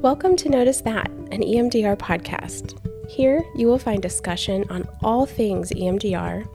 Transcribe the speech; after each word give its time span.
Welcome 0.00 0.36
to 0.36 0.50
Notice 0.50 0.82
That, 0.82 1.08
an 1.08 1.40
EMDR 1.40 1.96
podcast. 1.96 2.78
Here, 3.10 3.42
you 3.56 3.66
will 3.66 3.78
find 3.78 4.02
discussion 4.02 4.66
on 4.68 4.86
all 5.02 5.24
things 5.24 5.70
EMDR 5.70 6.46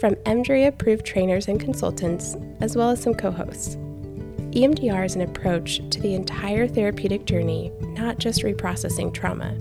from 0.00 0.16
EMDRIA 0.16 0.66
approved 0.66 1.06
trainers 1.06 1.46
and 1.46 1.60
consultants, 1.60 2.34
as 2.58 2.76
well 2.76 2.90
as 2.90 3.00
some 3.00 3.14
co 3.14 3.30
hosts. 3.30 3.76
EMDR 3.76 5.06
is 5.06 5.14
an 5.14 5.22
approach 5.22 5.88
to 5.90 6.00
the 6.00 6.14
entire 6.14 6.66
therapeutic 6.66 7.26
journey, 7.26 7.70
not 7.80 8.18
just 8.18 8.42
reprocessing 8.42 9.14
trauma. 9.14 9.56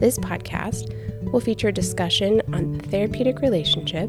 This 0.00 0.18
podcast 0.18 0.94
will 1.30 1.40
feature 1.40 1.70
discussion 1.70 2.40
on 2.54 2.78
the 2.78 2.88
therapeutic 2.88 3.40
relationship, 3.40 4.08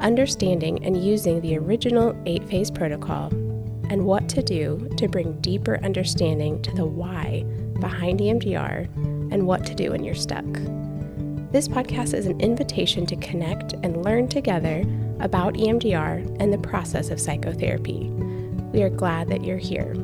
understanding 0.00 0.84
and 0.84 1.02
using 1.02 1.40
the 1.40 1.56
original 1.56 2.20
eight 2.26 2.46
phase 2.48 2.70
protocol, 2.70 3.30
and 3.90 4.04
what 4.04 4.28
to 4.30 4.42
do 4.42 4.88
to 4.96 5.08
bring 5.08 5.40
deeper 5.40 5.78
understanding 5.82 6.60
to 6.62 6.74
the 6.74 6.84
why 6.84 7.44
behind 7.80 8.20
EMDR 8.20 8.84
and 9.32 9.46
what 9.46 9.64
to 9.66 9.74
do 9.74 9.92
when 9.92 10.04
you're 10.04 10.14
stuck. 10.14 10.44
This 11.50 11.68
podcast 11.68 12.12
is 12.14 12.26
an 12.26 12.40
invitation 12.40 13.06
to 13.06 13.16
connect 13.16 13.72
and 13.82 14.04
learn 14.04 14.28
together 14.28 14.84
about 15.20 15.54
EMDR 15.54 16.36
and 16.40 16.52
the 16.52 16.58
process 16.58 17.10
of 17.10 17.20
psychotherapy. 17.20 18.10
We 18.72 18.82
are 18.82 18.90
glad 18.90 19.28
that 19.28 19.44
you're 19.44 19.56
here. 19.56 19.94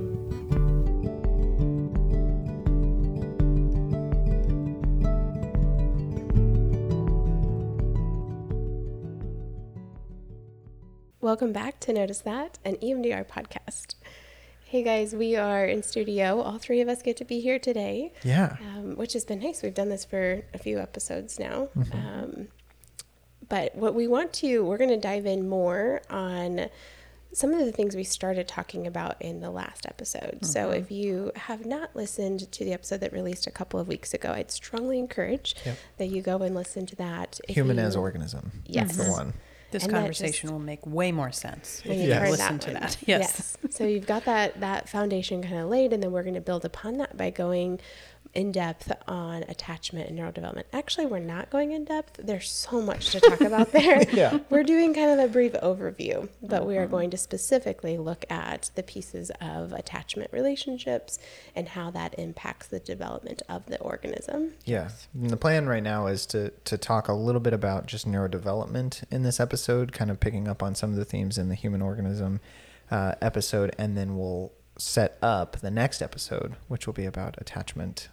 Welcome 11.20 11.52
back 11.54 11.73
to 11.84 11.92
Notice 11.92 12.20
That, 12.20 12.58
an 12.64 12.76
EMDR 12.76 13.26
podcast. 13.26 13.94
Hey 14.64 14.82
guys, 14.82 15.14
we 15.14 15.36
are 15.36 15.66
in 15.66 15.82
studio. 15.82 16.40
All 16.40 16.56
three 16.58 16.80
of 16.80 16.88
us 16.88 17.02
get 17.02 17.18
to 17.18 17.26
be 17.26 17.40
here 17.40 17.58
today, 17.58 18.14
Yeah. 18.24 18.56
um, 18.62 18.96
which 18.96 19.12
has 19.12 19.24
been 19.26 19.40
nice. 19.40 19.62
We've 19.62 19.74
done 19.74 19.90
this 19.90 20.02
for 20.04 20.42
a 20.54 20.58
few 20.58 20.78
episodes 20.80 21.38
now. 21.38 21.68
Um, 21.92 22.48
but 23.50 23.76
what 23.76 23.94
we 23.94 24.08
want 24.08 24.32
to, 24.34 24.64
we're 24.64 24.78
going 24.78 24.88
to 24.90 24.96
dive 24.96 25.26
in 25.26 25.46
more 25.46 26.00
on 26.08 26.70
some 27.34 27.52
of 27.52 27.58
the 27.66 27.72
things 27.72 27.94
we 27.94 28.04
started 28.04 28.48
talking 28.48 28.86
about 28.86 29.20
in 29.20 29.40
the 29.40 29.50
last 29.50 29.84
episode. 29.84 30.38
So 30.46 30.70
if 30.70 30.90
you 30.90 31.32
have 31.36 31.66
not 31.66 31.94
listened 31.94 32.50
to 32.50 32.64
the 32.64 32.72
episode 32.72 33.00
that 33.00 33.12
released 33.12 33.46
a 33.46 33.50
couple 33.50 33.78
of 33.78 33.88
weeks 33.88 34.14
ago, 34.14 34.32
I'd 34.32 34.50
strongly 34.50 34.98
encourage 34.98 35.54
Yep. 35.66 35.76
that 35.98 36.06
you 36.06 36.22
go 36.22 36.38
and 36.38 36.54
listen 36.54 36.86
to 36.86 36.96
that. 36.96 37.40
Human 37.48 37.76
you- 37.76 37.82
as 37.82 37.94
organism. 37.94 38.62
Yes. 38.66 38.96
For 38.96 39.10
one. 39.10 39.34
This 39.74 39.82
And 39.82 39.92
conversation 39.92 40.52
will 40.52 40.60
make 40.60 40.86
way 40.86 41.10
more 41.10 41.32
sense 41.32 41.82
if 41.84 41.96
you 41.98 42.06
Yes. 42.06 42.30
listen 42.30 42.58
that 42.58 42.60
to 42.60 42.70
that. 42.74 42.96
Yes. 43.08 43.56
so 43.70 43.84
you've 43.84 44.06
got 44.06 44.24
that 44.24 44.60
that 44.60 44.88
foundation 44.88 45.42
kind 45.42 45.56
of 45.56 45.68
laid, 45.68 45.92
and 45.92 46.00
then 46.00 46.12
we're 46.12 46.22
going 46.22 46.36
to 46.36 46.40
build 46.40 46.64
upon 46.64 46.96
that 46.98 47.16
by 47.16 47.30
going 47.30 47.80
in 48.34 48.50
depth 48.52 48.90
on 49.06 49.44
attachment 49.44 50.08
and 50.10 50.18
neurodevelopment. 50.18 50.64
Actually, 50.72 51.06
we're 51.06 51.18
not 51.20 51.50
going 51.50 51.70
in 51.72 51.84
depth. 51.84 52.20
There's 52.22 52.50
so 52.50 52.82
much 52.82 53.10
to 53.10 53.20
talk 53.20 53.40
about 53.40 53.72
there. 53.78 54.02
Yeah. 54.12 54.38
We're 54.50 54.64
doing 54.64 54.92
kind 54.92 55.10
of 55.18 55.24
a 55.24 55.32
brief 55.32 55.52
overview, 55.54 56.28
but 56.42 56.66
we 56.66 56.74
Mm-hmm. 56.74 56.82
are 56.82 56.86
going 56.88 57.10
to 57.10 57.16
specifically 57.16 57.96
look 57.96 58.24
at 58.28 58.70
the 58.74 58.82
pieces 58.82 59.30
of 59.40 59.72
attachment 59.72 60.32
relationships 60.32 61.18
and 61.54 61.68
how 61.68 61.90
that 61.92 62.18
impacts 62.18 62.66
the 62.66 62.80
development 62.80 63.42
of 63.48 63.66
the 63.66 63.78
organism. 63.80 64.54
Yeah. 64.64 64.90
And 65.14 65.30
the 65.30 65.36
plan 65.36 65.66
right 65.66 65.82
now 65.82 66.06
is 66.08 66.26
to, 66.26 66.50
to 66.50 66.76
talk 66.76 67.06
a 67.06 67.12
little 67.12 67.40
bit 67.40 67.52
about 67.52 67.86
just 67.86 68.08
neurodevelopment 68.08 69.04
in 69.10 69.22
this 69.22 69.38
episode, 69.38 69.92
kind 69.92 70.10
of 70.10 70.18
picking 70.18 70.48
up 70.48 70.62
on 70.62 70.74
some 70.74 70.90
of 70.90 70.96
the 70.96 71.04
themes 71.04 71.38
in 71.38 71.48
the 71.48 71.54
human 71.54 71.80
organism 71.82 72.40
uh, 72.90 73.14
episode, 73.22 73.74
and 73.78 73.96
then 73.96 74.16
we'll 74.18 74.52
set 74.76 75.16
up 75.22 75.60
the 75.60 75.70
next 75.70 76.02
episode, 76.02 76.56
which 76.66 76.86
will 76.86 76.92
be 76.94 77.04
about 77.06 77.36
attachment 77.40 78.08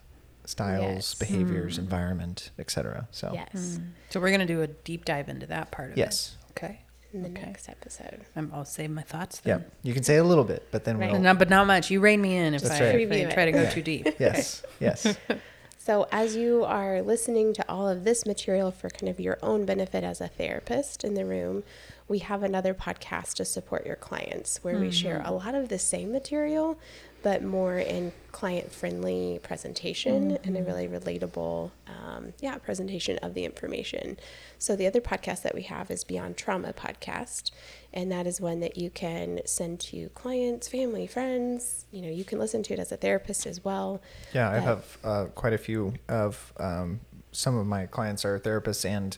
styles, 0.51 0.94
Yes. 0.94 1.16
behaviors, 1.16 1.75
mm. 1.75 1.79
environment, 1.79 2.51
etc. 2.59 3.07
So 3.12 3.31
Yes, 3.34 3.79
mm. 3.79 3.88
So 4.09 4.19
we're 4.19 4.29
going 4.29 4.41
to 4.41 4.53
do 4.53 4.62
a 4.62 4.67
deep 4.67 5.06
dive 5.06 5.29
into 5.29 5.45
that 5.47 5.72
part 5.72 5.91
of 5.91 5.97
Yes. 5.97 6.35
it. 6.38 6.51
Okay. 6.51 6.81
in 7.13 7.23
the 7.23 7.29
Okay. 7.29 7.41
next 7.41 7.67
episode. 7.67 8.22
I'm, 8.38 8.50
I'll 8.53 8.63
save 8.63 8.90
my 8.90 9.01
thoughts 9.01 9.41
yeah, 9.44 9.59
you 9.84 9.94
can 9.94 10.03
say 10.03 10.16
a 10.16 10.23
little 10.23 10.45
bit, 10.45 10.67
but 10.72 10.85
then 10.85 10.97
Right. 10.97 11.11
we'll 11.11 11.19
No, 11.19 11.34
but 11.34 11.50
not 11.50 11.67
much. 11.67 11.91
You 11.91 12.00
rein 12.00 12.22
me 12.22 12.38
in 12.38 12.53
if, 12.53 12.61
That's 12.61 12.79
I, 12.79 12.85
right. 12.85 13.01
if 13.01 13.29
I 13.29 13.34
try 13.34 13.45
to 13.45 13.51
go 13.51 13.63
Yeah. 13.63 13.69
too 13.69 13.81
deep. 13.81 14.07
yes, 14.17 14.63
yes, 14.79 15.17
So, 15.84 16.07
as 16.11 16.35
you 16.35 16.63
are 16.63 17.01
listening 17.01 17.53
to 17.56 17.66
all 17.67 17.90
of 17.90 18.03
this 18.03 18.23
material 18.23 18.69
for 18.69 18.88
kind 18.91 19.09
of 19.09 19.19
your 19.19 19.40
own 19.41 19.66
benefit 19.66 20.03
as 20.03 20.22
a 20.22 20.28
therapist 20.28 21.03
in 21.03 21.16
the 21.16 21.25
room, 21.25 21.63
we 22.07 22.19
have 22.19 22.44
another 22.44 22.75
podcast 22.75 23.34
to 23.38 23.45
support 23.45 23.84
your 23.84 23.95
clients 23.95 24.63
where 24.63 24.78
we 24.78 24.91
share 24.91 25.17
mm-hmm. 25.17 25.28
a 25.29 25.31
lot 25.31 25.56
of 25.56 25.69
the 25.69 25.79
same 25.79 26.11
material, 26.11 26.78
but 27.23 27.43
more 27.43 27.77
in 27.77 28.11
client 28.31 28.71
friendly 28.71 29.39
presentation 29.43 30.37
and 30.43 30.57
a 30.57 30.63
really 30.63 30.87
relatable, 30.87 31.71
um, 31.87 32.33
yeah, 32.39 32.57
presentation 32.57 33.17
of 33.19 33.33
the 33.33 33.45
information. 33.45 34.17
So, 34.57 34.75
the 34.75 34.87
other 34.87 35.01
podcast 35.01 35.41
that 35.43 35.53
we 35.53 35.63
have 35.63 35.91
is 35.91 36.03
Beyond 36.03 36.37
Trauma 36.37 36.73
Podcast, 36.73 37.51
and 37.93 38.11
that 38.11 38.25
is 38.25 38.41
one 38.41 38.59
that 38.61 38.77
you 38.77 38.89
can 38.89 39.41
send 39.45 39.79
to 39.81 40.09
clients, 40.09 40.67
family, 40.67 41.07
friends. 41.07 41.85
You 41.91 42.01
know, 42.01 42.09
you 42.09 42.23
can 42.23 42.39
listen 42.39 42.63
to 42.63 42.73
it 42.73 42.79
as 42.79 42.91
a 42.91 42.97
therapist 42.97 43.45
as 43.45 43.63
well. 43.63 44.01
Yeah, 44.33 44.49
I 44.49 44.59
have 44.59 44.97
uh, 45.03 45.25
quite 45.35 45.53
a 45.53 45.57
few 45.57 45.93
of 46.07 46.53
um, 46.57 47.01
some 47.31 47.57
of 47.57 47.67
my 47.67 47.85
clients 47.85 48.25
are 48.25 48.39
therapists 48.39 48.85
and 48.85 49.17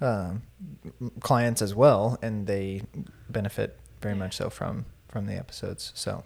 um, 0.00 0.42
m- 1.00 1.12
clients 1.20 1.62
as 1.62 1.74
well, 1.74 2.18
and 2.22 2.46
they 2.46 2.82
benefit 3.28 3.78
very 4.00 4.14
much 4.14 4.36
so 4.36 4.50
from 4.50 4.86
from 5.08 5.26
the 5.26 5.34
episodes. 5.34 5.92
So 5.94 6.24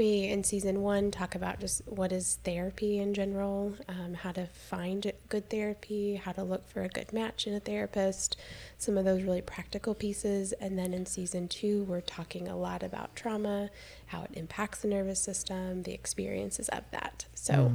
We 0.00 0.28
in 0.28 0.44
season 0.44 0.80
one 0.80 1.10
talk 1.10 1.34
about 1.34 1.60
just 1.60 1.86
what 1.86 2.10
is 2.10 2.38
therapy 2.42 3.00
in 3.00 3.12
general, 3.12 3.74
um, 3.86 4.14
how 4.14 4.32
to 4.32 4.46
find 4.46 5.12
good 5.28 5.50
therapy, 5.50 6.14
how 6.14 6.32
to 6.32 6.42
look 6.42 6.66
for 6.70 6.84
a 6.84 6.88
good 6.88 7.12
match 7.12 7.46
in 7.46 7.52
a 7.52 7.60
therapist, 7.60 8.38
some 8.78 8.96
of 8.96 9.04
those 9.04 9.22
really 9.22 9.42
practical 9.42 9.94
pieces. 9.94 10.52
And 10.52 10.78
then 10.78 10.94
in 10.94 11.04
season 11.04 11.48
two, 11.48 11.82
we're 11.82 12.00
talking 12.00 12.48
a 12.48 12.56
lot 12.56 12.82
about 12.82 13.14
trauma, 13.14 13.68
how 14.10 14.22
it 14.22 14.30
impacts 14.34 14.80
the 14.80 14.88
nervous 14.88 15.20
system, 15.20 15.84
the 15.84 15.92
experiences 15.92 16.68
of 16.70 16.82
that. 16.90 17.26
So 17.34 17.72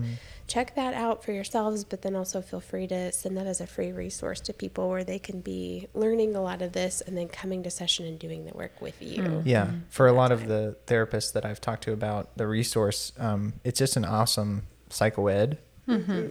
check 0.47 0.75
that 0.75 0.93
out 0.93 1.23
for 1.23 1.31
yourselves, 1.31 1.83
but 1.83 2.01
then 2.01 2.15
also 2.15 2.41
feel 2.41 2.59
free 2.59 2.87
to 2.87 3.11
send 3.11 3.37
that 3.37 3.47
as 3.47 3.61
a 3.61 3.67
free 3.67 3.91
resource 3.91 4.41
to 4.41 4.53
people 4.53 4.89
where 4.89 5.03
they 5.03 5.17
can 5.17 5.39
be 5.41 5.87
learning 5.93 6.35
a 6.35 6.41
lot 6.41 6.61
of 6.61 6.73
this 6.73 6.99
and 7.01 7.17
then 7.17 7.29
coming 7.29 7.63
to 7.63 7.69
session 7.71 8.05
and 8.05 8.19
doing 8.19 8.45
the 8.45 8.53
work 8.53 8.79
with 8.81 9.01
you. 9.01 9.41
yeah, 9.45 9.71
for 9.89 10.07
a 10.07 10.13
lot 10.13 10.31
of 10.33 10.47
the 10.47 10.75
therapists 10.87 11.31
that 11.33 11.45
I've 11.45 11.61
talked 11.61 11.83
to 11.85 11.93
about 11.93 12.35
the 12.37 12.47
resource, 12.47 13.13
um, 13.17 13.53
it's 13.63 13.79
just 13.79 13.95
an 13.95 14.05
awesome 14.05 14.67
psychoed 14.89 15.57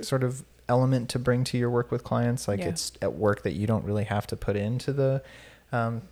sort 0.02 0.22
of 0.22 0.44
element 0.68 1.08
to 1.10 1.18
bring 1.18 1.44
to 1.44 1.58
your 1.58 1.70
work 1.70 1.90
with 1.90 2.04
clients. 2.04 2.46
Like 2.46 2.60
Yeah. 2.60 2.68
it's 2.68 2.92
at 3.00 3.14
work 3.14 3.42
that 3.42 3.52
you 3.52 3.66
don't 3.66 3.84
really 3.84 4.04
have 4.04 4.26
to 4.28 4.36
put 4.36 4.56
into 4.56 4.92
the 4.92 5.22
um, 5.72 6.02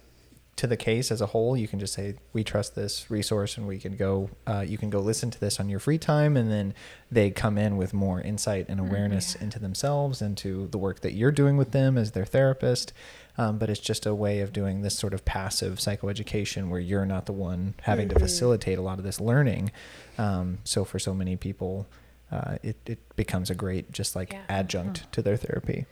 to 0.54 0.66
the 0.66 0.76
case 0.76 1.10
as 1.10 1.20
a 1.20 1.26
whole. 1.26 1.56
You 1.56 1.66
can 1.66 1.80
just 1.80 1.94
say, 1.94 2.14
"We 2.32 2.44
trust 2.44 2.74
this 2.74 3.10
resource, 3.10 3.56
and 3.56 3.66
we 3.66 3.78
can 3.78 3.96
go. 3.96 4.30
Uh, 4.46 4.64
you 4.66 4.76
can 4.78 4.90
go 4.90 5.00
listen 5.00 5.30
to 5.30 5.40
this 5.40 5.58
on 5.58 5.68
your 5.68 5.80
free 5.80 5.98
time." 5.98 6.36
And 6.36 6.50
then 6.50 6.74
they 7.10 7.30
come 7.30 7.56
in 7.58 7.76
with 7.78 7.94
more 7.94 8.20
insight 8.20 8.66
and 8.68 8.78
awareness 8.78 9.34
into 9.34 9.58
themselves, 9.58 10.20
into 10.20 10.68
the 10.68 10.78
work 10.78 11.00
that 11.00 11.14
you're 11.14 11.32
doing 11.32 11.56
with 11.56 11.72
them 11.72 11.96
as 11.96 12.12
their 12.12 12.26
therapist. 12.26 12.92
Um, 13.38 13.56
but 13.58 13.70
it's 13.70 13.80
just 13.80 14.04
a 14.04 14.14
way 14.14 14.40
of 14.40 14.52
doing 14.52 14.82
this 14.82 14.94
sort 14.98 15.14
of 15.14 15.24
passive 15.24 15.78
psychoeducation 15.78 16.68
where 16.68 16.80
you're 16.80 17.06
not 17.06 17.24
the 17.24 17.32
one 17.32 17.74
having 17.82 18.10
to 18.10 18.18
facilitate 18.18 18.78
a 18.78 18.82
lot 18.82 18.98
of 18.98 19.04
this 19.04 19.20
learning. 19.22 19.72
Um, 20.18 20.58
so 20.64 20.84
for 20.84 20.98
so 20.98 21.14
many 21.14 21.36
people, 21.36 21.86
uh, 22.30 22.56
it, 22.62 22.76
it 22.84 22.98
becomes 23.16 23.48
a 23.48 23.54
great 23.54 23.90
just 23.90 24.14
like 24.14 24.34
Yeah. 24.34 24.42
adjunct 24.50 25.10
to 25.12 25.22
their 25.22 25.38
therapy. 25.38 25.86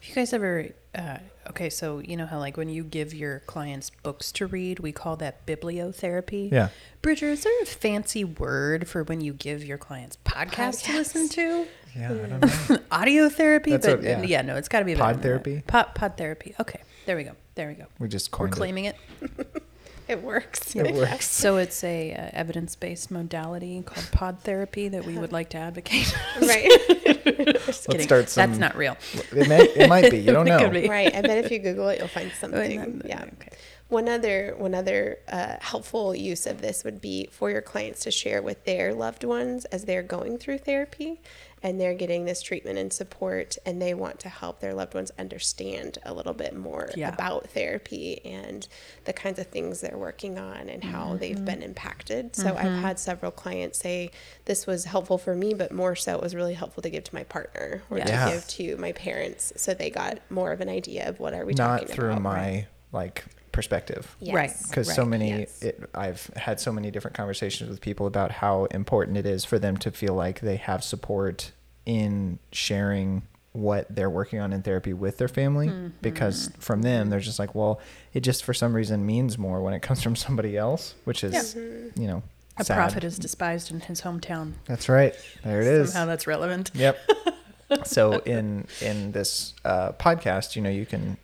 If 0.00 0.08
you 0.10 0.14
guys 0.14 0.32
ever, 0.32 0.68
uh, 0.94 1.18
okay, 1.50 1.68
so 1.70 1.98
you 1.98 2.16
know 2.16 2.26
how 2.26 2.38
like 2.38 2.56
when 2.56 2.68
you 2.68 2.84
give 2.84 3.12
your 3.12 3.40
clients 3.40 3.90
books 3.90 4.30
to 4.32 4.46
read, 4.46 4.78
we 4.78 4.92
call 4.92 5.16
that 5.16 5.44
bibliotherapy. 5.46 6.50
Yeah. 6.52 6.68
Bridger, 7.02 7.28
is 7.30 7.42
there 7.44 7.62
a 7.62 7.66
fancy 7.66 8.24
word 8.24 8.88
for 8.88 9.02
when 9.02 9.20
you 9.20 9.32
give 9.32 9.64
your 9.64 9.78
clients 9.78 10.16
podcasts 10.24 10.84
to 10.84 10.92
listen 10.92 11.28
to? 11.30 11.66
Yeah, 11.96 12.12
I 12.12 12.14
don't 12.14 12.70
know. 12.70 12.78
Audio 12.92 13.28
therapy, 13.28 13.72
That's 13.72 13.86
but 13.86 13.96
what- 13.98 14.04
yeah. 14.04 14.22
yeah. 14.22 14.42
no, 14.42 14.56
it's 14.56 14.68
got 14.68 14.80
to 14.80 14.84
be 14.84 14.94
Pod 14.94 15.20
therapy? 15.22 15.62
Pod, 15.66 15.94
pod 15.94 16.16
therapy. 16.16 16.54
Okay, 16.60 16.80
there 17.06 17.16
we 17.16 17.24
go. 17.24 17.32
There 17.56 17.66
we 17.68 17.74
go. 17.74 17.86
We 17.98 18.06
just 18.08 18.30
We're 18.32 18.38
coined 18.46 18.52
claiming 18.52 18.84
it. 18.84 18.96
It 19.20 19.62
works. 20.22 20.74
It 20.74 20.94
works. 20.94 21.28
So 21.30 21.56
it's 21.58 21.82
a 21.84 22.12
uh, 22.14 22.30
evidence-based 22.32 23.10
modality 23.10 23.82
called 23.84 24.08
pod 24.12 24.40
therapy 24.40 24.88
that 24.88 25.04
we 25.04 25.18
would 25.18 25.32
like 25.32 25.50
to 25.50 25.58
advocate. 25.58 26.12
right. 26.40 26.70
Just 26.88 27.66
Let's 27.66 27.86
kidding. 27.86 28.00
start 28.06 28.28
some- 28.28 28.50
That's 28.50 28.58
not 28.60 28.76
real. 28.76 28.96
It, 29.32 29.48
may, 29.48 29.60
it 29.62 29.88
might 29.88 30.10
be. 30.10 30.18
You 30.18 30.32
don't 30.32 30.46
know. 30.46 30.68
be. 30.70 30.88
right. 30.88 31.14
I 31.14 31.22
bet 31.22 31.44
if 31.44 31.50
you 31.50 31.58
Google 31.58 31.88
it, 31.88 31.98
you'll 31.98 32.08
find 32.08 32.30
Oh, 32.30 32.38
something. 32.38 33.02
Yeah. 33.04 33.22
Okay. 33.24 33.50
One 33.88 34.06
other 34.06 34.54
one 34.58 34.74
other 34.74 35.18
uh, 35.28 35.56
helpful 35.60 36.14
use 36.14 36.46
of 36.46 36.60
this 36.60 36.84
would 36.84 37.00
be 37.00 37.28
for 37.32 37.50
your 37.50 37.62
clients 37.62 38.00
to 38.00 38.10
share 38.10 38.42
with 38.42 38.64
their 38.66 38.92
loved 38.92 39.24
ones 39.24 39.64
as 39.66 39.84
they're 39.86 40.02
going 40.02 40.36
through 40.36 40.58
therapy 40.58 41.22
and 41.62 41.80
they're 41.80 41.94
getting 41.94 42.24
this 42.24 42.42
treatment 42.42 42.78
and 42.78 42.92
support 42.92 43.56
and 43.66 43.80
they 43.80 43.94
want 43.94 44.18
to 44.20 44.28
help 44.28 44.60
their 44.60 44.74
loved 44.74 44.94
ones 44.94 45.10
understand 45.18 45.98
a 46.04 46.12
little 46.14 46.34
bit 46.34 46.56
more 46.56 46.90
Yeah. 46.94 47.12
about 47.12 47.50
therapy 47.50 48.20
and 48.24 48.66
the 49.04 49.12
kinds 49.12 49.38
of 49.38 49.46
things 49.48 49.80
they're 49.80 49.98
working 49.98 50.38
on 50.38 50.68
and 50.68 50.84
how 50.84 51.06
mm-hmm. 51.06 51.18
they've 51.18 51.44
been 51.44 51.62
impacted. 51.62 52.36
So 52.36 52.48
I've 52.48 52.66
mm-hmm. 52.66 52.82
had 52.82 52.98
several 52.98 53.32
clients 53.32 53.78
say 53.78 54.10
this 54.44 54.66
was 54.66 54.84
helpful 54.84 55.18
for 55.18 55.34
me, 55.34 55.54
but 55.54 55.72
more 55.72 55.96
so 55.96 56.14
it 56.14 56.22
was 56.22 56.34
really 56.34 56.54
helpful 56.54 56.82
to 56.82 56.90
give 56.90 57.04
to 57.04 57.14
my 57.14 57.24
partner 57.24 57.82
or 57.90 57.98
Yeah. 57.98 58.04
to 58.04 58.12
Yeah. 58.12 58.30
give 58.30 58.48
to 58.48 58.76
my 58.76 58.92
parents 58.92 59.52
so 59.56 59.74
they 59.74 59.90
got 59.90 60.18
more 60.30 60.52
of 60.52 60.60
an 60.60 60.68
idea 60.68 61.08
of 61.08 61.20
what 61.20 61.34
are 61.34 61.44
we 61.44 61.54
Not 61.54 61.80
talking 61.80 61.94
through 61.94 62.10
about. 62.12 62.22
my 62.22 62.66
like 62.92 63.24
perspective. 63.58 64.16
Right. 64.40 64.52
because 64.68 64.86
so 64.94 65.04
many 65.04 65.30
Yes. 65.40 65.62
it, 65.62 65.76
i've 65.94 66.22
had 66.36 66.56
so 66.60 66.70
many 66.72 66.88
different 66.94 67.16
conversations 67.16 67.68
with 67.70 67.80
people 67.80 68.06
about 68.06 68.30
how 68.30 68.54
important 68.66 69.16
it 69.16 69.26
is 69.26 69.44
for 69.44 69.58
them 69.58 69.76
to 69.78 69.90
feel 69.90 70.14
like 70.14 70.36
they 70.40 70.56
have 70.70 70.80
support 70.84 71.50
in 71.84 72.38
sharing 72.52 73.22
what 73.52 73.82
they're 73.96 74.10
working 74.20 74.38
on 74.38 74.52
in 74.52 74.62
therapy 74.62 74.92
with 74.92 75.18
their 75.18 75.26
family 75.40 75.68
because 76.02 76.50
from 76.60 76.82
them 76.82 77.10
they're 77.10 77.18
just 77.32 77.38
like 77.40 77.52
well 77.54 77.80
it 78.12 78.20
just 78.20 78.44
for 78.44 78.54
some 78.54 78.72
reason 78.80 79.04
means 79.04 79.36
more 79.36 79.60
when 79.62 79.74
it 79.74 79.82
comes 79.82 80.00
from 80.02 80.14
somebody 80.14 80.56
else 80.56 80.94
which 81.04 81.24
is 81.24 81.54
you 81.56 82.06
know 82.10 82.22
A 82.58 82.64
sad. 82.64 82.76
prophet 82.76 83.02
is 83.04 83.18
despised 83.18 83.72
in 83.72 83.80
his 83.80 84.02
hometown. 84.02 84.52
that's 84.66 84.88
right 84.88 85.14
there 85.44 85.60
it 85.62 85.66
is 85.66 85.92
Somehow 85.92 86.06
that's 86.06 86.26
relevant. 86.28 86.70
Yep. 86.74 86.96
so 87.84 88.18
in 88.36 88.66
in 88.80 89.12
this 89.12 89.52
uh, 89.64 89.92
podcast, 89.92 90.56
you 90.56 90.62
know, 90.62 90.70
you 90.70 90.86
can 90.86 91.18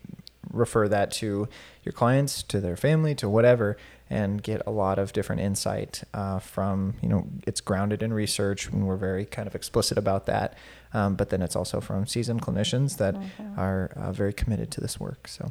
refer 0.54 0.88
that 0.88 1.10
to 1.12 1.48
your 1.82 1.92
clients, 1.92 2.42
to 2.44 2.60
their 2.60 2.76
family, 2.76 3.14
to 3.16 3.28
whatever, 3.28 3.76
and 4.10 4.42
get 4.42 4.62
a 4.66 4.70
lot 4.70 4.98
of 4.98 5.12
different 5.12 5.40
insight 5.42 6.02
uh, 6.12 6.38
from 6.38 6.94
you 7.02 7.08
know 7.08 7.26
it's 7.46 7.60
grounded 7.60 8.02
in 8.02 8.12
research, 8.12 8.68
and 8.70 8.86
we're 8.86 8.96
very 8.96 9.24
kind 9.24 9.46
of 9.46 9.54
explicit 9.54 9.98
about 9.98 10.26
that. 10.26 10.56
Um, 10.92 11.14
but 11.16 11.30
then 11.30 11.42
it's 11.42 11.56
also 11.56 11.80
from 11.80 12.06
seasoned 12.06 12.40
clinicians 12.42 12.98
that 12.98 13.16
are 13.56 13.90
uh, 13.96 14.12
very 14.12 14.32
committed 14.32 14.70
to 14.72 14.80
this 14.80 15.00
work. 15.00 15.26
So 15.26 15.50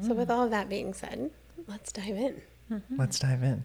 So, 0.00 0.14
with 0.14 0.30
all 0.30 0.44
of 0.44 0.50
that 0.50 0.68
being 0.68 0.92
said, 0.94 1.30
let's 1.66 1.92
dive 1.92 2.16
in. 2.16 2.42
let's 2.96 3.18
dive 3.18 3.42
in 3.42 3.64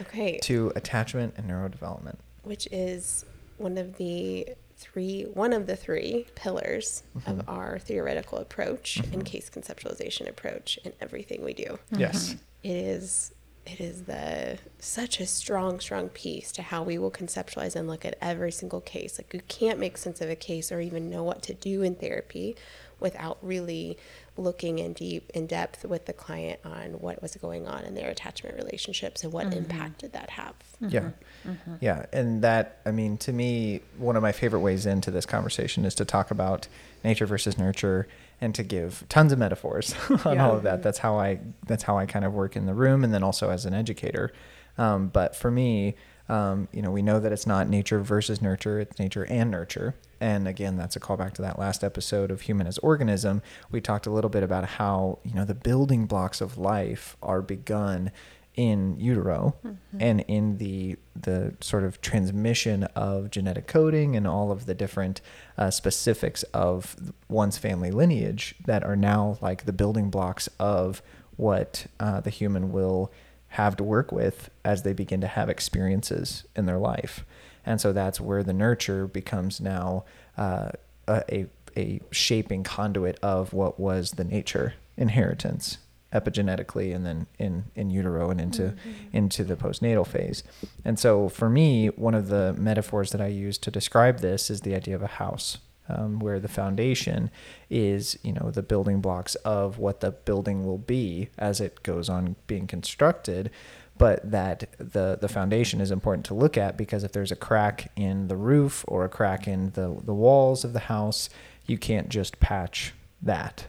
Okay. 0.00 0.38
to 0.42 0.72
attachment 0.76 1.34
and 1.36 1.50
neurodevelopment. 1.50 2.16
Which 2.42 2.68
is 2.70 3.24
one 3.56 3.76
of 3.78 3.96
the 3.96 4.48
three, 4.78 5.24
one 5.24 5.52
of 5.52 5.66
the 5.66 5.76
three 5.76 6.26
pillars 6.34 7.02
Mm-hmm. 7.16 7.30
of 7.40 7.48
our 7.48 7.78
theoretical 7.78 8.38
approach 8.38 8.98
and 9.12 9.24
case 9.26 9.50
conceptualization 9.50 10.28
approach 10.28 10.78
in 10.84 10.92
everything 11.00 11.44
we 11.44 11.52
do. 11.52 11.78
Yes. 11.90 12.36
It 12.62 12.70
is. 12.70 13.32
It 13.66 13.80
is 13.80 14.04
the 14.04 14.58
such 14.78 15.20
a 15.20 15.26
strong, 15.26 15.78
strong 15.80 16.08
piece 16.08 16.52
to 16.52 16.62
how 16.62 16.82
we 16.82 16.96
will 16.96 17.10
conceptualize 17.10 17.76
and 17.76 17.86
look 17.86 18.04
at 18.06 18.16
every 18.20 18.50
single 18.50 18.80
case. 18.80 19.18
Like 19.18 19.34
you 19.34 19.40
can't 19.46 19.78
make 19.78 19.98
sense 19.98 20.22
of 20.22 20.30
a 20.30 20.36
case 20.36 20.72
or 20.72 20.80
even 20.80 21.10
know 21.10 21.22
what 21.22 21.42
to 21.42 21.54
do 21.54 21.82
in 21.82 21.94
therapy 21.94 22.56
without 22.98 23.36
really 23.42 23.98
looking 24.38 24.78
in 24.78 24.92
deep 24.92 25.30
in 25.34 25.46
depth 25.46 25.84
with 25.84 26.06
the 26.06 26.12
client 26.12 26.60
on 26.64 26.92
what 26.92 27.20
was 27.20 27.34
going 27.36 27.66
on 27.66 27.84
in 27.84 27.94
their 27.94 28.08
attachment 28.08 28.56
relationships 28.56 29.24
and 29.24 29.32
what 29.32 29.48
mm-hmm. 29.48 29.58
impact 29.58 30.00
did 30.00 30.12
that 30.12 30.30
have. 30.30 30.54
Mm-hmm. 30.80 30.94
Yeah. 30.94 31.10
Mm-hmm. 31.46 31.74
Yeah. 31.80 32.06
And 32.12 32.42
that, 32.42 32.80
I 32.86 32.92
mean, 32.92 33.18
to 33.18 33.32
me, 33.32 33.80
one 33.98 34.16
of 34.16 34.22
my 34.22 34.32
favorite 34.32 34.60
ways 34.60 34.86
into 34.86 35.10
this 35.10 35.26
conversation 35.26 35.84
is 35.84 35.94
to 35.96 36.04
talk 36.04 36.30
about 36.30 36.68
nature 37.02 37.26
versus 37.26 37.58
nurture 37.58 38.06
and 38.40 38.54
to 38.54 38.62
give 38.62 39.04
tons 39.08 39.32
of 39.32 39.38
metaphors 39.38 39.94
on 40.24 40.36
Yeah. 40.36 40.48
all 40.48 40.56
of 40.56 40.62
that. 40.62 40.82
That's 40.82 40.98
how 40.98 41.18
I, 41.18 41.40
that's 41.66 41.82
how 41.82 41.98
I 41.98 42.06
kind 42.06 42.24
of 42.24 42.32
work 42.32 42.56
in 42.56 42.66
the 42.66 42.74
room 42.74 43.04
and 43.04 43.12
then 43.12 43.22
also 43.22 43.50
as 43.50 43.66
an 43.66 43.74
educator. 43.74 44.32
Um, 44.78 45.08
but 45.08 45.34
for 45.34 45.50
me, 45.50 45.96
um, 46.28 46.68
you 46.72 46.82
know, 46.82 46.90
we 46.90 47.02
know 47.02 47.20
that 47.20 47.32
it's 47.32 47.46
not 47.46 47.68
nature 47.68 48.00
versus 48.00 48.42
nurture, 48.42 48.80
it's 48.80 48.98
nature 48.98 49.24
and 49.26 49.50
nurture. 49.50 49.94
And 50.20 50.46
again, 50.48 50.76
that's 50.76 50.96
a 50.96 51.00
callback 51.00 51.32
to 51.34 51.42
that 51.42 51.58
last 51.58 51.82
episode 51.82 52.30
of 52.30 52.42
Human 52.42 52.66
as 52.66 52.78
Organism. 52.78 53.40
We 53.70 53.80
talked 53.80 54.06
a 54.06 54.10
little 54.10 54.30
bit 54.30 54.42
about 54.42 54.64
how, 54.64 55.20
you 55.24 55.32
know, 55.34 55.44
the 55.44 55.54
building 55.54 56.06
blocks 56.06 56.40
of 56.40 56.58
life 56.58 57.16
are 57.22 57.40
begun 57.40 58.10
in 58.58 58.98
utero 58.98 59.54
and 60.00 60.20
in 60.22 60.58
the 60.58 60.96
the 61.14 61.54
sort 61.60 61.84
of 61.84 62.00
transmission 62.00 62.82
of 62.96 63.30
genetic 63.30 63.68
coding 63.68 64.16
and 64.16 64.26
all 64.26 64.50
of 64.50 64.66
the 64.66 64.74
different 64.74 65.20
uh, 65.56 65.70
specifics 65.70 66.42
of 66.52 66.96
one's 67.28 67.56
family 67.56 67.92
lineage 67.92 68.56
that 68.66 68.82
are 68.82 68.96
now 68.96 69.38
like 69.40 69.64
the 69.64 69.72
building 69.72 70.10
blocks 70.10 70.48
of 70.58 71.02
what 71.36 71.86
uh, 72.00 72.20
the 72.20 72.30
human 72.30 72.72
will 72.72 73.12
have 73.48 73.76
to 73.76 73.84
work 73.84 74.12
with 74.12 74.50
as 74.64 74.82
they 74.82 74.92
begin 74.92 75.20
to 75.20 75.26
have 75.26 75.48
experiences 75.48 76.44
in 76.54 76.66
their 76.66 76.78
life 76.78 77.24
and 77.64 77.80
so 77.80 77.92
that's 77.92 78.20
where 78.20 78.42
the 78.42 78.52
nurture 78.52 79.06
becomes 79.06 79.60
now 79.60 80.04
uh, 80.36 80.70
a, 81.06 81.22
a 81.34 81.46
a 81.76 82.00
shaping 82.10 82.64
conduit 82.64 83.18
of 83.22 83.52
what 83.52 83.78
was 83.78 84.12
the 84.12 84.24
nature 84.24 84.74
inheritance 84.96 85.78
epigenetically 86.12 86.94
and 86.94 87.04
then 87.04 87.26
in 87.38 87.64
in 87.74 87.90
utero 87.90 88.30
and 88.30 88.40
into 88.40 88.74
into 89.12 89.44
the 89.44 89.56
postnatal 89.56 90.06
phase. 90.06 90.42
And 90.84 90.98
so 90.98 91.28
for 91.28 91.48
me, 91.48 91.88
one 91.88 92.14
of 92.14 92.28
the 92.28 92.54
metaphors 92.54 93.12
that 93.12 93.20
I 93.20 93.26
use 93.28 93.58
to 93.58 93.70
describe 93.70 94.20
this 94.20 94.50
is 94.50 94.62
the 94.62 94.74
idea 94.74 94.94
of 94.94 95.02
a 95.02 95.06
house. 95.06 95.58
Um, 95.90 96.18
where 96.18 96.38
the 96.38 96.48
foundation 96.48 97.30
is, 97.70 98.18
you 98.22 98.32
know, 98.32 98.50
the 98.50 98.62
building 98.62 99.00
blocks 99.00 99.36
of 99.36 99.78
what 99.78 100.00
the 100.00 100.10
building 100.10 100.66
will 100.66 100.78
be 100.78 101.30
as 101.38 101.62
it 101.62 101.82
goes 101.82 102.10
on 102.10 102.36
being 102.46 102.66
constructed, 102.66 103.50
but 103.96 104.30
that 104.30 104.68
the 104.78 105.16
the 105.20 105.28
foundation 105.28 105.80
is 105.80 105.90
important 105.90 106.26
to 106.26 106.34
look 106.34 106.58
at 106.58 106.76
because 106.76 107.04
if 107.04 107.12
there's 107.12 107.32
a 107.32 107.36
crack 107.36 107.90
in 107.96 108.28
the 108.28 108.36
roof 108.36 108.84
or 108.86 109.04
a 109.04 109.08
crack 109.08 109.48
in 109.48 109.70
the 109.70 109.98
the 110.04 110.14
walls 110.14 110.62
of 110.62 110.74
the 110.74 110.80
house, 110.80 111.30
you 111.66 111.78
can't 111.78 112.08
just 112.08 112.38
patch 112.38 112.92
that 113.22 113.66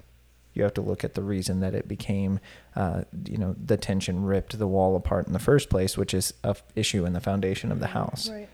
you 0.54 0.64
have 0.64 0.74
to 0.74 0.82
look 0.82 1.04
at 1.04 1.14
the 1.14 1.24
reason 1.24 1.62
that 1.62 1.74
it 1.74 1.88
became, 1.88 2.40
uh, 2.76 3.04
you 3.26 3.38
know, 3.38 3.56
the 3.64 3.78
tension 3.78 4.26
ripped 4.26 4.58
the 4.58 4.68
wall 4.68 4.96
apart 4.96 5.26
in 5.26 5.34
the 5.34 5.40
first 5.40 5.70
place, 5.70 5.98
which 5.98 6.14
is 6.14 6.34
a 6.44 6.56
issue 6.76 7.06
in 7.06 7.14
the 7.14 7.22
foundation 7.22 7.72
of 7.72 7.80
the 7.80 7.88
house. 7.88 8.30
Right. 8.30 8.50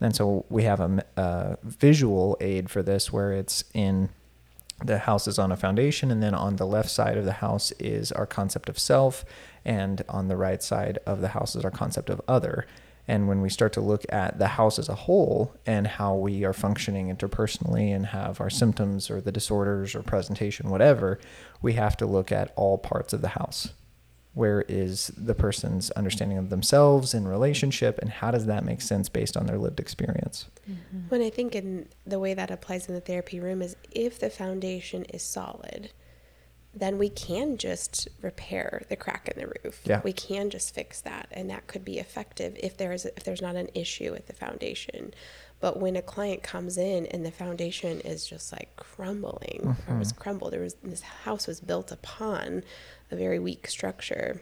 And 0.00 0.14
so 0.14 0.44
we 0.48 0.64
have 0.64 0.80
a, 0.80 1.04
uh, 1.16 1.56
visual 1.62 2.36
aid 2.40 2.70
for 2.70 2.82
this 2.82 3.12
where 3.12 3.32
it's 3.32 3.64
in 3.74 4.10
the 4.84 4.98
house 4.98 5.26
is 5.26 5.38
on 5.38 5.50
a 5.50 5.56
foundation, 5.56 6.10
and 6.10 6.22
then 6.22 6.34
on 6.34 6.56
the 6.56 6.66
left 6.66 6.88
side 6.88 7.16
of 7.16 7.24
the 7.24 7.32
house 7.32 7.72
is 7.80 8.12
our 8.12 8.26
concept 8.26 8.68
of 8.68 8.78
self, 8.78 9.24
and 9.64 10.04
on 10.08 10.28
the 10.28 10.36
right 10.36 10.62
side 10.62 10.98
of 11.04 11.20
the 11.20 11.28
house 11.28 11.56
is 11.56 11.64
our 11.64 11.70
concept 11.70 12.10
of 12.10 12.20
other. 12.28 12.64
And 13.08 13.26
when 13.26 13.40
we 13.40 13.48
start 13.48 13.72
to 13.72 13.80
look 13.80 14.04
at 14.10 14.38
the 14.38 14.48
house 14.48 14.78
as 14.78 14.88
a 14.88 14.94
whole 14.94 15.54
and 15.64 15.86
how 15.86 16.14
we 16.14 16.44
are 16.44 16.52
functioning 16.52 17.14
interpersonally 17.14 17.94
and 17.94 18.06
have 18.06 18.38
our 18.38 18.50
symptoms 18.50 19.10
or 19.10 19.20
the 19.20 19.32
disorders 19.32 19.94
or 19.94 20.02
presentation, 20.02 20.68
whatever, 20.68 21.18
we 21.62 21.72
have 21.72 21.96
to 21.96 22.06
look 22.06 22.30
at 22.30 22.52
all 22.54 22.76
parts 22.76 23.14
of 23.14 23.22
the 23.22 23.28
house. 23.28 23.70
Where 24.38 24.64
is 24.68 25.08
the 25.16 25.34
person's 25.34 25.90
understanding 25.90 26.38
of 26.38 26.48
themselves 26.48 27.12
in 27.12 27.26
relationship, 27.26 27.98
and 27.98 28.08
how 28.08 28.30
does 28.30 28.46
that 28.46 28.64
make 28.64 28.80
sense 28.80 29.08
based 29.08 29.36
on 29.36 29.46
their 29.46 29.58
lived 29.58 29.80
experience? 29.80 30.46
Mm-hmm. 30.70 31.08
When 31.08 31.22
I 31.22 31.28
think 31.28 31.56
in 31.56 31.88
the 32.06 32.20
way 32.20 32.34
that 32.34 32.48
applies 32.48 32.86
in 32.86 32.94
the 32.94 33.00
therapy 33.00 33.40
room 33.40 33.62
is 33.62 33.74
if 33.90 34.20
the 34.20 34.30
foundation 34.30 35.04
is 35.06 35.24
solid, 35.24 35.90
then 36.72 36.98
we 36.98 37.08
can 37.08 37.56
just 37.56 38.06
repair 38.22 38.82
the 38.88 38.94
crack 38.94 39.28
in 39.28 39.40
the 39.42 39.52
roof. 39.64 39.80
Yeah. 39.84 40.02
We 40.04 40.12
can 40.12 40.50
just 40.50 40.72
fix 40.72 41.00
that 41.00 41.26
and 41.32 41.50
that 41.50 41.66
could 41.66 41.84
be 41.84 41.98
effective 41.98 42.56
if 42.60 42.76
there 42.76 42.92
is 42.92 43.06
if 43.06 43.24
there's 43.24 43.42
not 43.42 43.56
an 43.56 43.68
issue 43.74 44.12
with 44.12 44.28
the 44.28 44.34
foundation. 44.34 45.14
But 45.60 45.80
when 45.80 45.96
a 45.96 46.02
client 46.02 46.44
comes 46.44 46.78
in 46.78 47.06
and 47.06 47.26
the 47.26 47.32
foundation 47.32 48.00
is 48.02 48.24
just 48.24 48.52
like 48.52 48.76
crumbling 48.76 49.62
or 49.64 49.72
mm-hmm. 49.72 49.98
was 49.98 50.12
crumbled, 50.12 50.52
there 50.52 50.60
was 50.60 50.74
this 50.74 51.02
house 51.02 51.48
was 51.48 51.60
built 51.60 51.90
upon 51.90 52.62
a 53.10 53.16
very 53.16 53.38
weak 53.38 53.66
structure 53.68 54.40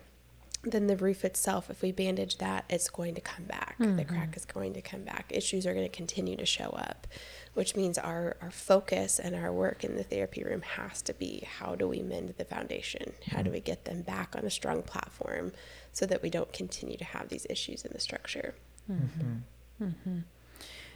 then 0.70 0.88
the 0.88 0.96
roof 0.96 1.24
itself, 1.24 1.70
if 1.70 1.80
we 1.82 1.92
bandage 1.92 2.38
that, 2.38 2.64
it's 2.68 2.88
going 2.88 3.14
to 3.14 3.20
come 3.20 3.44
back. 3.44 3.76
The 3.78 3.86
mm-hmm. 3.86 4.02
crack 4.02 4.36
is 4.36 4.44
going 4.44 4.74
to 4.74 4.82
come 4.82 5.02
back. 5.02 5.26
Issues 5.30 5.66
are 5.66 5.74
going 5.74 5.88
to 5.88 5.96
continue 5.96 6.36
to 6.36 6.46
show 6.46 6.70
up, 6.70 7.06
which 7.54 7.76
means 7.76 7.98
our, 7.98 8.36
our 8.42 8.50
focus 8.50 9.18
and 9.18 9.34
our 9.36 9.52
work 9.52 9.84
in 9.84 9.96
the 9.96 10.02
therapy 10.02 10.42
room 10.42 10.62
has 10.62 11.02
to 11.02 11.14
be 11.14 11.46
how 11.58 11.74
do 11.76 11.86
we 11.86 12.02
mend 12.02 12.34
the 12.36 12.44
foundation? 12.44 13.12
How 13.28 13.42
do 13.42 13.50
we 13.50 13.60
get 13.60 13.84
them 13.84 14.02
back 14.02 14.34
on 14.36 14.44
a 14.44 14.50
strong 14.50 14.82
platform 14.82 15.52
so 15.92 16.04
that 16.06 16.22
we 16.22 16.30
don't 16.30 16.52
continue 16.52 16.96
to 16.96 17.04
have 17.04 17.28
these 17.28 17.46
issues 17.48 17.84
in 17.84 17.92
the 17.92 18.00
structure? 18.00 18.54
Mm-hmm. 18.90 19.84
Mm-hmm. 19.84 20.18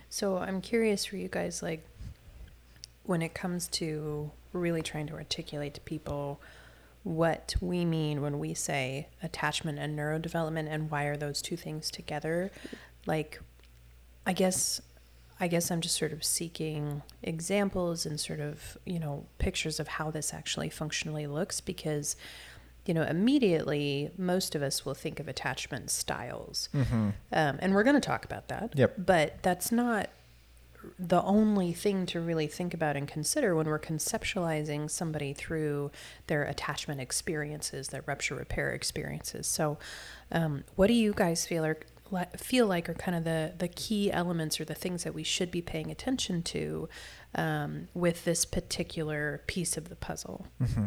So 0.08 0.38
I'm 0.38 0.60
curious 0.60 1.04
for 1.04 1.16
you 1.16 1.28
guys, 1.28 1.62
like, 1.62 1.86
when 3.04 3.22
it 3.22 3.34
comes 3.34 3.68
to 3.68 4.30
really 4.52 4.82
trying 4.82 5.06
to 5.06 5.14
articulate 5.14 5.74
to 5.74 5.80
people 5.80 6.40
what 7.02 7.54
we 7.60 7.84
mean 7.84 8.20
when 8.20 8.38
we 8.38 8.52
say 8.54 9.08
attachment 9.22 9.78
and 9.78 9.98
neurodevelopment 9.98 10.68
and 10.68 10.90
why 10.90 11.04
are 11.04 11.16
those 11.16 11.40
two 11.40 11.56
things 11.56 11.90
together 11.90 12.50
like 13.06 13.40
i 14.26 14.32
guess 14.32 14.82
i 15.40 15.48
guess 15.48 15.70
i'm 15.70 15.80
just 15.80 15.96
sort 15.96 16.12
of 16.12 16.22
seeking 16.22 17.02
examples 17.22 18.04
and 18.04 18.20
sort 18.20 18.40
of 18.40 18.76
you 18.84 18.98
know 18.98 19.24
pictures 19.38 19.80
of 19.80 19.88
how 19.88 20.10
this 20.10 20.34
actually 20.34 20.68
functionally 20.68 21.26
looks 21.26 21.60
because 21.60 22.16
you 22.86 22.94
know, 22.94 23.02
immediately 23.02 24.10
most 24.16 24.54
of 24.54 24.62
us 24.62 24.84
will 24.84 24.94
think 24.94 25.20
of 25.20 25.28
attachment 25.28 25.90
styles. 25.90 26.68
Mm-hmm. 26.74 27.10
Um, 27.32 27.58
and 27.60 27.74
we're 27.74 27.82
going 27.84 27.94
to 27.94 28.00
talk 28.00 28.24
about 28.24 28.48
that. 28.48 28.72
Yep. 28.74 28.94
But 28.98 29.42
that's 29.42 29.70
not 29.70 30.08
the 30.98 31.22
only 31.22 31.72
thing 31.72 32.06
to 32.06 32.20
really 32.20 32.46
think 32.46 32.74
about 32.74 32.96
and 32.96 33.06
consider 33.06 33.54
when 33.54 33.66
we're 33.66 33.78
conceptualizing 33.78 34.90
somebody 34.90 35.32
through 35.32 35.90
their 36.26 36.44
attachment 36.44 37.00
experiences, 37.00 37.88
their 37.88 38.02
rupture 38.06 38.34
repair 38.34 38.70
experiences. 38.70 39.46
So, 39.46 39.78
um, 40.32 40.64
what 40.76 40.86
do 40.86 40.94
you 40.94 41.12
guys 41.12 41.46
feel 41.46 41.64
are 41.64 41.78
feel 42.36 42.66
like 42.66 42.88
are 42.88 42.94
kind 42.94 43.16
of 43.16 43.24
the 43.24 43.54
the 43.58 43.68
key 43.68 44.10
elements 44.10 44.60
or 44.60 44.64
the 44.64 44.74
things 44.74 45.04
that 45.04 45.14
we 45.14 45.22
should 45.22 45.50
be 45.50 45.62
paying 45.62 45.90
attention 45.90 46.42
to 46.42 46.88
um, 47.34 47.88
with 47.94 48.24
this 48.24 48.44
particular 48.44 49.42
piece 49.46 49.76
of 49.76 49.88
the 49.88 49.96
puzzle? 49.96 50.46
Mm-hmm. 50.60 50.86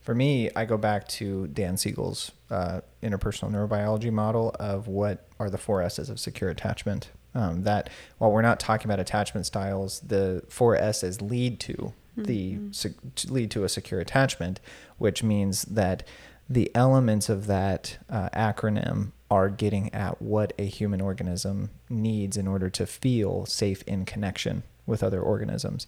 For 0.00 0.14
me, 0.14 0.50
I 0.56 0.64
go 0.64 0.78
back 0.78 1.06
to 1.08 1.46
Dan 1.48 1.76
Siegel's 1.76 2.32
uh, 2.50 2.80
interpersonal 3.02 3.50
neurobiology 3.50 4.10
model 4.10 4.54
of 4.58 4.88
what 4.88 5.28
are 5.38 5.50
the 5.50 5.58
four 5.58 5.82
S's 5.82 6.08
of 6.08 6.18
secure 6.18 6.50
attachment. 6.50 7.10
Um, 7.34 7.62
that 7.62 7.90
while 8.18 8.32
we're 8.32 8.42
not 8.42 8.58
talking 8.58 8.86
about 8.86 8.98
attachment 8.98 9.46
styles, 9.46 10.00
the 10.00 10.42
four 10.48 10.74
S's 10.76 11.20
lead 11.20 11.60
to 11.60 11.92
the 12.16 12.58
se- 12.72 12.94
to 13.14 13.32
lead 13.32 13.50
to 13.52 13.64
a 13.64 13.68
secure 13.68 14.00
attachment, 14.00 14.60
which 14.98 15.22
means 15.22 15.62
that 15.62 16.02
the 16.48 16.70
elements 16.74 17.28
of 17.28 17.46
that 17.46 17.98
uh, 18.08 18.28
acronym 18.30 19.12
are 19.30 19.48
getting 19.48 19.94
at 19.94 20.20
what 20.20 20.52
a 20.58 20.64
human 20.66 21.00
organism 21.00 21.70
needs 21.88 22.36
in 22.36 22.48
order 22.48 22.68
to 22.68 22.86
feel 22.86 23.46
safe 23.46 23.82
in 23.82 24.04
connection 24.04 24.64
with 24.86 25.02
other 25.02 25.20
organisms. 25.20 25.86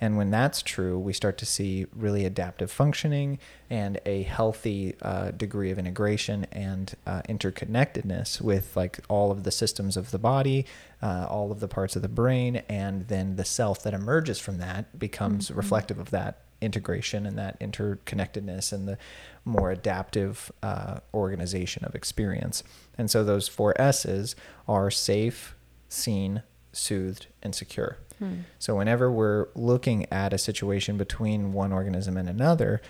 And 0.00 0.16
when 0.16 0.30
that's 0.30 0.62
true, 0.62 0.98
we 0.98 1.12
start 1.12 1.36
to 1.38 1.46
see 1.46 1.86
really 1.94 2.24
adaptive 2.24 2.70
functioning 2.70 3.38
and 3.68 4.00
a 4.06 4.22
healthy 4.22 4.94
uh, 5.02 5.30
degree 5.32 5.70
of 5.70 5.78
integration 5.78 6.46
and 6.50 6.94
uh, 7.06 7.20
interconnectedness 7.28 8.40
with 8.40 8.74
like 8.76 9.00
all 9.08 9.30
of 9.30 9.44
the 9.44 9.50
systems 9.50 9.96
of 9.98 10.10
the 10.10 10.18
body, 10.18 10.64
uh, 11.02 11.26
all 11.28 11.52
of 11.52 11.60
the 11.60 11.68
parts 11.68 11.96
of 11.96 12.02
the 12.02 12.08
brain, 12.08 12.62
and 12.68 13.08
then 13.08 13.36
the 13.36 13.44
self 13.44 13.82
that 13.82 13.92
emerges 13.92 14.38
from 14.38 14.56
that 14.58 14.98
becomes 14.98 15.50
Mhm. 15.50 15.56
reflective 15.56 15.98
of 15.98 16.10
that 16.10 16.38
integration 16.62 17.24
and 17.26 17.38
that 17.38 17.58
interconnectedness 17.60 18.72
and 18.72 18.86
the 18.88 18.98
more 19.44 19.70
adaptive 19.70 20.52
uh, 20.62 21.00
organization 21.14 21.84
of 21.84 21.94
experience. 21.94 22.62
And 22.98 23.10
so 23.10 23.24
those 23.24 23.48
four 23.48 23.78
S's 23.80 24.34
are 24.68 24.90
safe, 24.90 25.54
seen, 25.88 26.42
soothed, 26.72 27.26
and 27.42 27.54
secure. 27.54 27.98
Hmm. 28.18 28.40
So 28.58 28.76
whenever 28.76 29.10
we're 29.10 29.48
looking 29.54 30.06
at 30.12 30.32
a 30.32 30.38
situation 30.38 30.96
between 30.96 31.52
one 31.52 31.72
organism 31.72 32.16
and 32.16 32.28
another, 32.28 32.80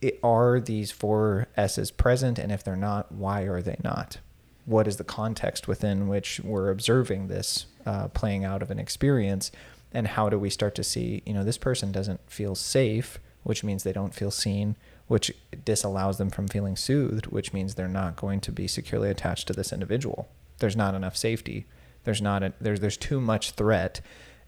it, 0.00 0.18
are 0.22 0.60
these 0.60 0.90
four 0.90 1.48
S's 1.56 1.90
present? 1.90 2.38
And 2.38 2.50
if 2.50 2.64
they're 2.64 2.76
not, 2.76 3.12
why 3.12 3.42
are 3.42 3.62
they 3.62 3.76
not? 3.82 4.18
What 4.64 4.86
is 4.86 4.96
the 4.96 5.04
context 5.04 5.66
within 5.66 6.08
which 6.08 6.40
we're 6.40 6.70
observing 6.70 7.28
this 7.28 7.66
uh, 7.86 8.08
playing 8.08 8.44
out 8.44 8.62
of 8.62 8.70
an 8.70 8.78
experience? 8.78 9.50
And 9.92 10.08
how 10.08 10.28
do 10.28 10.38
we 10.38 10.50
start 10.50 10.74
to 10.76 10.84
see, 10.84 11.22
you 11.24 11.32
know, 11.32 11.44
this 11.44 11.58
person 11.58 11.90
doesn't 11.90 12.20
feel 12.30 12.54
safe, 12.54 13.18
which 13.42 13.64
means 13.64 13.82
they 13.82 13.92
don't 13.92 14.14
feel 14.14 14.30
seen, 14.30 14.76
which 15.06 15.32
disallows 15.64 16.18
them 16.18 16.28
from 16.28 16.48
feeling 16.48 16.76
soothed, 16.76 17.26
which 17.28 17.54
means 17.54 17.74
they're 17.74 17.88
not 17.88 18.16
going 18.16 18.40
to 18.40 18.52
be 18.52 18.68
securely 18.68 19.08
attached 19.08 19.46
to 19.46 19.54
this 19.54 19.72
individual. 19.72 20.28
There's 20.58 20.76
not 20.76 20.94
enough 20.94 21.16
safety. 21.16 21.66
There's 22.08 22.22
not 22.22 22.42
a, 22.42 22.54
there's 22.58 22.80
there's 22.80 22.96
too 22.96 23.20
much 23.20 23.50
threat 23.50 24.00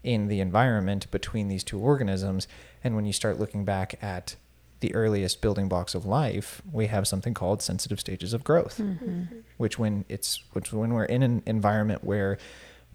in 0.03 0.29
the 0.29 0.39
environment 0.39 1.05
between 1.11 1.47
these 1.47 1.63
two 1.63 1.77
organisms. 1.79 2.47
And 2.83 2.95
when 2.95 3.05
you 3.05 3.13
start 3.13 3.39
looking 3.39 3.65
back 3.65 3.99
at 4.01 4.35
the 4.79 4.95
earliest 4.95 5.41
building 5.41 5.67
blocks 5.69 5.93
of 5.93 6.03
life, 6.03 6.63
we 6.73 6.87
have 6.87 7.07
something 7.07 7.35
called 7.35 7.61
sensitive 7.61 7.99
stages 7.99 8.33
of 8.33 8.43
growth, 8.43 8.79
Mhm. 8.79 9.43
which 9.57 9.77
when 9.77 10.05
it's 10.09 10.39
which 10.53 10.73
when 10.73 10.91
we're 10.95 11.05
in 11.05 11.21
an 11.21 11.43
environment 11.45 12.03
where 12.03 12.39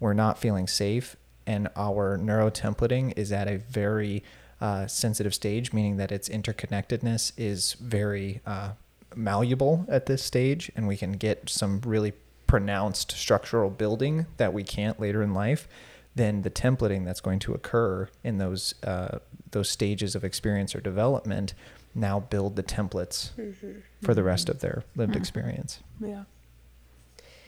we're 0.01 0.11
not 0.25 0.37
feeling 0.37 0.67
safe 0.67 1.15
and 1.45 1.69
our 1.77 2.17
neurotemplating 2.17 3.13
is 3.17 3.31
at 3.31 3.47
a 3.47 3.57
very 3.57 4.21
uh, 4.59 4.85
sensitive 4.85 5.33
stage, 5.33 5.71
meaning 5.71 5.95
that 5.95 6.11
its 6.11 6.27
interconnectedness 6.27 7.31
is 7.37 7.73
very 7.79 8.41
uh, 8.45 8.71
malleable 9.15 9.85
at 9.87 10.07
this 10.07 10.21
stage, 10.23 10.69
and 10.75 10.89
we 10.89 10.97
can 10.97 11.13
get 11.13 11.49
some 11.49 11.79
really 11.85 12.11
pronounced 12.47 13.11
structural 13.11 13.69
building 13.69 14.25
that 14.37 14.53
we 14.53 14.63
can't 14.63 14.99
later 14.99 15.21
in 15.21 15.33
life 15.33 15.67
then 16.15 16.41
the 16.41 16.49
templating 16.49 17.05
that's 17.05 17.21
going 17.21 17.37
to 17.37 17.53
occur 17.53 18.09
in 18.23 18.39
those 18.39 18.73
uh, 18.83 19.19
those 19.51 19.69
stages 19.69 20.15
of 20.15 20.23
experience 20.23 20.73
or 20.73 20.81
development 20.81 21.53
now 21.93 22.19
build 22.19 22.55
the 22.55 22.63
templates 22.63 23.29
Mhm. 23.37 23.81
for 24.01 24.13
the 24.15 24.23
rest 24.23 24.49
of 24.49 24.59
their 24.59 24.83
lived 24.95 25.13
Mhm. 25.13 25.17
experience. 25.17 25.79
Yeah. 25.99 26.23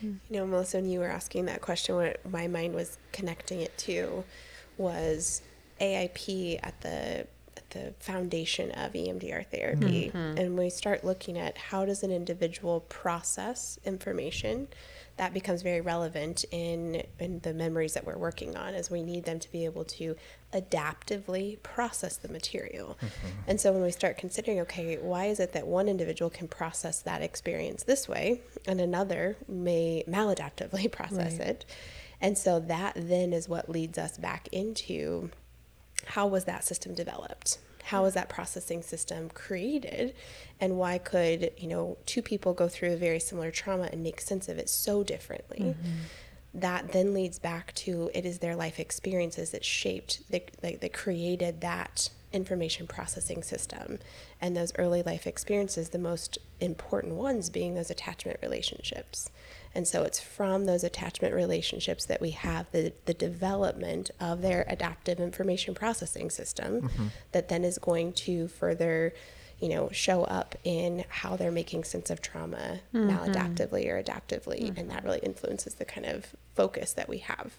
You 0.01 0.20
know, 0.29 0.46
Melissa, 0.46 0.77
when 0.77 0.89
you 0.89 1.00
were 1.00 1.10
asking 1.10 1.46
that 1.46 1.62
question, 1.62 1.96
what 1.96 2.24
my 2.29 2.48
mind 2.48 2.74
was 2.75 2.98
connecting 3.12 3.60
it 3.62 3.75
to 3.79 4.24
was 4.77 5.41
AIP 5.82 6.60
at 6.63 6.79
the 6.82 6.89
at 6.89 7.27
the 7.71 7.93
foundation 7.99 8.71
of 8.71 8.93
EMDR 8.93 9.43
therapy. 9.43 10.11
Mhm. 10.13 10.39
And 10.39 10.57
we 10.57 10.69
start 10.69 11.03
looking 11.03 11.38
at 11.38 11.57
how 11.57 11.85
does 11.85 12.03
an 12.03 12.11
individual 12.11 12.81
process 12.81 13.79
information, 13.85 14.67
that 15.17 15.33
becomes 15.33 15.61
very 15.63 15.81
relevant 15.81 16.45
in 16.49 17.03
in 17.19 17.39
the 17.41 17.53
memories 17.53 17.93
that 17.93 18.05
we're 18.05 18.17
working 18.17 18.55
on 18.55 18.73
as 18.73 18.89
we 18.89 19.03
need 19.03 19.25
them 19.25 19.38
to 19.39 19.51
be 19.51 19.65
able 19.65 19.83
to 19.83 20.15
adaptively 20.53 21.61
process 21.61 22.15
the 22.17 22.29
material. 22.29 22.97
And 23.47 23.59
so 23.59 23.71
when 23.73 23.81
we 23.81 23.91
start 23.91 24.17
considering, 24.17 24.59
okay, 24.61 24.97
why 24.97 25.25
is 25.25 25.39
it 25.39 25.51
that 25.53 25.67
one 25.67 25.89
individual 25.89 26.29
can 26.29 26.47
process 26.47 27.01
that 27.01 27.21
experience 27.21 27.83
this 27.83 28.07
way 28.07 28.41
and 28.65 28.79
another 28.79 29.35
may 29.47 30.03
maladaptively 30.07 30.89
process 30.99 31.38
Right. 31.39 31.47
it? 31.49 31.65
And 32.21 32.38
so 32.38 32.59
that 32.59 32.93
then 32.95 33.31
is 33.33 33.47
what 33.47 33.69
leads 33.69 33.97
us 33.97 34.17
back 34.17 34.47
into 34.51 35.31
how 36.06 36.27
was 36.27 36.46
that 36.46 36.63
system 36.63 36.94
developed? 36.94 37.60
How 37.86 38.03
was 38.03 38.13
that 38.13 38.29
processing 38.29 38.84
system 38.84 39.29
created? 39.29 40.13
And 40.60 40.77
why 40.77 40.98
could, 41.00 41.51
you 41.58 41.68
know, 41.68 41.98
two 42.06 42.22
people 42.22 42.53
go 42.53 42.68
through 42.68 42.94
a 42.94 42.98
very 42.98 43.20
similar 43.20 43.51
trauma 43.51 43.89
and 43.91 44.03
make 44.03 44.22
sense 44.22 44.48
of 44.48 44.58
it 44.58 44.70
so 44.70 45.03
differently? 45.03 45.60
Mm-hmm. 45.60 45.91
That 46.53 46.91
then 46.91 47.13
leads 47.13 47.39
back 47.39 47.74
to 47.75 48.10
it 48.13 48.25
is 48.25 48.39
their 48.39 48.56
life 48.56 48.79
experiences 48.79 49.51
that 49.51 49.65
shaped, 49.65 50.29
that, 50.32 50.51
that, 50.62 50.82
that 50.82 50.94
created 50.94 51.62
that 51.62 52.10
information 52.32 52.86
processing 52.86 53.44
system. 53.44 54.00
And 54.41 54.56
those 54.56 54.74
early 54.77 55.01
life 55.01 55.25
experiences, 55.25 55.89
the 55.89 56.00
most 56.00 56.38
important 56.60 57.15
ones 57.15 57.50
being 57.50 57.74
those 57.74 57.89
attachment 57.89 58.39
relationships. 58.41 59.29
And 59.75 59.88
so 59.88 60.03
it's 60.03 60.19
from 60.19 60.65
those 60.65 60.83
attachment 60.83 61.33
relationships 61.33 62.05
that 62.05 62.21
we 62.21 62.31
have 62.31 62.71
the, 62.71 62.93
the 63.05 63.13
development 63.13 64.11
of 64.19 64.41
their 64.41 64.65
adaptive 64.67 65.19
information 65.19 65.75
processing 65.75 66.29
system 66.29 66.81
mm-hmm. 66.81 67.07
that 67.31 67.49
then 67.49 67.63
is 67.63 67.77
going 67.77 68.13
to 68.13 68.47
further, 68.47 69.13
you 69.59 69.69
know, 69.69 69.89
show 69.91 70.23
up 70.23 70.55
in 70.63 71.05
how 71.09 71.35
they're 71.35 71.51
making 71.51 71.83
sense 71.83 72.09
of 72.09 72.21
trauma 72.21 72.79
maladaptively 72.93 73.85
mm-hmm. 73.85 73.91
or 73.91 74.03
adaptively. 74.03 74.63
Mm-hmm. 74.63 74.79
And 74.79 74.91
that 74.91 75.03
really 75.03 75.19
influences 75.19 75.75
the 75.75 75.85
kind 75.85 76.07
of 76.07 76.35
focus 76.55 76.93
that 76.93 77.07
we 77.07 77.19
have. 77.19 77.53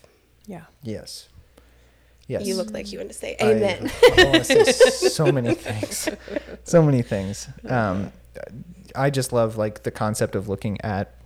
Yeah. 0.47 0.65
Yes. 0.83 1.29
Yes. 2.27 2.47
You 2.47 2.55
look 2.55 2.71
like 2.71 2.93
you 2.93 2.99
want 2.99 3.11
to 3.11 3.17
say 3.17 3.37
amen. 3.41 3.91
I, 4.03 4.25
want 4.25 4.45
to 4.45 4.73
say 4.73 5.09
so 5.09 5.33
many 5.33 5.55
things. 5.55 6.09
So 6.65 6.83
many 6.83 7.03
things. 7.03 7.49
Um, 7.69 8.13
I 8.95 9.11
just 9.11 9.33
love 9.33 9.57
like 9.57 9.83
the 9.83 9.91
concept 9.91 10.35
of 10.37 10.49
looking 10.49 10.81
at 10.83 11.20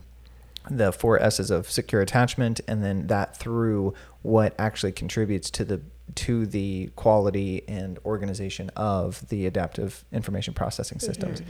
the 0.71 0.93
four 0.93 1.21
S's 1.21 1.51
of 1.51 1.71
secure 1.71 2.01
attachment 2.01 2.61
and 2.67 2.83
then 2.83 3.07
that 3.09 3.37
through 3.37 3.95
what 4.23 4.55
actually 4.59 4.93
contributes 4.93 5.51
to 5.51 5.65
the 5.65 5.81
to 6.15 6.47
the 6.47 6.91
quality 6.97 7.63
and 7.67 7.99
organization 8.05 8.71
of 8.77 9.27
the 9.29 9.47
adaptive 9.47 10.05
information 10.13 10.55
processing 10.55 11.01
systems. 11.01 11.41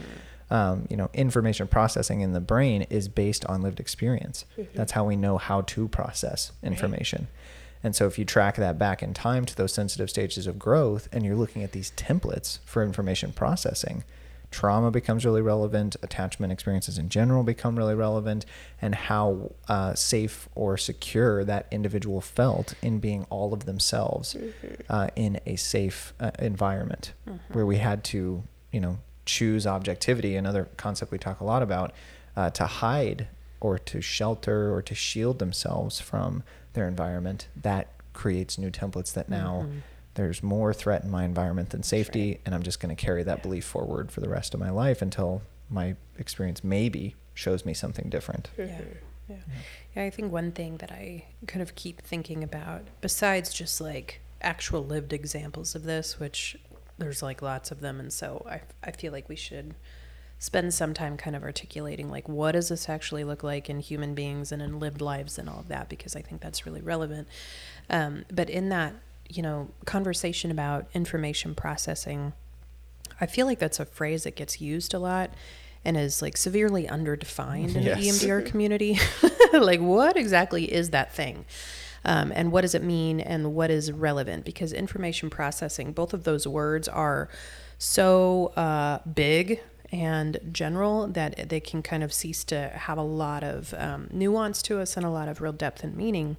Um, 0.49 0.87
you 0.89 0.95
know, 0.95 1.09
information 1.13 1.67
processing 1.67 2.21
in 2.21 2.33
the 2.33 2.39
brain 2.39 2.83
is 2.83 3.07
based 3.07 3.45
on 3.45 3.61
lived 3.61 3.79
experience. 3.79 4.45
That's 4.73 4.91
how 4.91 5.03
we 5.03 5.15
know 5.15 5.37
how 5.37 5.61
to 5.61 5.87
process 5.87 6.51
information. 6.63 7.27
And 7.83 7.95
so 7.95 8.07
if 8.07 8.17
you 8.17 8.25
track 8.25 8.55
that 8.55 8.79
back 8.79 9.03
in 9.03 9.13
time 9.13 9.45
to 9.45 9.55
those 9.55 9.73
sensitive 9.73 10.09
stages 10.09 10.47
of 10.47 10.57
growth 10.57 11.07
and 11.11 11.25
you're 11.25 11.35
looking 11.35 11.63
at 11.63 11.71
these 11.71 11.91
templates 11.91 12.59
for 12.65 12.83
information 12.83 13.31
processing, 13.31 14.03
trauma 14.55 14.89
becomes 14.89 15.25
really 15.25 15.41
relevant, 15.41 15.97
attachment 16.01 16.53
experiences 16.53 16.97
in 16.97 17.09
general 17.09 17.43
become 17.43 17.75
really 17.75 17.93
relevant, 18.07 18.45
and 18.81 18.95
how 18.95 19.51
uh, 19.67 19.93
safe 19.93 20.47
or 20.55 20.77
secure 20.77 21.43
that 21.43 21.67
individual 21.71 22.21
felt 22.21 22.73
in 22.81 22.99
being 22.99 23.25
all 23.29 23.53
of 23.53 23.65
themselves 23.65 24.35
uh, 24.89 25.07
in 25.17 25.39
a 25.45 25.55
safe 25.57 26.13
uh, 26.21 26.31
environment 26.39 27.11
where 27.51 27.65
we 27.65 27.77
had 27.77 28.03
to, 28.05 28.43
you 28.71 28.79
know, 28.79 28.97
choose 29.25 29.67
objectivity, 29.67 30.35
another 30.37 30.69
concept 30.77 31.11
we 31.11 31.17
talk 31.17 31.41
a 31.41 31.43
lot 31.43 31.61
about, 31.61 31.91
uh, 32.37 32.49
to 32.51 32.65
hide 32.65 33.27
or 33.59 33.77
to 33.77 33.99
shelter 33.99 34.73
or 34.73 34.81
to 34.81 34.95
shield 34.95 35.39
themselves 35.39 35.99
from 35.99 36.43
their 36.73 36.87
environment. 36.87 37.47
That 37.61 37.87
creates 38.13 38.57
new 38.57 38.71
templates 38.71 39.11
that 39.13 39.27
now 39.27 39.65
Mhm. 39.67 39.81
There's 40.15 40.41
more 40.41 40.73
threat 40.73 41.03
in 41.03 41.11
my 41.11 41.23
environment 41.23 41.69
than 41.69 41.83
safety, 41.83 42.39
and 42.45 42.55
I'm 42.55 42.63
just 42.63 42.79
going 42.79 42.95
to 42.95 43.01
carry 43.01 43.23
that 43.23 43.41
belief 43.41 43.65
forward 43.65 44.11
for 44.11 44.21
the 44.21 44.29
rest 44.29 44.53
of 44.53 44.59
my 44.59 44.69
life 44.69 45.01
until 45.01 45.41
my 45.69 45.95
experience 46.17 46.63
maybe 46.63 47.15
shows 47.33 47.65
me 47.65 47.73
something 47.73 48.09
different. 48.09 48.49
Yeah. 48.57 48.81
Yeah. 49.27 49.37
Yeah, 49.95 50.03
I 50.03 50.09
think 50.09 50.31
one 50.31 50.51
thing 50.51 50.77
that 50.77 50.91
I 50.91 51.25
kind 51.47 51.61
of 51.61 51.75
keep 51.75 52.01
thinking 52.01 52.43
about, 52.43 52.83
besides 53.01 53.53
just 53.53 53.81
like 53.81 54.21
actual 54.41 54.85
lived 54.85 55.13
examples 55.13 55.73
of 55.73 55.83
this, 55.83 56.19
which 56.19 56.57
there's 56.97 57.23
like 57.23 57.41
lots 57.41 57.71
of 57.71 57.81
them, 57.81 57.99
and 57.99 58.13
so 58.13 58.45
I, 58.49 58.61
I 58.83 58.91
feel 58.91 59.11
like 59.11 59.27
we 59.27 59.35
should 59.35 59.73
spend 60.37 60.73
some 60.73 60.93
time 60.93 61.17
kind 61.17 61.35
of 61.35 61.43
articulating 61.43 62.09
like 62.09 62.27
what 62.27 62.51
does 62.51 62.67
this 62.67 62.89
actually 62.89 63.23
look 63.23 63.41
like 63.41 63.69
in 63.69 63.79
human 63.79 64.13
beings 64.13 64.51
and 64.51 64.61
in 64.61 64.79
lived 64.79 65.01
lives 65.01 65.39
and 65.39 65.49
all 65.49 65.59
of 65.59 65.69
that, 65.69 65.89
because 65.89 66.15
I 66.15 66.21
think 66.21 66.41
that's 66.41 66.65
really 66.65 66.81
relevant. 66.81 67.27
Um, 67.89 68.25
but 68.31 68.49
in 68.49 68.69
that, 68.69 68.93
you 69.29 69.41
know, 69.41 69.69
conversation 69.85 70.51
about 70.51 70.87
information 70.93 71.55
processing, 71.55 72.33
I 73.19 73.25
feel 73.25 73.45
like 73.45 73.59
that's 73.59 73.79
a 73.79 73.85
phrase 73.85 74.23
that 74.23 74.35
gets 74.35 74.61
used 74.61 74.93
a 74.93 74.99
lot 74.99 75.31
and 75.83 75.97
is 75.97 76.21
like 76.21 76.35
severely 76.37 76.85
underdefined 76.87 77.75
in 77.75 77.83
Yes. 77.83 77.99
the 78.19 78.27
EMDR 78.27 78.45
community. 78.49 78.99
like, 79.53 79.79
what 79.79 80.17
exactly 80.17 80.71
is 80.71 80.89
that 80.91 81.13
thing? 81.13 81.45
Um, 82.03 82.31
and 82.35 82.51
what 82.51 82.61
does 82.61 82.75
it 82.75 82.83
mean 82.83 83.19
and 83.19 83.55
what 83.55 83.71
is 83.71 83.91
relevant? 83.91 84.45
Because 84.45 84.73
information 84.73 85.29
processing, 85.29 85.91
both 85.91 86.13
of 86.13 86.23
those 86.23 86.47
words 86.47 86.87
are 86.87 87.29
so 87.77 88.47
uh, 88.55 88.99
big 89.11 89.59
and 89.91 90.39
general 90.51 91.07
that 91.07 91.49
they 91.49 91.59
can 91.59 91.81
kind 91.81 92.03
of 92.03 92.11
cease 92.13 92.43
to 92.45 92.69
have 92.69 92.97
a 92.97 93.03
lot 93.03 93.43
of 93.43 93.73
um, 93.77 94.07
nuance 94.11 94.61
to 94.63 94.79
us 94.79 94.97
and 94.97 95.05
a 95.05 95.09
lot 95.09 95.27
of 95.27 95.41
real 95.41 95.51
depth 95.53 95.83
and 95.83 95.95
meaning. 95.95 96.37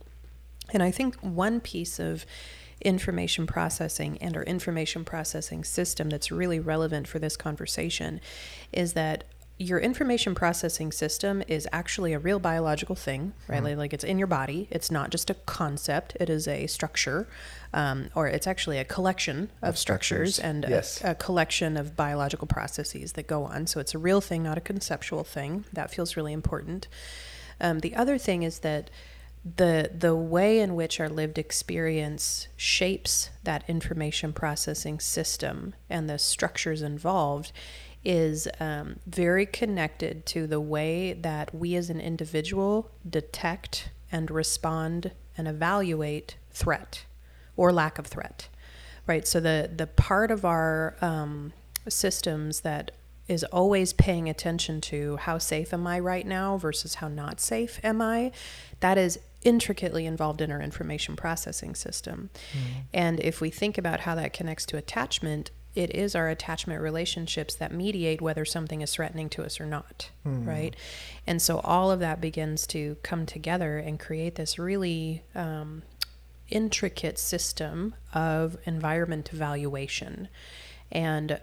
And 0.73 0.83
I 0.83 0.90
think 0.90 1.16
one 1.16 1.61
piece 1.61 1.99
of 1.99 2.26
information 2.83 3.47
processing 3.47 4.18
and 4.21 4.37
our 4.37 4.42
information 4.45 5.04
processing 5.04 5.64
system 5.64 6.11
that's 6.11 6.30
really 6.30 6.61
relevant 6.61 7.09
for 7.09 7.18
this 7.18 7.37
conversation 7.37 8.21
is 8.73 8.92
that 8.92 9.25
your 9.59 9.78
information 9.78 10.35
processing 10.35 10.92
system 10.92 11.42
is 11.49 11.66
actually 11.73 12.12
a 12.12 12.18
real 12.18 12.38
biological 12.38 12.95
thing, 12.95 13.33
right? 13.49 13.62
Like, 13.62 13.78
like 13.78 13.92
it's 13.95 14.04
in 14.04 14.18
your 14.18 14.26
body. 14.26 14.68
It's 14.71 14.90
not 14.90 15.09
just 15.09 15.30
a 15.30 15.35
concept. 15.35 16.14
It 16.21 16.28
is 16.28 16.47
a 16.47 16.66
structure, 16.66 17.26
um, 17.73 18.11
or 18.14 18.28
it's 18.28 18.47
actually 18.47 18.76
a 18.76 18.85
collection 18.85 19.50
of, 19.62 19.71
Of 19.71 19.78
structures, 19.78 20.35
structures. 20.35 21.00
and 21.02 21.06
a- 21.06 21.11
a, 21.12 21.14
collection 21.14 21.78
of 21.78 21.97
biological 21.97 22.47
processes 22.47 23.12
that 23.12 23.26
go 23.26 23.45
on. 23.45 23.66
So 23.66 23.80
it's 23.80 23.95
a 23.95 23.99
real 23.99 24.21
thing, 24.21 24.42
not 24.42 24.59
a 24.59 24.61
conceptual 24.61 25.25
thing. 25.25 25.64
That 25.73 25.90
feels 25.90 26.18
really 26.18 26.35
important. 26.35 26.87
Um, 27.59 27.80
the 27.80 27.97
other 27.97 28.18
thing 28.18 28.42
is 28.42 28.59
that 28.59 28.90
the 29.54 29.90
the 29.96 30.16
way 30.16 30.58
in 30.58 30.74
which 30.74 30.98
our 30.98 31.08
lived 31.08 31.38
experience 31.38 32.48
shapes 32.56 33.30
that 33.44 33.62
information 33.68 34.32
processing 34.32 34.98
system 34.98 35.74
and 35.88 36.10
the 36.10 36.18
structures 36.18 36.82
involved 36.82 37.52
is 38.04 38.48
um, 38.58 38.98
very 39.06 39.46
connected 39.46 40.26
to 40.26 40.46
the 40.46 40.60
way 40.60 41.12
that 41.12 41.54
we 41.54 41.76
as 41.76 41.90
an 41.90 42.00
individual 42.00 42.90
detect 43.08 43.90
and 44.10 44.30
respond 44.30 45.12
and 45.36 45.46
evaluate 45.46 46.36
threat 46.50 47.04
or 47.56 47.72
lack 47.72 47.98
of 47.98 48.06
threat 48.06 48.48
right? 49.06 49.26
So 49.26 49.40
the 49.40 49.70
the 49.74 49.86
part 49.86 50.30
of 50.30 50.44
our 50.44 50.96
um, 51.00 51.52
systems 51.88 52.60
that 52.60 52.90
is 53.28 53.42
always 53.44 53.92
paying 53.92 54.28
attention 54.28 54.80
to 54.80 55.16
how 55.16 55.38
safe 55.38 55.72
am 55.72 55.86
I 55.86 55.98
right 55.98 56.26
now 56.26 56.56
versus 56.56 56.96
how 56.96 57.08
not 57.08 57.40
safe 57.40 57.80
am 57.82 58.00
I, 58.00 58.30
that 58.80 58.96
is 58.98 59.18
intricately 59.43 60.07
involved 60.07 60.40
in 60.40 60.50
our 60.50 60.61
information 60.61 61.16
processing 61.16 61.75
system. 61.75 62.31
And 62.93 63.21
if 63.21 63.40
we 63.40 63.50
think 63.50 63.78
about 63.78 64.00
how 64.00 64.14
that 64.16 64.33
connects 64.33 64.66
to 64.66 64.76
attachment, 64.76 65.50
it 65.75 65.95
is 65.95 66.14
our 66.14 66.28
attachment 66.28 66.81
relationships 66.81 67.55
that 67.57 67.71
mediate 67.71 68.23
whether 68.23 68.45
something 68.47 68.81
is 68.81 68.95
threatening 68.95 69.28
to 69.31 69.45
us 69.45 69.61
or 69.61 69.66
not, 69.66 70.11
right? 70.47 70.75
And 71.26 71.40
so 71.43 71.59
all 71.61 71.90
of 71.90 72.00
that 72.00 72.21
begins 72.21 72.66
to 72.69 72.97
come 73.02 73.26
together 73.26 73.78
and 73.78 74.00
create 74.00 74.37
this 74.37 74.59
really 74.59 75.23
um, 75.35 75.83
intricate 76.49 77.19
system 77.19 77.95
of 78.14 78.57
environment 78.64 79.31
evaluation. 79.33 80.28
And 80.90 81.40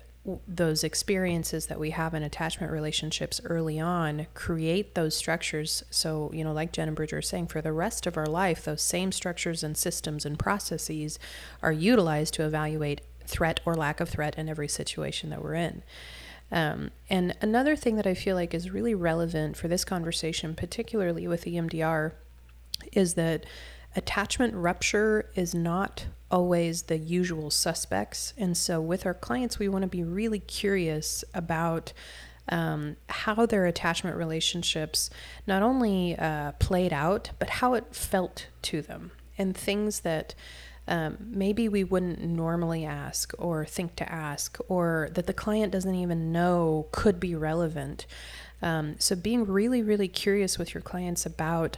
those 0.48 0.84
experiences 0.86 1.66
that 1.66 1.80
we 1.80 1.90
have 1.90 2.14
in 2.14 2.24
attachment 2.24 2.72
relationships 2.72 3.42
early 3.44 3.80
on 3.80 4.28
create 4.34 4.96
those 4.96 5.16
structures. 5.16 5.84
So, 5.90 6.32
you 6.34 6.44
know, 6.46 6.54
like 6.54 6.72
Jen 6.72 6.88
and 6.88 6.96
Bridger 6.96 7.18
are 7.18 7.22
saying, 7.22 7.48
for 7.48 7.62
the 7.62 7.74
rest 7.74 8.08
of 8.08 8.16
our 8.16 8.26
life, 8.26 8.64
those 8.64 8.82
same 8.82 9.12
structures 9.12 9.64
and 9.64 9.78
systems 9.78 10.26
and 10.26 10.40
processes 10.40 11.20
are 11.62 11.74
utilized 11.74 12.34
to 12.36 12.46
evaluate 12.46 13.02
threat 13.26 13.60
or 13.66 13.76
lack 13.76 14.00
of 14.00 14.10
threat 14.10 14.38
in 14.38 14.48
every 14.48 14.68
situation 14.68 15.30
that 15.30 15.44
we're 15.44 15.56
in. 15.56 15.84
Um, 16.52 16.92
and 17.10 17.36
another 17.42 17.76
thing 17.76 17.96
that 17.98 18.08
I 18.08 18.14
feel 18.14 18.36
like 18.36 18.54
is 18.54 18.72
really 18.72 18.96
relevant 18.96 19.58
for 19.58 19.68
this 19.68 19.84
conversation, 19.84 20.56
particularly 20.56 21.28
with 21.28 21.46
EMDR, 21.46 22.14
is 22.94 23.16
that 23.16 23.46
attachment 23.96 24.54
rupture 24.56 25.30
is 25.36 25.54
not 25.54 26.06
always 26.32 26.84
the 26.84 26.98
usual 26.98 27.52
suspects. 27.52 28.34
And 28.38 28.58
so, 28.58 28.82
with 28.82 29.06
our 29.06 29.14
clients, 29.14 29.60
we 29.60 29.68
want 29.68 29.84
to 29.84 29.88
be 29.88 30.04
really 30.04 30.40
curious 30.40 31.24
about 31.34 31.94
um, 32.50 32.98
how 33.08 33.46
their 33.46 33.66
attachment 33.66 34.18
relationships 34.18 35.10
not 35.48 35.62
only 35.62 36.18
uh, 36.18 36.54
played 36.54 36.92
out, 36.92 37.32
but 37.40 37.50
how 37.50 37.76
it 37.76 37.96
felt 37.96 38.48
to 38.64 38.82
them 38.82 39.12
and 39.38 39.56
things 39.56 40.02
that. 40.02 40.36
Um, 40.86 41.16
maybe 41.22 41.70
we 41.70 41.86
wouldn't 41.86 42.22
normally 42.22 42.84
ask 42.84 43.32
or 43.38 43.64
think 43.64 43.96
to 43.96 44.12
ask, 44.12 44.58
or 44.68 45.08
that 45.14 45.28
the 45.28 45.34
client 45.34 45.72
doesn't 45.72 45.96
even 45.96 46.34
know 46.34 46.90
could 46.92 47.22
be 47.22 47.36
relevant. 47.36 48.06
Um, 48.64 48.96
so 48.98 49.16
being 49.16 49.46
really, 49.46 49.82
really 49.82 50.08
curious 50.08 50.58
with 50.58 50.74
your 50.74 50.82
clients 50.82 51.26
about 51.26 51.78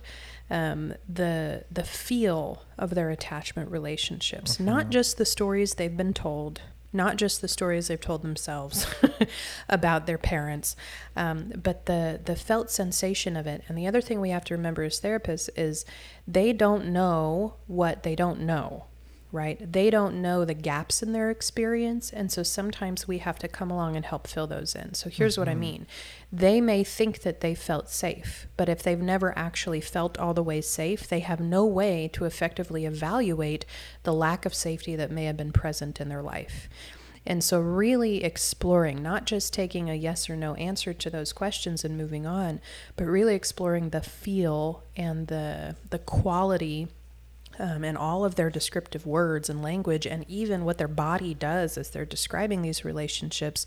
um, 0.50 0.94
the 1.08 1.66
the 1.72 1.84
feel 1.84 2.64
of 2.78 2.96
their 2.96 3.10
attachment 3.10 3.72
relationships, 3.72 4.60
not 4.60 4.90
just 4.90 5.18
the 5.18 5.26
stories 5.26 5.76
they've 5.76 5.98
been 5.98 6.14
told, 6.14 6.62
not 6.94 7.18
just 7.18 7.42
the 7.42 7.48
stories 7.48 7.88
they've 7.88 8.00
told 8.00 8.22
themselves 8.22 8.88
about 9.70 10.06
their 10.06 10.18
parents, 10.18 10.76
um, 11.16 11.52
but 11.62 11.86
the 11.88 12.20
the 12.24 12.36
felt 12.36 12.70
sensation 12.70 13.36
of 13.36 13.48
it. 13.48 13.64
And 13.68 13.78
the 13.78 13.88
other 13.88 14.02
thing 14.02 14.22
we 14.22 14.30
have 14.30 14.46
to 14.46 14.54
remember 14.54 14.84
as 14.84 15.02
therapists 15.02 15.50
is 15.56 15.86
they 16.28 16.54
don't 16.54 16.88
know 16.88 17.56
what 17.68 18.04
they 18.04 18.16
don't 18.16 18.42
know 18.42 18.86
right? 19.36 19.72
They 19.72 19.90
don't 19.90 20.22
know 20.22 20.46
the 20.46 20.54
gaps 20.54 21.04
in 21.04 21.12
their 21.12 21.30
experience. 21.30 22.12
And 22.12 22.32
so 22.32 22.42
sometimes 22.42 23.08
we 23.08 23.20
have 23.20 23.38
to 23.40 23.48
come 23.48 23.70
along 23.70 23.96
and 23.96 24.06
help 24.06 24.28
fill 24.28 24.48
those 24.48 24.74
in. 24.74 24.94
So 24.94 25.10
here's 25.10 25.38
what 25.38 25.50
I 25.50 25.52
mm-hmm. 25.52 25.60
mean 25.60 25.88
they 26.32 26.60
may 26.60 26.84
think 26.84 27.22
that 27.22 27.42
they 27.42 27.54
felt 27.54 27.90
safe, 27.90 28.48
but 28.58 28.70
if 28.70 28.82
they've 28.82 29.00
never 29.00 29.38
actually 29.38 29.82
felt 29.82 30.18
all 30.18 30.34
the 30.34 30.44
way 30.44 30.62
safe, 30.62 31.08
they 31.08 31.20
have 31.20 31.40
no 31.40 31.66
way 31.66 32.10
to 32.14 32.26
effectively 32.26 32.86
evaluate 32.86 33.66
the 34.04 34.14
lack 34.14 34.46
of 34.46 34.54
safety 34.54 34.96
that 34.96 35.12
may 35.12 35.26
have 35.26 35.38
been 35.38 35.52
present 35.52 36.02
in 36.02 36.10
their 36.10 36.24
life. 36.24 36.68
And 37.28 37.44
so, 37.44 37.60
really 37.60 38.24
exploring, 38.24 39.02
not 39.02 39.26
just 39.26 39.52
taking 39.52 39.90
a 39.90 39.96
yes 39.96 40.30
or 40.30 40.36
no 40.36 40.54
answer 40.56 40.94
to 40.94 41.10
those 41.10 41.34
questions 41.34 41.84
and 41.84 41.98
moving 41.98 42.28
on, 42.28 42.62
but 42.96 43.06
really 43.06 43.34
exploring 43.34 43.90
the 43.90 44.02
feel 44.02 44.84
and 44.96 45.28
the 45.28 45.76
the 45.90 46.00
quality 46.00 46.88
um, 47.60 47.84
and 47.84 47.98
all 47.98 48.26
of 48.26 48.36
their 48.36 48.50
descriptive 48.50 49.06
words 49.06 49.50
and 49.50 49.62
language, 49.62 50.06
and 50.06 50.26
even 50.30 50.66
what 50.66 50.78
their 50.78 50.88
body 50.88 51.34
does 51.34 51.78
as 51.78 51.90
they're 51.90 52.06
describing 52.06 52.62
these 52.62 52.86
relationships, 52.86 53.66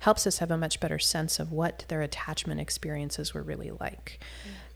helps 0.00 0.26
us 0.26 0.38
have 0.38 0.50
a 0.50 0.58
much 0.58 0.80
better 0.80 0.98
sense 0.98 1.38
of 1.38 1.52
what 1.52 1.84
their 1.88 2.02
attachment 2.02 2.60
experiences 2.60 3.34
were 3.34 3.42
really 3.42 3.70
like. 3.70 4.20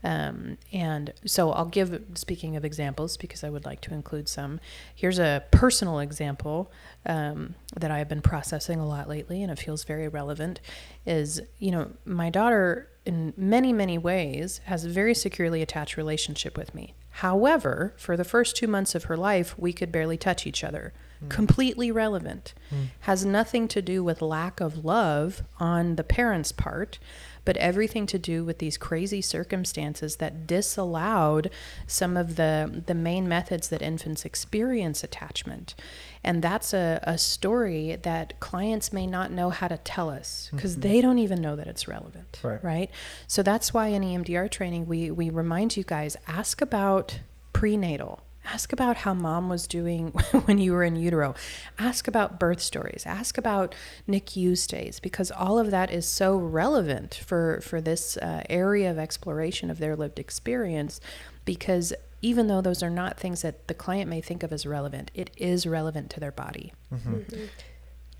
Um, 0.03 0.57
and 0.71 1.13
so 1.25 1.51
I'll 1.51 1.65
give, 1.65 2.01
speaking 2.15 2.55
of 2.55 2.65
examples, 2.65 3.15
because 3.17 3.43
I 3.43 3.49
would 3.49 3.65
like 3.65 3.81
to 3.81 3.93
include 3.93 4.27
some. 4.27 4.59
Here's 4.93 5.19
a 5.19 5.43
personal 5.51 5.99
example 5.99 6.71
um, 7.05 7.55
that 7.79 7.91
I've 7.91 8.09
been 8.09 8.21
processing 8.21 8.79
a 8.79 8.87
lot 8.87 9.07
lately, 9.07 9.41
and 9.41 9.51
it 9.51 9.59
feels 9.59 9.83
very 9.83 10.07
relevant. 10.07 10.59
Is 11.05 11.41
you 11.59 11.71
know 11.71 11.91
my 12.05 12.29
daughter 12.29 12.89
in 13.05 13.33
many 13.35 13.73
many 13.73 13.97
ways 13.97 14.61
has 14.65 14.85
a 14.85 14.89
very 14.89 15.13
securely 15.13 15.61
attached 15.61 15.97
relationship 15.97 16.57
with 16.57 16.73
me. 16.75 16.95
However, 17.17 17.93
for 17.97 18.17
the 18.17 18.23
first 18.23 18.55
two 18.55 18.67
months 18.67 18.95
of 18.95 19.03
her 19.05 19.15
life, 19.15 19.57
we 19.57 19.71
could 19.71 19.91
barely 19.91 20.17
touch 20.17 20.47
each 20.47 20.63
other. 20.63 20.93
Completely 21.29 21.89
relevant. 21.91 22.53
Has 23.01 23.23
nothing 23.23 23.69
to 23.69 23.81
do 23.81 24.03
with 24.03 24.21
lack 24.21 24.59
of 24.59 24.83
love 24.83 25.43
on 25.57 25.95
the 25.95 26.03
parents' 26.03 26.51
part, 26.51 26.99
but 27.45 27.57
everything 27.57 28.05
to 28.07 28.19
do 28.19 28.43
with 28.43 28.59
these 28.59 28.77
crazy 28.77 29.21
circumstances 29.21 30.17
that 30.17 30.47
disallowed 30.47 31.49
some 31.87 32.15
of 32.17 32.35
the, 32.35 32.83
the 32.85 32.93
main 32.93 33.27
methods 33.27 33.69
that 33.69 33.81
infants 33.81 34.25
experience 34.25 35.03
attachment. 35.03 35.75
And 36.23 36.41
that's 36.41 36.73
a, 36.73 36.99
a 37.03 37.17
story 37.17 37.97
that 38.03 38.39
clients 38.39 38.93
may 38.93 39.05
not 39.05 39.31
know 39.31 39.49
how 39.49 39.67
to 39.67 39.77
tell 39.77 40.09
us 40.09 40.49
because 40.51 40.73
mm-hmm. 40.73 40.81
they 40.81 41.01
don't 41.01 41.19
even 41.19 41.41
know 41.41 41.55
that 41.55 41.67
it's 41.67 41.87
relevant. 41.87 42.39
Right. 42.43 42.63
right? 42.63 42.91
So 43.27 43.43
that's 43.43 43.73
why 43.73 43.87
in 43.87 44.03
EMDR 44.03 44.49
training, 44.49 44.87
we, 44.87 45.11
we 45.11 45.29
remind 45.29 45.75
you 45.75 45.83
guys 45.83 46.15
ask 46.27 46.61
about 46.61 47.19
prenatal 47.51 48.21
Ask 48.45 48.73
about 48.73 48.97
how 48.97 49.13
mom 49.13 49.47
was 49.49 49.67
doing 49.67 50.07
when 50.45 50.57
you 50.57 50.73
were 50.73 50.83
in 50.83 50.95
utero. 50.95 51.33
Ask 51.79 52.07
about 52.07 52.39
birth 52.39 52.59
stories. 52.61 53.03
Ask 53.05 53.37
about 53.37 53.73
NICU 54.07 54.57
stays 54.57 54.99
because 54.99 55.31
all 55.31 55.57
of 55.59 55.71
that 55.71 55.91
is 55.91 56.05
so 56.05 56.35
relevant 56.35 57.15
for 57.25 57.61
for 57.61 57.79
this 57.79 58.17
uh, 58.17 58.43
area 58.49 58.91
of 58.91 58.97
exploration 58.97 59.69
of 59.69 59.79
their 59.79 59.95
lived 59.95 60.19
experience. 60.19 60.99
Because 61.45 61.93
even 62.21 62.47
though 62.47 62.61
those 62.61 62.83
are 62.83 62.89
not 62.89 63.17
things 63.19 63.41
that 63.41 63.67
the 63.67 63.73
client 63.73 64.09
may 64.09 64.21
think 64.21 64.43
of 64.43 64.51
as 64.53 64.65
relevant, 64.65 65.11
it 65.13 65.29
is 65.37 65.65
relevant 65.65 66.09
to 66.11 66.19
their 66.19 66.31
body. 66.31 66.73
Mm-hmm. 66.93 67.13
Mm-hmm. 67.15 67.45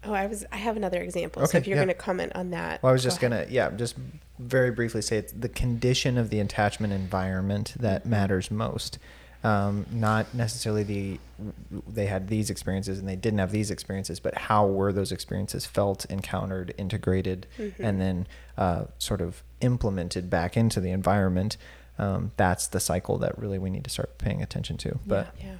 Oh, 0.06 0.14
I 0.14 0.26
was. 0.28 0.46
I 0.52 0.58
have 0.58 0.76
another 0.76 1.02
example. 1.02 1.42
so 1.46 1.50
Okay, 1.50 1.58
if 1.60 1.68
you're 1.68 1.78
yeah. 1.78 1.84
going 1.86 1.96
to 1.96 2.02
comment 2.02 2.34
on 2.36 2.50
that, 2.52 2.82
Well, 2.84 2.90
I 2.90 2.94
was 2.94 3.04
go 3.04 3.10
just 3.10 3.22
gonna, 3.22 3.46
yeah, 3.50 3.70
just 3.72 3.96
very 4.40 4.72
briefly 4.72 5.02
say 5.02 5.18
it's 5.18 5.32
the 5.32 5.48
condition 5.48 6.18
of 6.18 6.30
the 6.30 6.40
attachment 6.42 6.92
environment 6.92 7.74
that 7.80 8.02
Mm-hmm. 8.02 8.10
matters 8.10 8.52
most. 8.52 9.00
Um, 9.44 9.86
not 9.92 10.34
necessarily 10.34 10.84
the 10.84 11.20
they 11.88 12.06
had 12.06 12.30
these 12.30 12.50
experiences 12.50 12.98
and 13.00 13.08
they 13.08 13.18
didn't 13.18 13.40
have 13.40 13.52
these 13.52 13.72
experiences, 13.72 14.20
but 14.22 14.38
how 14.38 14.66
were 14.66 14.94
those 14.94 15.12
experiences 15.12 15.66
felt, 15.66 16.06
encountered, 16.06 16.74
integrated, 16.78 17.48
Mm-hmm. 17.58 17.84
and 17.84 18.00
then 18.00 18.28
uh, 18.58 18.86
sort 19.00 19.20
of 19.22 19.44
implemented 19.60 20.30
back 20.30 20.56
into 20.56 20.80
the 20.80 20.92
environment. 20.92 21.58
Um, 22.00 22.32
that's 22.38 22.68
the 22.68 22.80
cycle 22.80 23.18
that 23.20 23.38
really 23.38 23.60
we 23.60 23.70
need 23.70 23.84
to 23.84 23.90
start 23.90 24.18
paying 24.18 24.42
attention 24.42 24.78
to. 24.78 24.98
But 25.06 25.36
Yeah. 25.40 25.58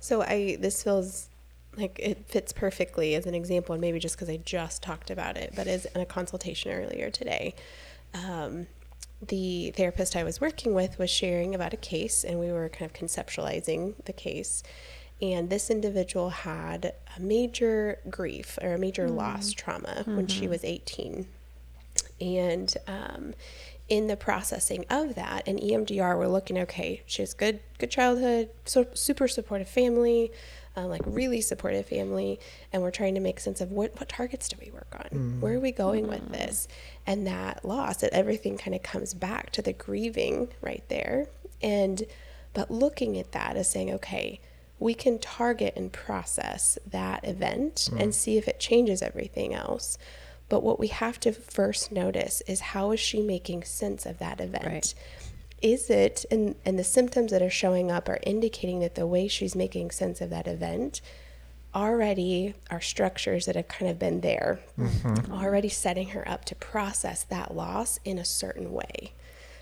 So 0.00 0.22
I 0.22 0.56
this 0.60 0.82
feels 0.82 1.28
like 1.76 1.98
it 1.98 2.26
fits 2.28 2.52
perfectly 2.52 3.14
as 3.14 3.24
an 3.26 3.34
example, 3.34 3.72
and 3.72 3.80
maybe 3.80 3.98
just 3.98 4.16
because 4.16 4.28
I 4.28 4.36
just 4.36 4.82
talked 4.82 5.10
about 5.10 5.36
it, 5.36 5.54
but 5.56 5.66
as 5.66 5.86
in 5.86 6.00
a 6.00 6.06
consultation 6.06 6.70
earlier 6.72 7.10
today, 7.10 7.54
um, 8.12 8.66
the 9.28 9.72
therapist 9.72 10.16
I 10.16 10.24
was 10.24 10.40
working 10.40 10.74
with 10.74 10.98
was 10.98 11.10
sharing 11.10 11.54
about 11.54 11.72
a 11.72 11.78
case, 11.78 12.24
and 12.24 12.38
we 12.38 12.50
were 12.50 12.68
kind 12.68 12.90
of 12.90 12.96
conceptualizing 12.96 13.94
the 14.04 14.12
case. 14.12 14.62
And 15.22 15.48
this 15.48 15.70
individual 15.70 16.30
had 16.30 16.94
a 17.16 17.20
major 17.20 17.98
grief 18.10 18.58
or 18.60 18.74
a 18.74 18.78
major 18.78 19.08
loss 19.08 19.52
trauma 19.52 20.04
when 20.06 20.26
she 20.26 20.48
was 20.48 20.64
18 20.64 21.26
and 22.20 22.76
um, 22.86 23.34
in 23.88 24.06
the 24.06 24.16
processing 24.16 24.84
of 24.88 25.14
that 25.14 25.46
in 25.46 25.56
emdr 25.58 26.18
we're 26.18 26.26
looking 26.26 26.58
okay 26.58 27.02
she 27.06 27.22
has 27.22 27.34
good 27.34 27.60
good 27.78 27.90
childhood 27.90 28.48
so 28.64 28.86
super 28.94 29.28
supportive 29.28 29.68
family 29.68 30.32
uh, 30.76 30.86
like 30.86 31.02
really 31.04 31.40
supportive 31.40 31.86
family 31.86 32.40
and 32.72 32.82
we're 32.82 32.90
trying 32.90 33.14
to 33.14 33.20
make 33.20 33.40
sense 33.40 33.60
of 33.60 33.70
what, 33.70 33.98
what 33.98 34.08
targets 34.08 34.48
do 34.48 34.56
we 34.64 34.70
work 34.70 34.94
on? 34.98 35.40
Where 35.40 35.54
are 35.54 35.60
we 35.60 35.72
going 35.72 36.08
with 36.08 36.32
this? 36.32 36.68
And 37.06 37.26
that 37.26 37.64
loss 37.64 37.98
that 37.98 38.12
everything 38.12 38.58
kind 38.58 38.74
of 38.74 38.82
comes 38.82 39.14
back 39.14 39.50
to 39.52 39.62
the 39.62 39.72
grieving 39.72 40.48
right 40.60 40.84
there. 40.88 41.28
And 41.62 42.02
but 42.52 42.70
looking 42.70 43.18
at 43.18 43.32
that 43.32 43.56
as 43.56 43.70
saying 43.70 43.90
okay 43.92 44.40
we 44.78 44.94
can 44.94 45.18
target 45.18 45.74
and 45.76 45.92
process 45.92 46.78
that 46.86 47.26
event 47.26 47.88
and 47.96 48.14
see 48.14 48.36
if 48.36 48.48
it 48.48 48.58
changes 48.60 49.02
everything 49.02 49.54
else. 49.54 49.96
But 50.48 50.62
what 50.62 50.78
we 50.78 50.88
have 50.88 51.18
to 51.20 51.32
first 51.32 51.90
notice 51.90 52.42
is 52.46 52.60
how 52.60 52.90
is 52.90 53.00
she 53.00 53.22
making 53.22 53.64
sense 53.64 54.04
of 54.04 54.18
that 54.18 54.40
event? 54.40 54.64
Right. 54.64 54.94
Is 55.64 55.88
it 55.88 56.26
and 56.30 56.56
and 56.66 56.78
the 56.78 56.84
symptoms 56.84 57.30
that 57.30 57.40
are 57.40 57.48
showing 57.48 57.90
up 57.90 58.06
are 58.10 58.20
indicating 58.22 58.80
that 58.80 58.96
the 58.96 59.06
way 59.06 59.26
she's 59.28 59.56
making 59.56 59.92
sense 59.92 60.20
of 60.20 60.28
that 60.28 60.46
event 60.46 61.00
already 61.74 62.52
are 62.70 62.82
structures 62.82 63.46
that 63.46 63.56
have 63.56 63.66
kind 63.66 63.90
of 63.90 63.98
been 63.98 64.20
there, 64.20 64.60
mm-hmm. 64.78 65.32
already 65.32 65.70
setting 65.70 66.10
her 66.10 66.28
up 66.28 66.44
to 66.44 66.54
process 66.54 67.24
that 67.24 67.56
loss 67.56 67.98
in 68.04 68.18
a 68.18 68.26
certain 68.26 68.72
way. 68.72 69.14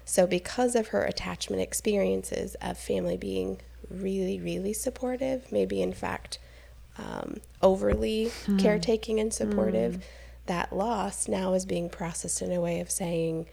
So, 0.04 0.26
because 0.26 0.74
of 0.74 0.88
her 0.88 1.04
attachment 1.04 1.62
experiences 1.62 2.56
of 2.56 2.76
family 2.76 3.16
being 3.16 3.60
really, 3.88 4.40
really 4.40 4.72
supportive, 4.72 5.52
maybe 5.52 5.80
in 5.80 5.92
fact 5.92 6.40
um, 6.98 7.36
overly 7.62 8.32
hmm. 8.44 8.56
caretaking 8.56 9.20
and 9.20 9.32
supportive, 9.32 9.94
hmm. 9.94 10.00
that 10.46 10.72
loss 10.72 11.28
now 11.28 11.54
is 11.54 11.64
being 11.64 11.88
processed 11.88 12.42
in 12.42 12.50
a 12.50 12.60
way 12.60 12.80
of 12.80 12.90
saying, 12.90 13.46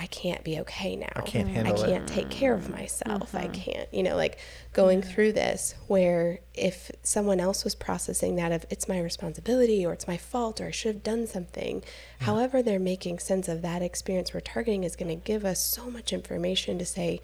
I 0.00 0.06
can't 0.06 0.44
be 0.44 0.60
okay 0.60 0.94
now. 0.94 1.08
I 1.16 1.22
can't 1.22 1.46
mm-hmm. 1.46 1.54
handle 1.56 1.82
I 1.82 1.86
can't 1.86 2.06
take 2.06 2.30
care 2.30 2.54
of 2.54 2.62
mm-hmm. 2.64 2.80
myself. 2.80 3.34
I 3.34 3.44
mm-hmm. 3.44 3.52
can't, 3.52 3.94
you 3.94 4.04
know, 4.04 4.16
like 4.16 4.38
going 4.72 5.02
through 5.02 5.32
this 5.32 5.74
where 5.88 6.38
if 6.54 6.90
someone 7.02 7.40
else 7.40 7.64
was 7.64 7.74
processing 7.74 8.36
that 8.36 8.52
of 8.52 8.64
it's 8.70 8.88
my 8.88 9.00
responsibility 9.00 9.84
or 9.84 9.92
it's 9.92 10.06
my 10.06 10.16
fault 10.16 10.60
or 10.60 10.66
I 10.66 10.70
should 10.70 10.94
have 10.94 11.02
done 11.02 11.26
something, 11.26 11.82
however 12.20 12.62
they're 12.62 12.78
making 12.78 13.18
sense 13.18 13.48
of 13.48 13.62
that 13.62 13.82
experience 13.82 14.32
we're 14.32 14.40
targeting 14.40 14.84
is 14.84 14.94
going 14.94 15.08
to 15.08 15.24
give 15.24 15.44
us 15.44 15.64
so 15.64 15.90
much 15.90 16.12
information 16.12 16.78
to 16.78 16.86
say, 16.86 17.20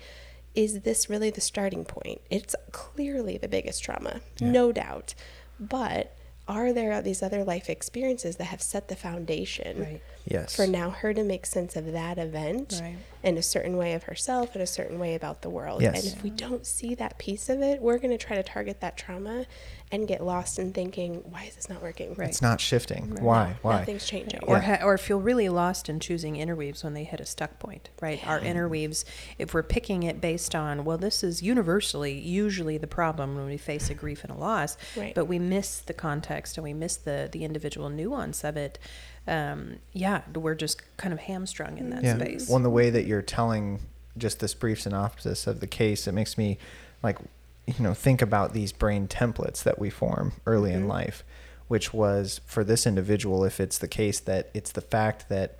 is 0.54 0.80
this 0.80 1.08
really 1.08 1.30
the 1.30 1.40
starting 1.40 1.84
point? 1.84 2.20
It's 2.28 2.56
clearly 2.72 3.38
the 3.38 3.48
biggest 3.48 3.84
trauma, 3.84 4.20
no 4.40 4.72
doubt. 4.72 5.14
But 5.60 6.16
are 6.46 6.72
there 6.72 7.00
these 7.00 7.22
other 7.22 7.44
life 7.44 7.70
experiences 7.70 8.36
that 8.36 8.44
have 8.44 8.60
set 8.62 8.88
the 8.88 8.96
foundation 8.96 9.80
Right. 9.80 10.02
Yes, 10.24 10.54
for 10.54 10.66
now 10.66 10.90
her 10.90 11.12
to 11.14 11.22
make 11.24 11.46
sense 11.46 11.76
of 11.76 11.92
that 11.92 12.18
event 12.18 12.78
Right. 12.82 12.96
in 13.22 13.36
a 13.38 13.42
certain 13.42 13.76
way 13.76 13.92
of 13.94 14.04
herself 14.04 14.54
and 14.54 14.62
a 14.62 14.66
certain 14.66 14.98
way 14.98 15.14
about 15.14 15.42
the 15.42 15.50
world. 15.50 15.82
Yes. 15.82 16.04
And 16.04 16.14
if 16.16 16.22
we 16.22 16.30
don't 16.30 16.66
see 16.66 16.94
that 16.96 17.18
piece 17.18 17.48
of 17.48 17.60
it, 17.62 17.80
we're 17.80 17.98
going 17.98 18.16
to 18.16 18.22
try 18.26 18.36
to 18.36 18.42
target 18.42 18.80
that 18.80 18.96
trauma 18.96 19.46
and 19.92 20.08
get 20.08 20.24
lost 20.24 20.58
in 20.58 20.72
thinking, 20.72 21.16
why 21.30 21.44
is 21.44 21.54
this 21.54 21.68
not 21.68 21.80
working? 21.82 22.14
Right. 22.14 22.28
it's 22.28 22.42
not 22.42 22.60
shifting. 22.60 23.16
Why? 23.20 23.56
Why? 23.62 23.78
Nothing's 23.80 24.06
changing. 24.06 24.40
or 24.42 24.56
Yeah. 24.56 24.76
ha- 24.78 24.84
or 24.84 24.98
feel 24.98 25.20
really 25.20 25.48
lost 25.48 25.88
in 25.88 26.00
choosing 26.00 26.36
interweaves 26.36 26.82
when 26.82 26.94
they 26.94 27.04
hit 27.04 27.20
a 27.20 27.26
stuck 27.26 27.58
point, 27.58 27.90
right? 28.00 28.26
Our 28.26 28.40
interweaves, 28.40 29.04
if 29.38 29.54
we're 29.54 29.62
picking 29.62 30.02
it 30.02 30.20
based 30.20 30.54
on, 30.54 30.84
well, 30.84 30.98
this 30.98 31.22
is 31.22 31.42
universally 31.42 32.12
usually 32.18 32.76
the 32.76 32.86
problem 32.88 33.36
when 33.36 33.46
we 33.46 33.56
face 33.56 33.88
a 33.88 33.94
grief 33.94 34.24
and 34.24 34.32
a 34.32 34.36
loss, 34.36 34.76
Right. 34.96 35.14
but 35.14 35.26
we 35.26 35.38
miss 35.38 35.78
the 35.78 35.94
context 35.94 36.56
and 36.56 36.64
we 36.64 36.72
miss 36.72 36.96
the 36.96 37.28
the 37.30 37.44
individual 37.44 37.88
nuance 37.88 38.42
of 38.44 38.56
it. 38.56 38.78
Um, 39.26 39.76
yeah, 39.92 40.22
we're 40.34 40.54
just 40.54 40.82
kind 40.96 41.12
of 41.12 41.20
hamstrung 41.20 41.78
in 41.78 41.90
that 41.90 42.04
yeah. 42.04 42.16
space. 42.16 42.48
Well, 42.48 42.60
the 42.60 42.70
way 42.70 42.90
that 42.90 43.06
you're 43.06 43.22
telling 43.22 43.80
just 44.18 44.40
this 44.40 44.54
brief 44.54 44.82
synopsis 44.82 45.46
of 45.46 45.60
the 45.60 45.66
case, 45.66 46.06
it 46.06 46.12
makes 46.12 46.36
me 46.36 46.58
like, 47.02 47.18
you 47.66 47.82
know, 47.82 47.94
think 47.94 48.20
about 48.20 48.52
these 48.52 48.72
brain 48.72 49.08
templates 49.08 49.62
that 49.62 49.78
we 49.78 49.90
form 49.90 50.32
early 50.46 50.72
in 50.72 50.86
life, 50.86 51.24
which 51.68 51.94
was 51.94 52.40
for 52.44 52.64
this 52.64 52.86
individual, 52.86 53.44
if 53.44 53.60
it's 53.60 53.78
the 53.78 53.88
case 53.88 54.20
that 54.20 54.50
it's 54.52 54.72
the 54.72 54.82
fact 54.82 55.28
that 55.30 55.58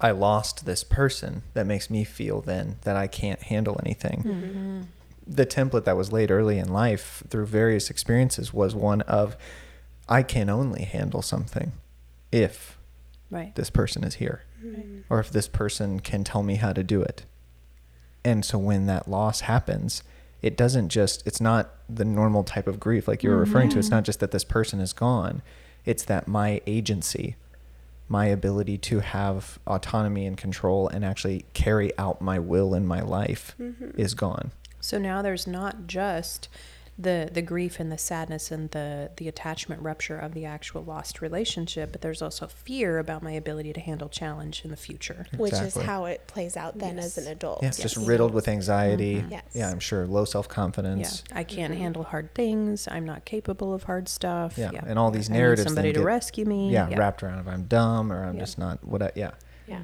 I 0.00 0.12
lost 0.12 0.64
this 0.64 0.84
person 0.84 1.42
that 1.54 1.66
makes 1.66 1.90
me 1.90 2.04
feel 2.04 2.40
then 2.40 2.76
that 2.82 2.96
I 2.96 3.08
can't 3.08 3.42
handle 3.42 3.80
anything. 3.84 4.86
The 5.26 5.44
template 5.44 5.84
that 5.84 5.96
was 5.96 6.12
laid 6.12 6.30
early 6.30 6.58
in 6.58 6.72
life 6.72 7.24
through 7.28 7.46
various 7.46 7.90
experiences 7.90 8.54
was 8.54 8.74
one 8.74 9.00
of 9.02 9.36
I 10.08 10.22
can 10.22 10.48
only 10.48 10.84
handle 10.84 11.20
something 11.20 11.72
if 12.32 12.78
right. 13.30 13.54
this 13.54 13.70
person 13.70 14.04
is 14.04 14.14
here 14.14 14.42
or 15.08 15.20
if 15.20 15.30
this 15.30 15.48
person 15.48 16.00
can 16.00 16.24
tell 16.24 16.42
me 16.42 16.56
how 16.56 16.72
to 16.72 16.82
do 16.82 17.02
it. 17.02 17.24
And 18.24 18.44
so 18.44 18.58
when 18.58 18.86
that 18.86 19.08
loss 19.08 19.40
happens, 19.40 20.02
it 20.42 20.56
doesn't 20.56 20.88
just 20.88 21.26
it's 21.26 21.40
not 21.40 21.74
the 21.88 22.04
normal 22.04 22.44
type 22.44 22.66
of 22.66 22.78
grief 22.78 23.08
like 23.08 23.22
you 23.22 23.30
were 23.30 23.36
referring 23.36 23.70
to. 23.70 23.78
It's 23.78 23.88
mm-hmm. 23.88 23.96
not 23.96 24.04
just 24.04 24.20
that 24.20 24.30
this 24.30 24.44
person 24.44 24.80
is 24.80 24.92
gone. 24.92 25.42
It's 25.84 26.04
that 26.04 26.28
my 26.28 26.60
agency, 26.66 27.36
my 28.08 28.26
ability 28.26 28.78
to 28.78 29.00
have 29.00 29.58
autonomy 29.66 30.26
and 30.26 30.36
control 30.36 30.88
and 30.88 31.04
actually 31.04 31.46
carry 31.54 31.96
out 31.98 32.20
my 32.20 32.38
will 32.38 32.74
in 32.74 32.86
my 32.86 33.00
life 33.00 33.56
mm-hmm. 33.60 33.90
is 33.98 34.14
gone. 34.14 34.52
So 34.80 34.98
now 34.98 35.22
there's 35.22 35.46
not 35.46 35.86
just 35.86 36.48
the 37.00 37.30
the 37.32 37.42
grief 37.42 37.78
and 37.78 37.92
the 37.92 37.98
sadness 37.98 38.50
and 38.50 38.70
the 38.72 39.10
the 39.18 39.28
attachment 39.28 39.80
rupture 39.82 40.18
of 40.18 40.34
the 40.34 40.44
actual 40.44 40.82
lost 40.82 41.22
relationship, 41.22 41.92
but 41.92 42.00
there's 42.00 42.20
also 42.20 42.46
fear 42.48 42.98
about 42.98 43.22
my 43.22 43.30
ability 43.30 43.72
to 43.74 43.80
handle 43.80 44.08
challenge 44.08 44.62
in 44.64 44.70
the 44.70 44.76
future. 44.76 45.26
Which 45.36 45.52
is 45.52 45.76
how 45.76 46.06
it 46.06 46.26
plays 46.26 46.56
out 46.56 46.78
then 46.78 46.98
as 46.98 47.16
an 47.16 47.28
adult. 47.28 47.62
Yeah, 47.62 47.68
it's 47.68 47.78
just 47.78 47.96
riddled 47.96 48.34
with 48.34 48.48
anxiety. 48.48 49.16
Mm-hmm. 49.16 49.30
Yes. 49.30 49.42
Yeah, 49.54 49.70
I'm 49.70 49.78
sure 49.80 50.06
low 50.06 50.24
self-confidence 50.24 50.98
Yeah, 51.00 51.06
confidence. 51.06 51.24
I 51.32 51.44
can't 51.44 51.74
handle 51.74 52.02
hard 52.02 52.34
things. 52.34 52.88
I'm 52.90 53.06
not 53.06 53.24
capable 53.24 53.72
of 53.72 53.84
hard 53.84 54.08
stuff. 54.08 54.58
Yeah, 54.58 54.70
and 54.86 54.98
all 54.98 55.10
these 55.12 55.30
I 55.30 55.34
need 55.34 55.38
narratives 55.38 55.68
somebody 55.68 55.92
to 55.92 56.00
get- 56.00 56.04
rescue 56.04 56.44
me. 56.46 56.72
Yeah, 56.72 56.88
wrapped 56.98 57.22
around 57.22 57.38
if 57.38 57.46
I'm 57.46 57.64
dumb 57.64 58.12
or 58.12 58.24
I'm 58.24 58.34
Yeah. 58.34 58.40
just 58.40 58.58
not 58.58 58.82
what 58.84 59.02
I, 59.02 59.12
yeah. 59.14 59.30
Yeah. 59.68 59.82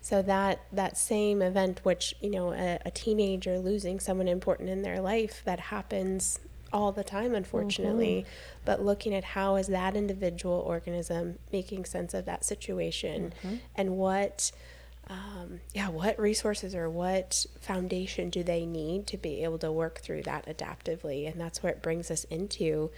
So 0.00 0.22
that 0.22 0.60
that 0.72 0.96
same 0.96 1.42
event, 1.42 1.80
which 1.82 2.14
you 2.20 2.30
know, 2.30 2.52
a, 2.52 2.78
a 2.84 2.90
teenager 2.90 3.58
losing 3.58 4.00
someone 4.00 4.28
important 4.28 4.68
in 4.68 4.82
their 4.82 5.00
life, 5.00 5.42
that 5.44 5.60
happens 5.60 6.38
all 6.72 6.92
the 6.92 7.04
time, 7.04 7.34
unfortunately. 7.34 8.24
But 8.64 8.82
looking 8.84 9.14
at 9.14 9.24
how 9.24 9.56
is 9.56 9.68
that 9.68 9.96
individual 9.96 10.62
organism 10.66 11.38
making 11.52 11.84
sense 11.86 12.14
of 12.14 12.24
that 12.26 12.44
situation, 12.44 13.32
and 13.74 13.96
what, 13.96 14.50
um, 15.08 15.60
yeah, 15.74 15.88
what 15.88 16.18
resources 16.18 16.74
or 16.74 16.90
what 16.90 17.46
foundation 17.60 18.30
do 18.30 18.42
they 18.42 18.66
need 18.66 19.06
to 19.08 19.16
be 19.16 19.42
able 19.44 19.58
to 19.58 19.72
work 19.72 20.00
through 20.00 20.22
that 20.22 20.46
adaptively? 20.46 21.30
And 21.30 21.40
that's 21.40 21.62
where 21.62 21.72
it 21.72 21.82
brings 21.82 22.10
us 22.10 22.24
into. 22.24 22.90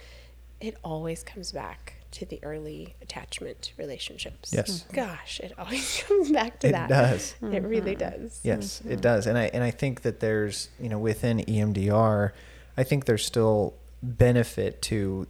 It 0.59 0.75
always 0.83 1.23
comes 1.23 1.51
back 1.51 1.93
to 2.11 2.25
the 2.25 2.39
early 2.43 2.95
attachment 3.01 3.73
relationships. 3.77 4.51
Yes. 4.53 4.83
Mm-hmm. 4.83 4.95
Gosh, 4.95 5.39
it 5.39 5.53
always 5.57 6.03
comes 6.07 6.31
back 6.31 6.59
to 6.59 6.67
It 6.67 6.71
that. 6.71 6.89
does. 6.89 7.35
It 7.41 7.63
really 7.63 7.95
mm-hmm. 7.95 8.21
does. 8.23 8.39
Yes, 8.43 8.81
it 8.81 8.87
mm-hmm. 8.87 9.01
does, 9.01 9.27
and 9.27 9.37
I 9.37 9.45
and 9.53 9.63
I 9.63 9.71
think 9.71 10.01
that 10.01 10.19
there's 10.19 10.69
you 10.79 10.89
know 10.89 10.99
within 10.99 11.39
EMDR, 11.39 12.31
I 12.77 12.83
think 12.83 13.05
there's 13.05 13.25
still 13.25 13.75
benefit 14.01 14.81
to 14.81 15.27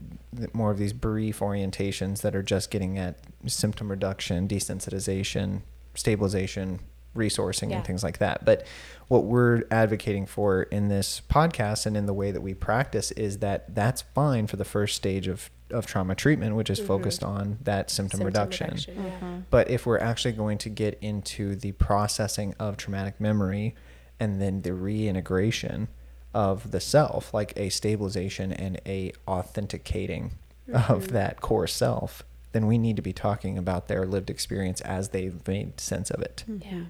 more 0.53 0.71
of 0.71 0.77
these 0.77 0.93
brief 0.93 1.39
orientations 1.39 2.21
that 2.21 2.35
are 2.35 2.43
just 2.43 2.69
getting 2.69 2.97
at 2.97 3.17
symptom 3.47 3.89
reduction, 3.89 4.47
desensitization, 4.47 5.61
stabilization, 5.95 6.79
resourcing, 7.15 7.71
Yeah. 7.71 7.77
and 7.77 7.85
things 7.85 8.03
like 8.03 8.19
that. 8.19 8.45
But 8.45 8.65
what 9.09 9.25
we're 9.25 9.63
advocating 9.69 10.25
for 10.25 10.63
in 10.63 10.87
this 10.87 11.21
podcast 11.29 11.85
and 11.85 11.97
in 11.97 12.05
the 12.05 12.13
way 12.13 12.31
that 12.31 12.41
we 12.41 12.53
practice 12.53 13.11
is 13.11 13.39
that 13.39 13.75
that's 13.75 14.01
fine 14.01 14.47
for 14.47 14.55
the 14.55 14.63
first 14.63 14.95
stage 14.95 15.27
of, 15.27 15.49
of 15.71 15.85
trauma 15.85 16.15
treatment, 16.15 16.55
which 16.55 16.69
is 16.69 16.79
Mhm. 16.79 16.85
focused 16.87 17.23
on 17.23 17.57
that 17.63 17.89
symptom, 17.89 18.21
reduction. 18.21 18.77
yeah. 18.87 19.39
But 19.49 19.69
if 19.69 19.85
we're 19.85 19.99
actually 19.99 20.33
going 20.33 20.57
to 20.59 20.69
get 20.69 20.97
into 21.01 21.55
the 21.55 21.73
processing 21.73 22.53
of 22.59 22.77
traumatic 22.77 23.19
memory 23.19 23.75
and 24.19 24.39
then 24.41 24.61
the 24.61 24.73
reintegration 24.73 25.87
of 26.33 26.71
the 26.71 26.79
self, 26.79 27.33
like 27.33 27.51
a 27.57 27.69
stabilization 27.69 28.51
and 28.53 28.79
a 28.85 29.11
authenticating 29.27 30.31
of 30.71 31.07
Mhm. 31.07 31.11
that 31.11 31.41
core 31.41 31.65
self, 31.67 32.23
then 32.51 32.67
we 32.67 32.77
need 32.77 32.95
to 32.95 33.01
be 33.01 33.13
talking 33.13 33.57
about 33.57 33.87
their 33.87 34.05
lived 34.05 34.29
experience 34.29 34.81
as 34.81 35.09
they've 35.09 35.47
made 35.47 35.79
sense 35.79 36.11
of 36.11 36.21
it. 36.21 36.43
Yeah. 36.47 36.83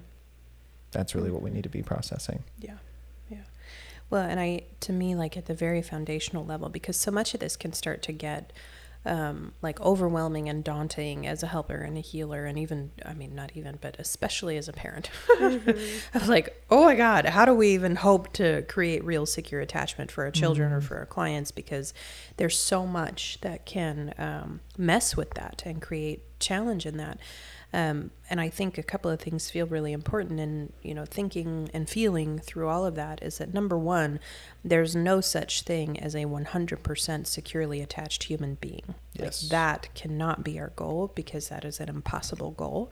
That's 0.92 1.14
really 1.14 1.30
what 1.30 1.42
we 1.42 1.50
need 1.50 1.62
to 1.64 1.68
be 1.68 1.82
processing. 1.82 2.44
Yeah. 2.58 2.78
Yeah. 3.30 3.38
Well, 4.10 4.22
and 4.28 4.40
I, 4.40 4.62
to 4.80 4.92
me, 4.92 5.14
like 5.14 5.36
at 5.36 5.46
the 5.46 5.54
very 5.54 5.82
foundational 5.82 6.44
level, 6.44 6.68
because 6.68 6.96
so 6.96 7.10
much 7.10 7.32
of 7.34 7.40
this 7.40 7.56
can 7.56 7.72
start 7.72 8.02
to 8.02 8.12
get 8.12 8.52
um, 9.06 9.52
like 9.62 9.80
overwhelming 9.80 10.50
and 10.50 10.62
daunting 10.62 11.26
as 11.26 11.42
a 11.42 11.46
helper 11.46 11.76
and 11.76 11.96
a 11.96 12.00
healer, 12.02 12.44
and 12.44 12.58
even, 12.58 12.90
I 13.06 13.14
mean, 13.14 13.34
not 13.34 13.52
even, 13.54 13.78
but 13.80 13.96
especially 13.98 14.58
as 14.58 14.68
a 14.68 14.74
parent. 14.74 15.08
of 15.40 16.28
like, 16.28 16.62
oh 16.70 16.84
my 16.84 16.94
God, 16.96 17.24
how 17.24 17.46
do 17.46 17.54
we 17.54 17.68
even 17.70 17.96
hope 17.96 18.30
to 18.34 18.60
create 18.68 19.02
real 19.02 19.24
secure 19.24 19.62
attachment 19.62 20.10
for 20.10 20.24
our 20.24 20.30
children 20.30 20.70
or 20.70 20.80
Mhm. 20.80 20.84
for 20.84 20.98
our 20.98 21.06
clients? 21.06 21.50
Because 21.50 21.94
there's 22.36 22.58
so 22.58 22.86
much 22.86 23.38
that 23.40 23.64
can 23.64 24.12
um, 24.18 24.60
mess 24.76 25.16
with 25.16 25.30
that 25.34 25.62
and 25.64 25.80
create 25.80 26.38
challenge 26.38 26.84
in 26.84 26.98
that. 26.98 27.18
Um, 27.72 28.10
and 28.28 28.40
I 28.40 28.48
think 28.48 28.78
a 28.78 28.82
couple 28.82 29.10
of 29.10 29.20
things 29.20 29.50
feel 29.50 29.66
really 29.66 29.92
important 29.92 30.40
in 30.40 30.72
you 30.82 30.94
know 30.94 31.04
thinking 31.04 31.70
and 31.72 31.88
feeling 31.88 32.38
through 32.38 32.68
all 32.68 32.84
of 32.84 32.96
that 32.96 33.22
is 33.22 33.38
that 33.38 33.54
number 33.54 33.78
one, 33.78 34.20
there's 34.64 34.96
no 34.96 35.20
such 35.20 35.62
thing 35.62 35.98
as 35.98 36.14
a 36.14 36.24
100% 36.24 37.26
securely 37.26 37.80
attached 37.80 38.24
human 38.24 38.56
being. 38.56 38.94
Yes. 39.14 39.44
Like 39.44 39.50
that 39.50 39.94
cannot 39.94 40.42
be 40.44 40.58
our 40.58 40.70
goal 40.70 41.12
because 41.14 41.48
that 41.48 41.64
is 41.64 41.80
an 41.80 41.88
impossible 41.88 42.50
goal. 42.52 42.90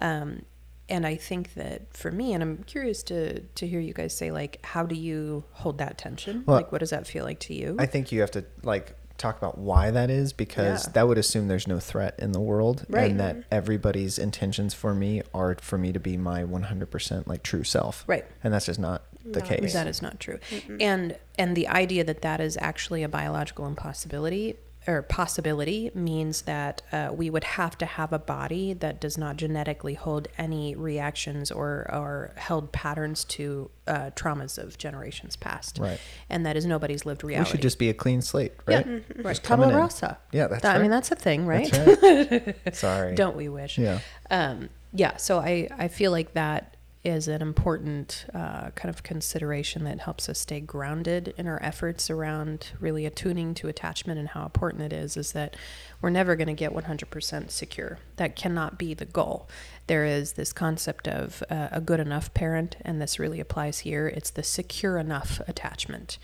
Um, 0.00 0.42
and 0.88 1.06
I 1.06 1.16
think 1.16 1.54
that 1.54 1.94
for 1.94 2.10
me, 2.10 2.32
and 2.32 2.42
I'm 2.42 2.64
curious 2.64 3.02
to 3.04 3.40
to 3.40 3.66
hear 3.66 3.80
you 3.80 3.92
guys 3.92 4.16
say 4.16 4.30
like, 4.30 4.64
how 4.64 4.84
do 4.84 4.94
you 4.94 5.44
hold 5.52 5.78
that 5.78 5.98
tension? 5.98 6.44
Well, 6.46 6.56
like, 6.56 6.72
what 6.72 6.78
does 6.78 6.90
that 6.90 7.06
feel 7.06 7.24
like 7.24 7.40
to 7.40 7.54
you? 7.54 7.76
I 7.78 7.86
think 7.86 8.10
you 8.10 8.20
have 8.20 8.30
to 8.32 8.44
like 8.62 8.94
talk 9.18 9.36
about 9.36 9.58
why 9.58 9.90
that 9.90 10.10
is 10.10 10.32
because 10.32 10.86
Yeah. 10.86 10.92
that 10.94 11.08
would 11.08 11.18
assume 11.18 11.48
there's 11.48 11.66
no 11.68 11.78
threat 11.80 12.14
in 12.18 12.32
the 12.32 12.40
world 12.40 12.86
Right. 12.88 13.10
and 13.10 13.20
that 13.20 13.36
everybody's 13.50 14.18
intentions 14.18 14.74
for 14.74 14.94
me 14.94 15.22
are 15.34 15.56
for 15.60 15.76
me 15.76 15.92
to 15.92 16.00
be 16.00 16.16
my 16.16 16.44
100% 16.44 17.26
like 17.26 17.42
true 17.42 17.64
self. 17.64 18.04
right. 18.06 18.24
And 18.42 18.54
that's 18.54 18.66
just 18.66 18.78
not 18.80 19.02
the 19.24 19.40
No. 19.40 19.46
case. 19.46 19.72
That 19.74 19.86
is 19.86 20.00
not 20.00 20.18
true. 20.20 20.38
Mm-mm. 20.50 20.80
And 20.80 21.16
and 21.38 21.56
the 21.56 21.68
idea 21.68 22.02
that 22.04 22.22
that 22.22 22.40
is 22.40 22.56
actually 22.60 23.02
a 23.02 23.08
biological 23.08 23.66
impossibility 23.66 24.56
or 24.88 25.02
possibility 25.02 25.90
means 25.94 26.42
that 26.42 26.82
uh, 26.90 27.10
we 27.14 27.28
would 27.30 27.44
have 27.44 27.76
to 27.78 27.86
have 27.86 28.12
a 28.12 28.18
body 28.18 28.72
that 28.72 29.00
does 29.00 29.16
not 29.18 29.36
genetically 29.36 29.94
hold 29.94 30.26
any 30.38 30.74
reactions 30.74 31.50
or 31.52 31.88
or 31.92 32.32
held 32.36 32.72
patterns 32.72 33.22
to 33.24 33.70
uh, 33.86 34.10
traumas 34.16 34.58
of 34.58 34.78
generations 34.78 35.36
past, 35.36 35.78
Right. 35.78 36.00
and 36.30 36.44
that 36.46 36.56
is 36.56 36.64
nobody's 36.66 37.04
lived 37.06 37.22
reality. 37.22 37.48
We 37.48 37.52
should 37.52 37.62
just 37.62 37.78
be 37.78 37.90
a 37.90 37.94
clean 37.94 38.22
slate, 38.22 38.52
yeah, 38.66 38.76
right? 38.78 38.86
Mhm. 38.86 39.24
right. 39.24 39.36
Tabula 39.42 39.76
rasa. 39.76 40.18
Yeah, 40.32 40.46
that's 40.48 40.62
That- 40.62 40.70
right. 40.72 40.78
I 40.78 40.82
mean, 40.82 40.90
that's 40.90 41.12
a 41.12 41.16
thing, 41.16 41.46
right? 41.46 41.70
That's 41.70 42.78
Sorry. 42.80 43.14
Don't 43.14 43.36
we 43.36 43.48
wish? 43.48 43.76
Yeah. 43.78 44.00
um, 44.30 44.70
yeah 44.94 45.18
so 45.18 45.38
I, 45.38 45.68
I 45.78 45.88
feel 45.88 46.10
like 46.12 46.32
that 46.32 46.74
is 47.08 47.26
an 47.26 47.42
important 47.42 48.26
uh, 48.34 48.70
kind 48.70 48.94
of 48.94 49.02
consideration 49.02 49.84
that 49.84 50.00
helps 50.00 50.28
us 50.28 50.38
stay 50.38 50.60
grounded 50.60 51.34
in 51.36 51.46
our 51.46 51.60
efforts 51.62 52.10
around 52.10 52.68
really 52.78 53.06
attuning 53.06 53.54
to 53.54 53.68
attachment 53.68 54.18
and 54.18 54.28
how 54.28 54.44
important 54.44 54.82
it 54.82 54.92
is 54.92 55.16
is 55.16 55.32
that 55.32 55.56
we're 56.00 56.10
never 56.10 56.36
going 56.36 56.48
to 56.48 56.54
get 56.54 56.72
100% 56.72 57.50
secure. 57.50 57.98
That 58.16 58.36
cannot 58.36 58.78
be 58.78 58.94
the 58.94 59.06
goal. 59.06 59.48
There 59.86 60.04
is 60.04 60.34
this 60.34 60.52
concept 60.52 61.08
of 61.08 61.42
uh, 61.50 61.68
a 61.72 61.80
good 61.80 61.98
enough 61.98 62.32
parent 62.34 62.76
and 62.82 63.00
this 63.00 63.18
really 63.18 63.40
applies 63.40 63.80
here. 63.80 64.06
It's 64.06 64.30
the 64.30 64.42
secure 64.42 64.98
enough 64.98 65.40
attachment 65.48 66.18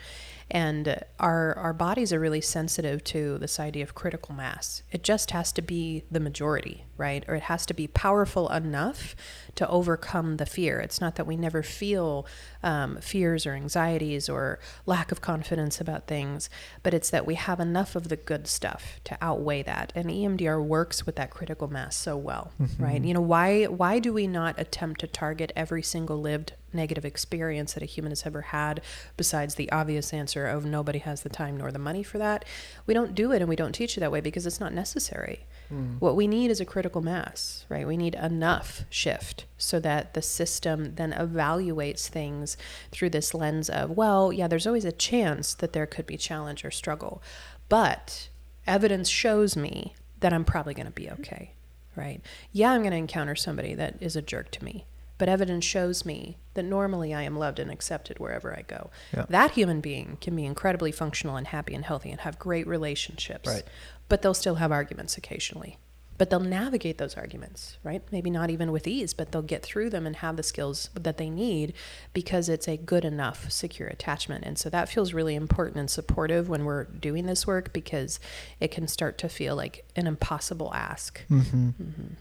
and 0.51 1.01
our 1.19 1.55
our 1.57 1.73
bodies 1.73 2.13
are 2.13 2.21
really 2.21 2.41
sensitive 2.41 3.03
to 3.05 3.39
this 3.39 3.59
idea 3.59 3.83
of 3.83 3.95
critical 3.95 4.35
mass. 4.35 4.83
It 4.93 5.03
just 5.03 5.31
has 5.31 5.53
to 5.53 5.63
be 5.63 6.05
the 6.11 6.21
majority, 6.21 6.85
right? 6.97 7.25
Or 7.27 7.35
it 7.35 7.45
has 7.45 7.67
to 7.67 7.75
be 7.75 7.87
powerful 7.87 8.49
enough 8.51 9.17
to 9.55 9.69
overcome 9.69 10.37
the 10.37 10.47
fear. 10.47 10.81
It's 10.81 11.01
not 11.01 11.17
that 11.17 11.27
we 11.27 11.37
never 11.37 11.63
feel 11.63 12.27
um, 12.63 12.99
fears 12.99 13.47
or 13.47 13.53
anxieties 13.53 14.29
or 14.29 14.59
lack 14.87 15.13
of 15.13 15.21
confidence 15.21 15.81
about 15.81 16.07
things, 16.07 16.51
but 16.83 16.95
it's 16.95 17.11
that 17.11 17.27
we 17.27 17.35
have 17.37 17.61
enough 17.61 17.97
of 17.97 18.09
the 18.09 18.17
good 18.17 18.47
stuff 18.47 19.01
to 19.05 19.17
outweigh 19.21 19.63
that. 19.63 19.93
And 19.95 20.07
EMDR 20.07 20.63
works 20.63 21.07
with 21.07 21.17
that 21.17 21.31
critical 21.31 21.69
mass 21.69 21.97
so 21.97 22.17
well, 22.17 22.53
right? 22.79 23.03
You 23.03 23.15
know 23.15 23.21
why 23.21 23.65
why 23.65 23.99
do 23.99 24.13
we 24.13 24.27
not 24.27 24.59
attempt 24.59 25.01
to 25.01 25.07
target 25.07 25.53
every 25.57 25.83
single 25.83 26.21
lived 26.21 26.53
negative 26.75 27.05
experience 27.05 27.75
that 27.75 27.83
a 27.83 27.87
human 27.87 28.11
has 28.11 28.27
ever 28.27 28.43
had 28.43 28.81
besides 29.17 29.55
the 29.55 29.71
obvious 29.71 30.13
answer 30.13 30.47
of 30.47 30.65
nobody 30.65 30.99
has 30.99 31.23
the 31.23 31.29
time 31.29 31.57
nor 31.57 31.71
the 31.71 31.79
money 31.79 32.03
for 32.03 32.19
that 32.19 32.45
we 32.87 32.95
don't 32.95 33.15
do 33.15 33.33
it 33.33 33.41
and 33.41 33.49
we 33.49 33.57
don't 33.57 33.73
teach 33.73 33.97
it 33.97 34.01
that 34.01 34.13
way 34.13 34.21
because 34.21 34.47
it's 34.47 34.61
not 34.61 34.73
necessary. 34.73 35.47
Mm. 35.73 35.99
what 35.99 36.15
we 36.15 36.27
need 36.27 36.51
is 36.51 36.61
a 36.61 36.67
critical 36.67 37.01
mass 37.01 37.65
right? 37.71 37.87
We 37.87 37.97
need 37.97 38.15
enough 38.15 38.85
shift 38.91 39.47
so 39.57 39.81
that 39.81 40.13
the 40.13 40.21
system 40.23 40.95
then 40.97 41.13
evaluates 41.13 42.09
things 42.09 42.57
through 42.91 43.11
this 43.11 43.33
lens 43.33 43.71
of 43.71 43.91
well 43.91 44.33
yeah 44.33 44.47
there's 44.47 44.67
always 44.67 44.85
a 44.85 44.93
chance 44.93 45.55
that 45.55 45.73
there 45.73 45.87
could 45.87 46.07
be 46.07 46.17
challenge 46.17 46.65
or 46.65 46.71
struggle 46.71 47.23
but 47.69 48.29
evidence 48.67 49.09
shows 49.09 49.57
me 49.57 49.95
that 50.21 50.33
i'm 50.33 50.45
probably 50.45 50.75
going 50.75 50.87
to 50.87 50.93
be 50.93 51.11
okay 51.11 51.53
right? 51.97 52.21
Yeah 52.53 52.73
i'm 52.73 52.83
going 52.83 52.91
to 52.91 52.97
encounter 52.97 53.35
somebody 53.35 53.75
that 53.75 53.97
is 54.01 54.17
a 54.17 54.23
jerk 54.23 54.51
to 54.53 54.65
me 54.65 54.85
but 55.19 55.29
evidence 55.29 55.65
shows 55.65 56.05
me 56.05 56.39
that 56.55 56.65
normally 56.65 57.15
I 57.15 57.23
am 57.23 57.39
loved 57.39 57.59
and 57.59 57.71
accepted 57.71 58.19
wherever 58.19 58.57
I 58.57 58.63
go. 58.63 58.91
Yeah. 59.15 59.27
That 59.29 59.53
human 59.53 59.81
being 59.81 60.19
can 60.21 60.35
be 60.35 60.45
incredibly 60.45 60.93
functional 60.93 61.37
and 61.37 61.47
happy 61.47 61.75
and 61.75 61.85
healthy 61.85 62.11
and 62.11 62.21
have 62.21 62.39
great 62.39 62.67
relationships. 62.67 63.49
Right. 63.49 63.65
But 64.09 64.23
they'll 64.23 64.35
still 64.35 64.57
have 64.57 64.73
arguments 64.73 65.17
occasionally. 65.17 65.79
But 66.17 66.31
they'll 66.31 66.39
navigate 66.39 66.99
those 66.99 67.17
arguments, 67.17 67.77
right? 67.83 68.01
Maybe 68.13 68.31
not 68.31 68.49
even 68.49 68.71
with 68.71 68.87
ease, 68.87 69.15
but 69.15 69.33
they'll 69.33 69.43
get 69.43 69.65
through 69.65 69.91
them 69.91 70.07
and 70.07 70.15
have 70.17 70.37
the 70.37 70.45
skills 70.45 70.91
that 70.95 71.17
they 71.17 71.29
need 71.29 71.73
because 72.13 72.49
it's 72.49 72.69
a 72.69 72.77
good 72.77 73.05
enough 73.05 73.51
secure 73.51 73.89
attachment. 73.89 74.45
And 74.45 74.57
so 74.57 74.71
that 74.71 74.89
feels 74.89 75.13
really 75.13 75.35
important 75.35 75.79
and 75.79 75.91
supportive 75.91 76.49
when 76.49 76.65
we're 76.65 76.85
doing 76.85 77.27
this 77.27 77.49
work 77.49 77.73
because 77.73 78.21
it 78.61 78.71
can 78.71 78.87
start 78.87 79.19
to 79.19 79.29
feel 79.29 79.57
like 79.57 79.85
an 79.97 80.07
impossible 80.07 80.73
ask. 80.73 81.27
Mm-hmm. 81.29 81.71
hmm 81.71 82.15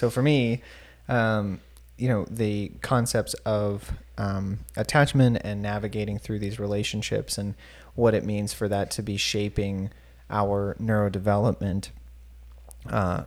So 0.00 0.08
for 0.08 0.22
me, 0.22 0.62
um, 1.10 1.60
you 1.98 2.08
know, 2.08 2.24
the 2.30 2.72
concepts 2.80 3.34
of 3.44 3.92
um, 4.16 4.60
attachment 4.74 5.42
and 5.44 5.60
navigating 5.60 6.18
through 6.18 6.38
these 6.38 6.58
relationships 6.58 7.36
and 7.36 7.54
what 7.96 8.14
it 8.14 8.24
means 8.24 8.54
for 8.54 8.66
that 8.66 8.90
to 8.92 9.02
be 9.02 9.18
shaping 9.18 9.90
our 10.30 10.74
neurodevelopment. 10.80 11.90
Uh, 12.88 13.24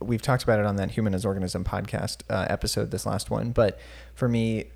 we've 0.00 0.22
talked 0.22 0.42
about 0.42 0.58
it 0.58 0.64
on 0.64 0.76
that 0.76 0.92
Human 0.92 1.12
as 1.12 1.26
Organism 1.26 1.64
podcast 1.64 2.22
uh, 2.30 2.46
episode, 2.48 2.90
this 2.90 3.04
last 3.04 3.28
one. 3.28 3.50
But 3.50 3.78
for 4.14 4.30
me, 4.30 4.70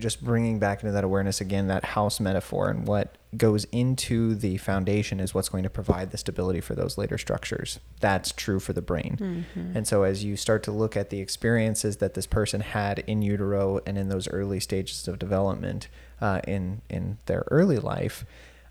just 0.00 0.24
bringing 0.24 0.58
back 0.58 0.82
into 0.82 0.90
that 0.90 1.04
awareness 1.04 1.40
again, 1.40 1.68
that 1.68 1.84
house 1.84 2.18
metaphor 2.18 2.70
and 2.70 2.88
what 2.88 3.17
goes 3.36 3.64
into 3.66 4.34
the 4.34 4.56
foundation 4.56 5.20
is 5.20 5.34
what's 5.34 5.50
going 5.50 5.62
to 5.62 5.68
provide 5.70 6.10
the 6.10 6.16
stability 6.16 6.60
for 6.60 6.74
those 6.74 6.96
later 6.96 7.18
structures. 7.18 7.78
That's 8.00 8.32
true 8.32 8.58
for 8.58 8.72
the 8.72 8.80
brain. 8.80 9.44
Mhm. 9.54 9.76
And 9.76 9.86
so, 9.86 10.02
as 10.04 10.24
you 10.24 10.34
start 10.36 10.62
to 10.62 10.72
look 10.72 10.96
at 10.96 11.10
the 11.10 11.20
experiences 11.20 11.98
that 11.98 12.14
this 12.14 12.26
person 12.26 12.62
had 12.62 13.00
in 13.00 13.20
utero 13.20 13.80
and 13.86 13.98
in 13.98 14.08
those 14.08 14.28
early 14.28 14.60
stages 14.60 15.06
of 15.08 15.18
development 15.18 15.88
uh, 16.22 16.40
in 16.48 16.80
in 16.88 17.18
their 17.26 17.44
early 17.50 17.78
life, 17.78 18.24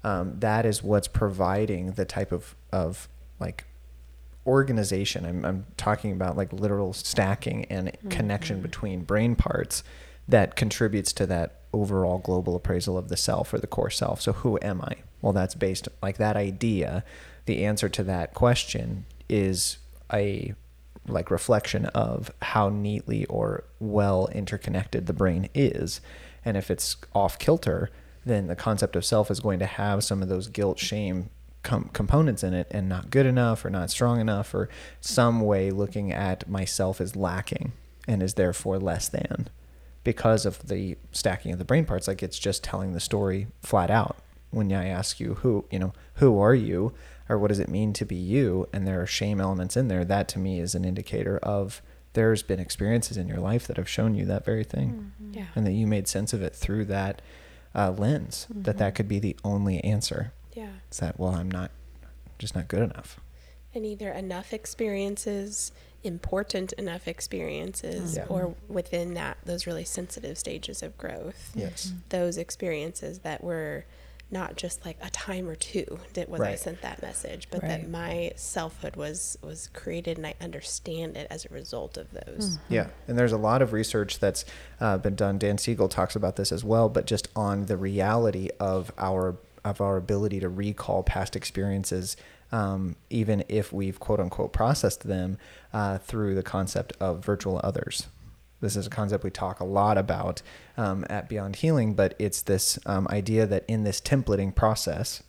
um, 0.03 0.39
that 0.39 0.65
is 0.65 0.81
what's 0.81 1.07
providing 1.07 1.91
the 1.91 2.05
type 2.05 2.31
of 2.31 2.55
of 2.71 3.07
like 3.39 3.65
organization. 4.45 5.25
I'm 5.25 5.45
I'm 5.45 5.65
talking 5.77 6.11
about 6.11 6.37
like 6.37 6.51
literal 6.53 6.93
stacking 6.93 7.65
and 7.65 7.91
connection 8.09 8.59
Mhm. 8.59 8.63
between 8.63 9.01
brain 9.03 9.35
parts 9.35 9.83
that 10.27 10.55
contributes 10.55 11.13
to 11.13 11.25
that 11.27 11.56
overall 11.73 12.17
global 12.17 12.55
appraisal 12.55 12.97
of 12.97 13.09
the 13.09 13.17
self 13.17 13.53
or 13.53 13.57
the 13.57 13.67
core 13.67 13.89
self. 13.89 14.21
So 14.21 14.33
who 14.33 14.57
am 14.61 14.81
I? 14.81 14.97
Well, 15.21 15.33
that's 15.33 15.55
based 15.55 15.87
like 16.01 16.17
that 16.17 16.35
idea. 16.35 17.03
The 17.45 17.65
answer 17.65 17.89
to 17.89 18.03
that 18.03 18.33
question 18.33 19.05
is 19.29 19.77
a 20.11 20.53
like 21.07 21.31
reflection 21.31 21.85
of 21.87 22.31
how 22.41 22.69
neatly 22.69 23.25
or 23.25 23.63
well 23.79 24.27
interconnected 24.33 25.05
the 25.05 25.13
brain 25.13 25.49
is. 25.53 26.01
And 26.43 26.57
if 26.57 26.69
it's 26.69 26.97
off 27.13 27.39
kilter, 27.39 27.89
then 28.25 28.47
the 28.47 28.55
concept 28.55 28.95
of 28.95 29.05
self 29.05 29.31
is 29.31 29.39
going 29.39 29.59
to 29.59 29.65
have 29.65 30.03
some 30.03 30.21
of 30.21 30.29
those 30.29 30.47
guilt, 30.47 30.79
shame 30.79 31.29
com- 31.63 31.89
components 31.93 32.43
in 32.43 32.53
it 32.53 32.67
and 32.71 32.89
not 32.89 33.09
good 33.09 33.25
enough 33.25 33.63
or 33.63 33.69
not 33.69 33.89
strong 33.89 34.19
enough 34.19 34.53
or 34.53 34.69
some 35.01 35.41
way 35.41 35.71
looking 35.71 36.11
at 36.11 36.49
myself 36.49 36.99
as 36.99 37.15
lacking 37.15 37.71
and 38.07 38.21
is 38.21 38.35
therefore 38.35 38.79
less 38.79 39.07
than 39.09 39.49
because 40.07 40.45
of 40.45 40.65
the 40.69 40.95
stacking 41.11 41.51
of 41.51 41.59
the 41.59 41.65
brain 41.65 41.83
parts 41.83 42.07
like 42.07 42.23
it's 42.23 42.39
just 42.39 42.63
telling 42.63 42.93
the 42.93 42.99
story 43.01 43.47
flat 43.61 43.91
out. 43.91 44.15
When 44.51 44.71
i 44.71 44.87
ask 44.87 45.19
you 45.19 45.33
who 45.41 45.65
you 45.69 45.79
know 45.79 45.91
who 46.15 46.39
are 46.39 46.55
you 46.55 46.93
or 47.27 47.37
what 47.37 47.49
does 47.49 47.59
it 47.59 47.67
mean 47.67 47.91
to 47.91 48.05
be 48.05 48.15
you 48.15 48.69
and 48.71 48.87
there 48.87 49.01
are 49.01 49.05
shame 49.05 49.41
elements 49.41 49.75
in 49.75 49.89
there 49.89 50.05
that 50.05 50.29
to 50.29 50.39
me 50.39 50.61
is 50.61 50.73
an 50.75 50.85
indicator 50.85 51.37
of 51.39 51.81
there's 52.13 52.41
been 52.41 52.61
experiences 52.61 53.17
in 53.17 53.27
your 53.27 53.41
life 53.41 53.67
that 53.67 53.75
have 53.75 53.89
shown 53.89 54.15
you 54.15 54.23
that 54.25 54.45
very 54.45 54.63
thing. 54.63 55.11
Yeah. 55.33 55.47
and 55.53 55.67
that 55.67 55.73
you 55.73 55.85
made 55.85 56.07
sense 56.07 56.31
of 56.31 56.41
it 56.41 56.55
through 56.55 56.85
that 56.85 57.21
uh, 57.75 57.91
lens 57.91 58.47
that 58.49 58.77
that 58.77 58.95
could 58.95 59.09
be 59.09 59.19
the 59.19 59.35
only 59.43 59.83
answer. 59.83 60.31
Yeah. 60.53 60.69
it's 60.87 60.99
that 60.99 61.19
well 61.19 61.35
i'm 61.35 61.51
not 61.51 61.71
just 62.39 62.55
not 62.55 62.69
good 62.69 62.83
enough. 62.83 63.19
And 63.75 63.85
either 63.85 64.09
enough 64.11 64.53
experiences, 64.53 65.73
important 66.03 66.73
enough 66.73 67.07
experiences, 67.07 68.15
Yeah. 68.17 68.25
or 68.29 68.55
within 68.67 69.13
that, 69.15 69.37
those 69.45 69.65
really 69.67 69.83
sensitive 69.85 70.37
stages 70.37 70.81
of 70.83 70.97
growth, 70.97 71.51
yes 71.55 71.91
those 72.09 72.37
experiences 72.37 73.19
that 73.19 73.43
were 73.43 73.85
not 74.29 74.57
just 74.57 74.85
like 74.85 74.97
a 75.01 75.09
time 75.09 75.47
or 75.47 75.55
two 75.55 75.99
that 76.13 76.27
was 76.27 76.41
I 76.41 76.55
sent 76.55 76.81
that 76.81 77.01
message, 77.01 77.47
but 77.49 77.61
Right. 77.61 77.69
that 77.69 77.89
my 77.89 78.33
selfhood 78.35 78.97
was 78.97 79.37
was 79.41 79.69
created 79.73 80.17
and 80.17 80.27
I 80.27 80.35
understand 80.41 81.15
it 81.15 81.27
as 81.29 81.45
a 81.45 81.49
result 81.49 81.95
of 81.97 82.07
those. 82.11 82.59
Yeah, 82.67 82.87
and 83.07 83.17
there's 83.17 83.31
a 83.31 83.37
lot 83.37 83.61
of 83.61 83.71
research 83.71 84.19
that's 84.19 84.43
uh, 84.81 84.97
been 84.97 85.15
done. 85.15 85.37
Dan 85.37 85.57
Siegel 85.57 85.87
talks 85.87 86.13
about 86.15 86.35
this 86.35 86.51
as 86.51 86.63
well, 86.65 86.89
but 86.89 87.05
just 87.05 87.29
on 87.37 87.67
the 87.67 87.77
reality 87.77 88.49
of 88.59 88.91
our 88.97 89.37
of 89.63 89.79
our 89.81 89.95
ability 89.97 90.39
to 90.41 90.47
recall 90.49 91.03
past 91.03 91.35
experiences, 91.35 92.15
um, 92.51 92.95
even 93.09 93.43
if 93.47 93.73
we've 93.73 93.99
quote 93.99 94.19
unquote 94.19 94.53
processed 94.53 95.07
them 95.07 95.37
uh, 95.73 95.97
through 95.97 96.35
the 96.35 96.43
concept 96.43 96.93
of 96.99 97.23
virtual 97.23 97.59
others. 97.63 98.07
This 98.59 98.75
is 98.75 98.87
a 98.87 98.89
concept 98.89 99.23
we 99.23 99.29
talk 99.29 99.59
a 99.59 99.65
lot 99.65 99.97
about 99.97 100.41
um, 100.77 101.05
at 101.09 101.29
Beyond 101.29 101.57
Healing, 101.57 101.93
but 101.93 102.15
it's 102.17 102.41
this 102.41 102.79
um, 102.85 103.07
idea 103.11 103.45
that 103.45 103.63
in 103.67 103.83
this 103.83 104.01
templating 104.01 104.53
process, 104.55 105.21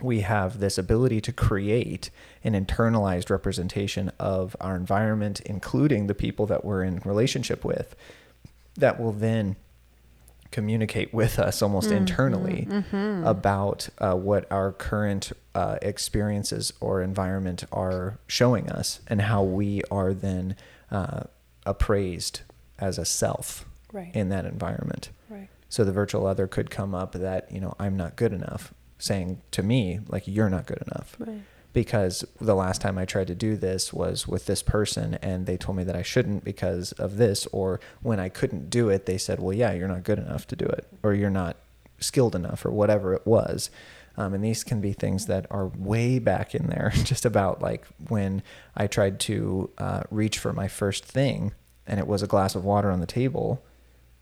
we 0.00 0.20
have 0.20 0.60
this 0.60 0.78
ability 0.78 1.20
to 1.22 1.32
create 1.32 2.10
an 2.44 2.52
internalized 2.52 3.30
representation 3.30 4.12
of 4.20 4.54
our 4.60 4.76
environment, 4.76 5.40
including 5.40 6.06
the 6.06 6.14
people 6.14 6.46
that 6.46 6.64
we're 6.64 6.84
in 6.84 7.00
relationship 7.04 7.64
with, 7.64 7.96
that 8.76 9.00
will 9.00 9.12
then 9.12 9.56
communicate 10.50 11.12
with 11.14 11.38
us 11.38 11.62
almost 11.62 11.90
internally 11.90 12.66
about 13.24 13.88
uh, 13.98 14.14
what 14.14 14.50
our 14.50 14.72
current 14.72 15.32
uh, 15.54 15.76
experiences 15.82 16.72
or 16.80 17.02
environment 17.02 17.64
are 17.72 18.18
showing 18.26 18.70
us 18.70 19.00
and 19.08 19.22
how 19.22 19.42
we 19.42 19.82
are 19.90 20.12
then 20.14 20.56
uh, 20.90 21.24
appraised 21.64 22.40
as 22.78 22.98
a 22.98 23.04
self 23.04 23.64
Right. 23.92 24.10
in 24.14 24.28
that 24.28 24.44
environment. 24.44 25.10
Right. 25.30 25.48
So 25.70 25.82
the 25.84 25.92
virtual 25.92 26.26
other 26.26 26.46
could 26.46 26.70
come 26.70 26.94
up 26.94 27.12
that, 27.12 27.50
you 27.50 27.60
know, 27.60 27.74
I'm 27.78 27.96
not 27.96 28.16
good 28.16 28.32
enough, 28.32 28.74
saying 28.98 29.40
to 29.52 29.62
me, 29.62 30.00
like, 30.08 30.24
you're 30.26 30.50
not 30.50 30.66
good 30.66 30.82
enough. 30.86 31.16
Right. 31.18 31.40
Because 31.76 32.24
the 32.40 32.54
last 32.54 32.80
time 32.80 32.96
I 32.96 33.04
tried 33.04 33.26
to 33.26 33.34
do 33.34 33.54
this 33.54 33.92
was 33.92 34.26
with 34.26 34.46
this 34.46 34.62
person 34.62 35.18
and 35.20 35.44
they 35.44 35.58
told 35.58 35.76
me 35.76 35.84
that 35.84 35.94
I 35.94 36.00
shouldn't 36.00 36.42
because 36.42 36.92
of 36.92 37.18
this. 37.18 37.46
Or 37.52 37.80
when 38.00 38.18
I 38.18 38.30
couldn't 38.30 38.70
do 38.70 38.88
it, 38.88 39.04
they 39.04 39.18
said, 39.18 39.40
well, 39.40 39.52
yeah, 39.52 39.74
you're 39.74 39.86
not 39.86 40.02
good 40.02 40.18
enough 40.18 40.46
to 40.46 40.56
do 40.56 40.64
it. 40.64 40.86
Or 41.02 41.12
you're 41.12 41.28
not 41.28 41.58
skilled 42.00 42.34
enough 42.34 42.64
or 42.64 42.70
whatever 42.70 43.12
it 43.12 43.26
was. 43.26 43.68
Um, 44.16 44.32
and 44.32 44.42
these 44.42 44.64
can 44.64 44.80
be 44.80 44.94
things 44.94 45.26
that 45.26 45.44
are 45.50 45.66
way 45.66 46.18
back 46.18 46.54
in 46.54 46.68
there, 46.68 46.92
just 47.04 47.26
about 47.26 47.60
like 47.60 47.84
when 48.08 48.42
I 48.74 48.86
tried 48.86 49.20
to 49.20 49.68
uh, 49.76 50.04
reach 50.10 50.38
for 50.38 50.54
my 50.54 50.68
first 50.68 51.04
thing 51.04 51.52
and 51.86 52.00
it 52.00 52.06
was 52.06 52.22
a 52.22 52.26
glass 52.26 52.54
of 52.54 52.64
water 52.64 52.90
on 52.90 53.00
the 53.00 53.06
table 53.06 53.62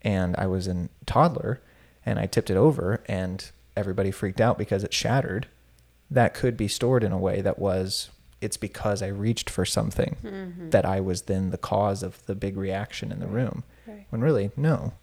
and 0.01 0.35
I 0.37 0.47
was 0.47 0.67
a 0.67 0.89
toddler 1.05 1.61
and 2.05 2.19
I 2.19 2.25
tipped 2.25 2.49
it 2.49 2.57
over 2.57 3.01
and 3.05 3.49
everybody 3.77 4.11
freaked 4.11 4.41
out 4.41 4.57
because 4.57 4.83
it 4.83 4.93
shattered. 4.93 5.47
That 6.11 6.33
could 6.33 6.55
be 6.57 6.67
stored 6.67 7.03
in 7.03 7.11
a 7.11 7.17
way 7.17 7.41
that 7.41 7.59
was 7.59 8.09
it's 8.41 8.57
because 8.57 9.01
I 9.01 9.07
reached 9.07 9.49
for 9.49 9.65
something 9.65 10.17
Mm-hmm. 10.23 10.69
that 10.69 10.85
I 10.85 10.99
was 10.99 11.23
then 11.23 11.49
the 11.51 11.57
cause 11.57 12.03
of 12.03 12.23
the 12.25 12.35
big 12.35 12.57
reaction 12.57 13.11
in 13.11 13.19
the 13.19 13.27
room. 13.27 13.63
Right. 13.87 14.05
When 14.09 14.21
really, 14.21 14.51
no. 14.55 14.93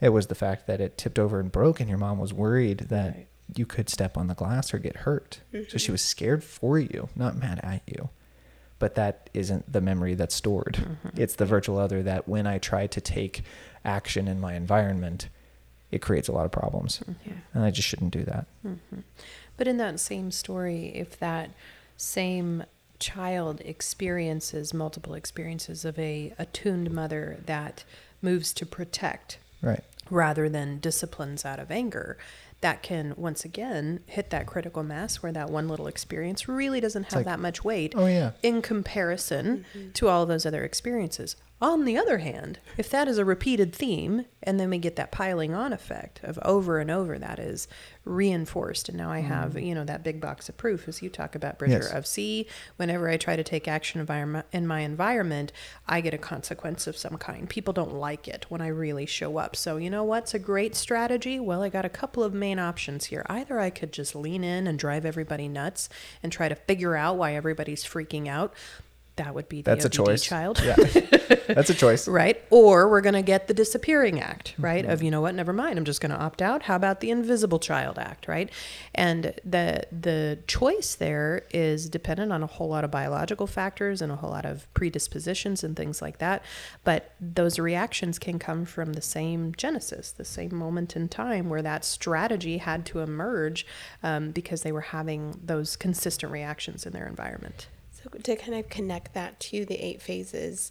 It 0.00 0.08
was 0.08 0.26
the 0.28 0.34
fact 0.34 0.66
that 0.66 0.80
it 0.80 0.96
tipped 0.98 1.18
over 1.18 1.38
and 1.40 1.52
broke 1.52 1.78
and 1.78 1.88
your 1.88 1.98
mom 1.98 2.18
was 2.18 2.32
worried 2.32 2.86
that 2.88 3.14
Right. 3.14 3.26
you 3.54 3.66
could 3.66 3.88
step 3.90 4.16
on 4.16 4.26
the 4.28 4.34
glass 4.34 4.72
or 4.74 4.78
get 4.78 4.96
hurt. 4.98 5.40
So 5.68 5.76
she 5.78 5.90
was 5.92 6.00
scared 6.02 6.42
for 6.42 6.78
you, 6.78 7.10
not 7.14 7.36
mad 7.36 7.60
at 7.62 7.82
you. 7.86 8.08
But 8.78 8.94
that 8.94 9.28
isn't 9.34 9.70
the 9.70 9.82
memory 9.82 10.14
that's 10.14 10.34
stored. 10.34 10.78
Mm-hmm. 10.80 11.20
It's 11.20 11.36
the 11.36 11.44
virtual 11.44 11.78
other 11.78 12.02
that 12.02 12.26
when 12.26 12.46
I 12.46 12.56
try 12.58 12.86
to 12.88 13.00
take 13.00 13.42
action 13.84 14.26
in 14.26 14.40
my 14.40 14.54
environment, 14.54 15.28
it 15.90 16.00
creates 16.00 16.28
a 16.28 16.32
lot 16.32 16.46
of 16.46 16.50
problems. 16.50 17.02
Yeah. 17.26 17.34
And 17.52 17.62
I 17.62 17.70
just 17.70 17.86
shouldn't 17.86 18.12
do 18.12 18.24
that. 18.24 18.46
Mm-hmm. 19.60 19.68
But 19.68 19.68
in 19.68 19.76
that 19.78 20.00
same 20.00 20.30
story, 20.30 20.86
if 20.94 21.18
that 21.18 21.50
same 21.96 22.64
child 22.98 23.60
experiences 23.64 24.74
multiple 24.74 25.14
experiences 25.14 25.84
of 25.84 25.98
a 25.98 26.34
attuned 26.38 26.90
mother 26.90 27.38
that 27.46 27.84
moves 28.22 28.52
to 28.54 28.66
protect 28.66 29.38
Right. 29.62 29.82
rather 30.10 30.48
than 30.48 30.80
disciplines 30.80 31.44
out 31.44 31.58
of 31.58 31.70
anger, 31.70 32.16
that 32.62 32.82
can 32.82 33.14
once 33.16 33.44
again 33.44 34.00
hit 34.06 34.30
that 34.30 34.46
critical 34.46 34.82
mass 34.82 35.22
where 35.22 35.32
that 35.32 35.50
one 35.50 35.68
little 35.68 35.86
experience 35.86 36.46
really 36.48 36.80
doesn't 36.80 37.04
have 37.04 37.16
like, 37.16 37.24
that 37.26 37.40
much 37.40 37.62
weight 37.64 37.94
Oh, 37.96 38.06
yeah. 38.06 38.32
in 38.42 38.60
comparison 38.62 39.64
to 39.94 40.08
all 40.08 40.26
those 40.26 40.44
other 40.46 40.64
experiences. 40.64 41.36
On 41.62 41.84
the 41.84 41.98
other 41.98 42.18
hand, 42.18 42.58
if 42.78 42.88
that 42.88 43.06
is 43.06 43.18
a 43.18 43.24
repeated 43.24 43.74
theme, 43.74 44.24
and 44.42 44.58
then 44.58 44.70
we 44.70 44.78
get 44.78 44.96
that 44.96 45.12
piling 45.12 45.52
on 45.52 45.74
effect 45.74 46.18
of 46.22 46.38
over 46.42 46.78
and 46.78 46.90
over, 46.90 47.18
that 47.18 47.38
is 47.38 47.68
reinforced. 48.06 48.88
And 48.88 48.96
now 48.96 49.10
I 49.10 49.18
mm-hmm. 49.20 49.28
have, 49.28 49.60
you 49.60 49.74
know, 49.74 49.84
that 49.84 50.02
big 50.02 50.22
box 50.22 50.48
of 50.48 50.56
proof, 50.56 50.88
as 50.88 51.02
you 51.02 51.10
talk 51.10 51.34
about, 51.34 51.58
Bridger, 51.58 51.80
Yes. 51.82 51.92
of 51.92 52.06
see, 52.06 52.46
whenever 52.76 53.10
I 53.10 53.18
try 53.18 53.36
to 53.36 53.44
take 53.44 53.68
action 53.68 54.00
environment 54.00 54.46
in 54.52 54.66
my 54.66 54.80
environment, 54.80 55.52
I 55.86 56.00
get 56.00 56.14
a 56.14 56.18
consequence 56.18 56.86
of 56.86 56.96
some 56.96 57.18
kind. 57.18 57.46
People 57.46 57.74
don't 57.74 57.92
like 57.92 58.26
it 58.26 58.46
when 58.48 58.62
I 58.62 58.68
really 58.68 59.04
show 59.04 59.36
up. 59.36 59.54
So, 59.54 59.76
you 59.76 59.90
know 59.90 60.02
what's 60.02 60.32
a 60.32 60.38
great 60.38 60.74
strategy? 60.74 61.38
Well, 61.38 61.62
I 61.62 61.68
got 61.68 61.84
a 61.84 61.90
couple 61.90 62.24
of 62.24 62.32
main 62.32 62.58
options 62.58 63.06
here. 63.06 63.26
Either 63.28 63.60
I 63.60 63.68
could 63.68 63.92
just 63.92 64.16
lean 64.16 64.44
in 64.44 64.66
and 64.66 64.78
drive 64.78 65.04
everybody 65.04 65.46
nuts 65.46 65.90
and 66.22 66.32
try 66.32 66.48
to 66.48 66.54
figure 66.54 66.96
out 66.96 67.18
why 67.18 67.34
everybody's 67.34 67.84
freaking 67.84 68.28
out. 68.28 68.54
That 69.16 69.34
would 69.34 69.48
be 69.48 69.62
the 69.62 69.70
That's 69.70 69.84
a 69.84 69.88
ODD 69.88 69.94
choice. 69.94 70.22
child. 70.22 70.60
Yeah. 70.62 70.76
That's 71.48 71.70
a 71.70 71.74
choice. 71.74 72.08
Right? 72.08 72.42
Or 72.50 72.88
we're 72.88 73.00
going 73.00 73.14
to 73.14 73.22
get 73.22 73.48
the 73.48 73.54
disappearing 73.54 74.20
act, 74.20 74.54
right? 74.58 74.82
Mm-hmm. 74.82 74.92
Of, 74.92 75.02
you 75.02 75.10
know 75.10 75.20
what, 75.20 75.34
never 75.34 75.52
mind, 75.52 75.78
I'm 75.78 75.84
just 75.84 76.00
going 76.00 76.10
to 76.10 76.18
opt 76.18 76.40
out. 76.40 76.62
How 76.62 76.76
about 76.76 77.00
the 77.00 77.10
invisible 77.10 77.58
child 77.58 77.98
act, 77.98 78.28
right? 78.28 78.50
And 78.94 79.34
the 79.44 79.86
the 79.92 80.38
choice 80.46 80.94
there 80.94 81.46
is 81.52 81.88
dependent 81.88 82.32
on 82.32 82.42
a 82.42 82.46
whole 82.46 82.68
lot 82.68 82.84
of 82.84 82.90
biological 82.90 83.46
factors 83.46 84.00
and 84.00 84.10
a 84.12 84.16
whole 84.16 84.30
lot 84.30 84.44
of 84.44 84.72
predispositions 84.74 85.64
and 85.64 85.76
things 85.76 86.00
like 86.00 86.18
that. 86.18 86.42
But 86.84 87.12
those 87.20 87.58
reactions 87.58 88.18
can 88.18 88.38
come 88.38 88.64
from 88.64 88.92
the 88.94 89.02
same 89.02 89.54
genesis, 89.54 90.12
the 90.12 90.24
same 90.24 90.54
moment 90.54 90.96
in 90.96 91.08
time 91.08 91.48
where 91.48 91.62
that 91.62 91.84
strategy 91.84 92.58
had 92.58 92.86
to 92.86 93.00
emerge 93.00 93.66
um, 94.02 94.30
because 94.30 94.62
they 94.62 94.72
were 94.72 94.80
having 94.80 95.38
those 95.44 95.76
consistent 95.76 96.32
reactions 96.32 96.86
in 96.86 96.92
their 96.92 97.06
environment. 97.06 97.68
So 98.02 98.10
to 98.18 98.36
kind 98.36 98.54
of 98.58 98.68
connect 98.68 99.14
that 99.14 99.38
to 99.40 99.64
the 99.64 99.76
eight 99.76 100.00
phases, 100.02 100.70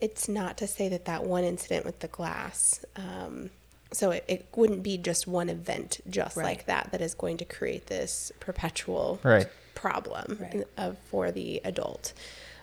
it's 0.00 0.28
not 0.28 0.56
to 0.58 0.66
say 0.66 0.88
that 0.88 1.04
that 1.06 1.24
one 1.24 1.44
incident 1.44 1.84
with 1.84 2.00
the 2.00 2.08
glass. 2.08 2.84
Um, 2.96 3.50
so 3.92 4.10
it, 4.10 4.24
it 4.26 4.46
wouldn't 4.56 4.82
be 4.82 4.98
just 4.98 5.26
one 5.26 5.48
event 5.48 6.00
just 6.08 6.36
Right. 6.36 6.44
like 6.44 6.66
that 6.66 6.90
that 6.92 7.00
is 7.00 7.14
going 7.14 7.36
to 7.38 7.44
create 7.44 7.86
this 7.86 8.32
perpetual 8.40 9.20
Right. 9.22 9.46
problem 9.74 10.38
Right. 10.40 10.66
of 10.76 10.98
for 11.10 11.30
the 11.30 11.60
adult. 11.64 12.12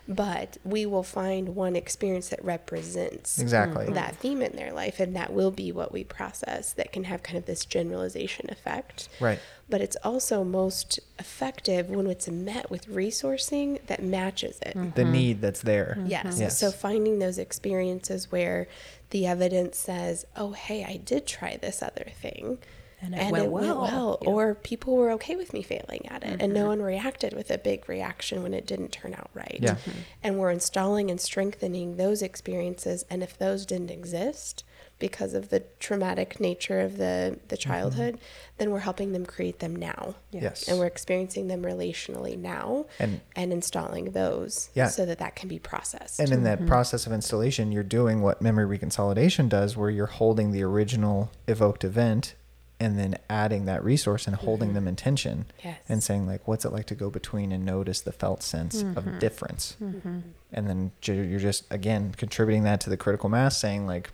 But 0.08 0.58
we 0.64 0.84
will 0.84 1.04
find 1.04 1.54
one 1.54 1.76
experience 1.76 2.28
that 2.30 2.44
represents 2.44 3.38
Exactly. 3.38 3.86
that 3.92 4.16
theme 4.16 4.42
in 4.42 4.56
their 4.56 4.72
life, 4.72 4.98
and 4.98 5.14
that 5.14 5.32
will 5.32 5.52
be 5.52 5.70
what 5.70 5.92
we 5.92 6.02
process 6.02 6.72
that 6.72 6.92
can 6.92 7.04
have 7.04 7.22
kind 7.22 7.38
of 7.38 7.46
this 7.46 7.64
generalization 7.64 8.50
effect 8.50 9.08
Right. 9.20 9.38
but 9.68 9.80
it's 9.80 9.96
also 10.02 10.42
most 10.44 10.98
effective 11.18 11.88
when 11.88 12.06
it's 12.08 12.28
met 12.28 12.70
with 12.70 12.88
resourcing 12.88 13.84
that 13.86 14.02
matches 14.02 14.58
it. 14.60 14.74
The 14.74 15.02
mm-hmm. 15.02 15.12
need 15.12 15.40
that's 15.40 15.62
there. 15.62 15.94
Mm-hmm. 15.98 16.10
Yes. 16.10 16.40
Yes. 16.40 16.58
So 16.58 16.70
finding 16.72 17.18
those 17.20 17.38
experiences 17.38 18.30
where 18.32 18.66
the 19.10 19.26
evidence 19.26 19.78
says, 19.78 20.26
"Oh, 20.36 20.52
hey, 20.52 20.84
I 20.84 20.96
did 20.96 21.26
try 21.26 21.56
this 21.56 21.82
other 21.82 22.06
thing." 22.20 22.58
And 23.02 23.14
it 23.14 23.30
went 23.30 23.50
well." 23.50 23.84
Yeah. 23.84 23.90
Mm-hmm. 23.92 24.28
Or 24.28 24.54
people 24.54 24.96
were 24.96 25.10
okay 25.12 25.36
with 25.36 25.52
me 25.52 25.62
failing 25.62 26.06
at 26.08 26.22
it, 26.22 26.40
and 26.40 26.54
no 26.54 26.66
one 26.66 26.80
reacted 26.80 27.32
with 27.34 27.50
a 27.50 27.58
big 27.58 27.88
reaction 27.88 28.42
when 28.42 28.54
it 28.54 28.66
didn't 28.66 28.92
turn 28.92 29.12
out 29.14 29.30
right. 29.34 29.58
Yeah. 29.60 29.76
And 30.22 30.38
we're 30.38 30.50
installing 30.50 31.10
and 31.10 31.20
strengthening 31.20 31.96
those 31.96 32.22
experiences. 32.22 33.04
And 33.10 33.22
if 33.22 33.36
those 33.36 33.66
didn't 33.66 33.90
exist, 33.90 34.64
because 34.98 35.34
of 35.34 35.48
the 35.48 35.60
traumatic 35.80 36.38
nature 36.38 36.78
of 36.78 36.96
the 36.96 37.38
the 37.48 37.56
childhood, 37.56 38.18
then 38.58 38.70
we're 38.70 38.78
helping 38.80 39.12
them 39.12 39.26
create 39.26 39.58
them 39.58 39.74
now. 39.74 40.14
Yeah. 40.30 40.42
Yes. 40.42 40.68
And 40.68 40.78
we're 40.78 40.86
experiencing 40.86 41.48
them 41.48 41.62
relationally 41.62 42.38
now 42.38 42.86
And 43.00 43.20
and 43.34 43.52
installing 43.52 44.12
those 44.12 44.70
Yeah. 44.74 44.86
so 44.86 45.04
that 45.06 45.18
that 45.18 45.34
can 45.34 45.48
be 45.48 45.58
processed. 45.58 46.20
And 46.20 46.28
in 46.30 46.36
Mm-hmm. 46.36 46.44
that 46.44 46.66
process 46.66 47.04
of 47.06 47.12
installation, 47.12 47.72
you're 47.72 47.82
doing 47.82 48.22
what 48.22 48.40
memory 48.40 48.78
reconsolidation 48.78 49.48
does, 49.48 49.76
where 49.76 49.90
you're 49.90 50.06
holding 50.06 50.52
the 50.52 50.62
original 50.62 51.30
evoked 51.48 51.82
event 51.82 52.34
and 52.80 52.98
then 52.98 53.16
adding 53.30 53.64
that 53.66 53.84
resource 53.84 54.26
and 54.26 54.34
holding 54.36 54.70
mm-hmm. 54.70 54.74
them 54.76 54.88
in 54.88 54.96
tension 54.96 55.46
Yes. 55.62 55.78
and 55.88 56.02
saying, 56.02 56.26
like, 56.26 56.48
what's 56.48 56.64
it 56.64 56.72
like 56.72 56.86
to 56.86 56.94
go 56.96 57.10
between 57.10 57.52
and 57.52 57.64
notice 57.64 58.00
the 58.00 58.12
felt 58.12 58.42
sense 58.42 58.82
Mm-hmm. 58.82 58.98
of 58.98 59.18
difference? 59.20 59.76
Mm-hmm. 59.80 60.18
And 60.52 60.68
then 60.68 60.90
you're 61.04 61.38
just, 61.38 61.64
again, 61.70 62.12
contributing 62.16 62.64
that 62.64 62.80
to 62.82 62.90
the 62.90 62.96
critical 62.96 63.28
mass, 63.28 63.56
saying, 63.60 63.86
like, 63.86 64.10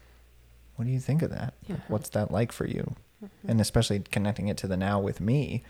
what 0.76 0.84
do 0.84 0.90
you 0.90 1.00
think 1.00 1.22
of 1.22 1.30
that? 1.30 1.54
Like, 1.68 1.88
what's 1.88 2.10
that 2.10 2.30
like 2.30 2.52
for 2.52 2.66
you? 2.66 2.94
Mm-hmm. 3.24 3.50
And 3.50 3.60
especially 3.60 4.00
connecting 4.00 4.48
it 4.48 4.56
to 4.58 4.66
the 4.68 4.76
now 4.76 5.00
with 5.00 5.20
me. 5.20 5.64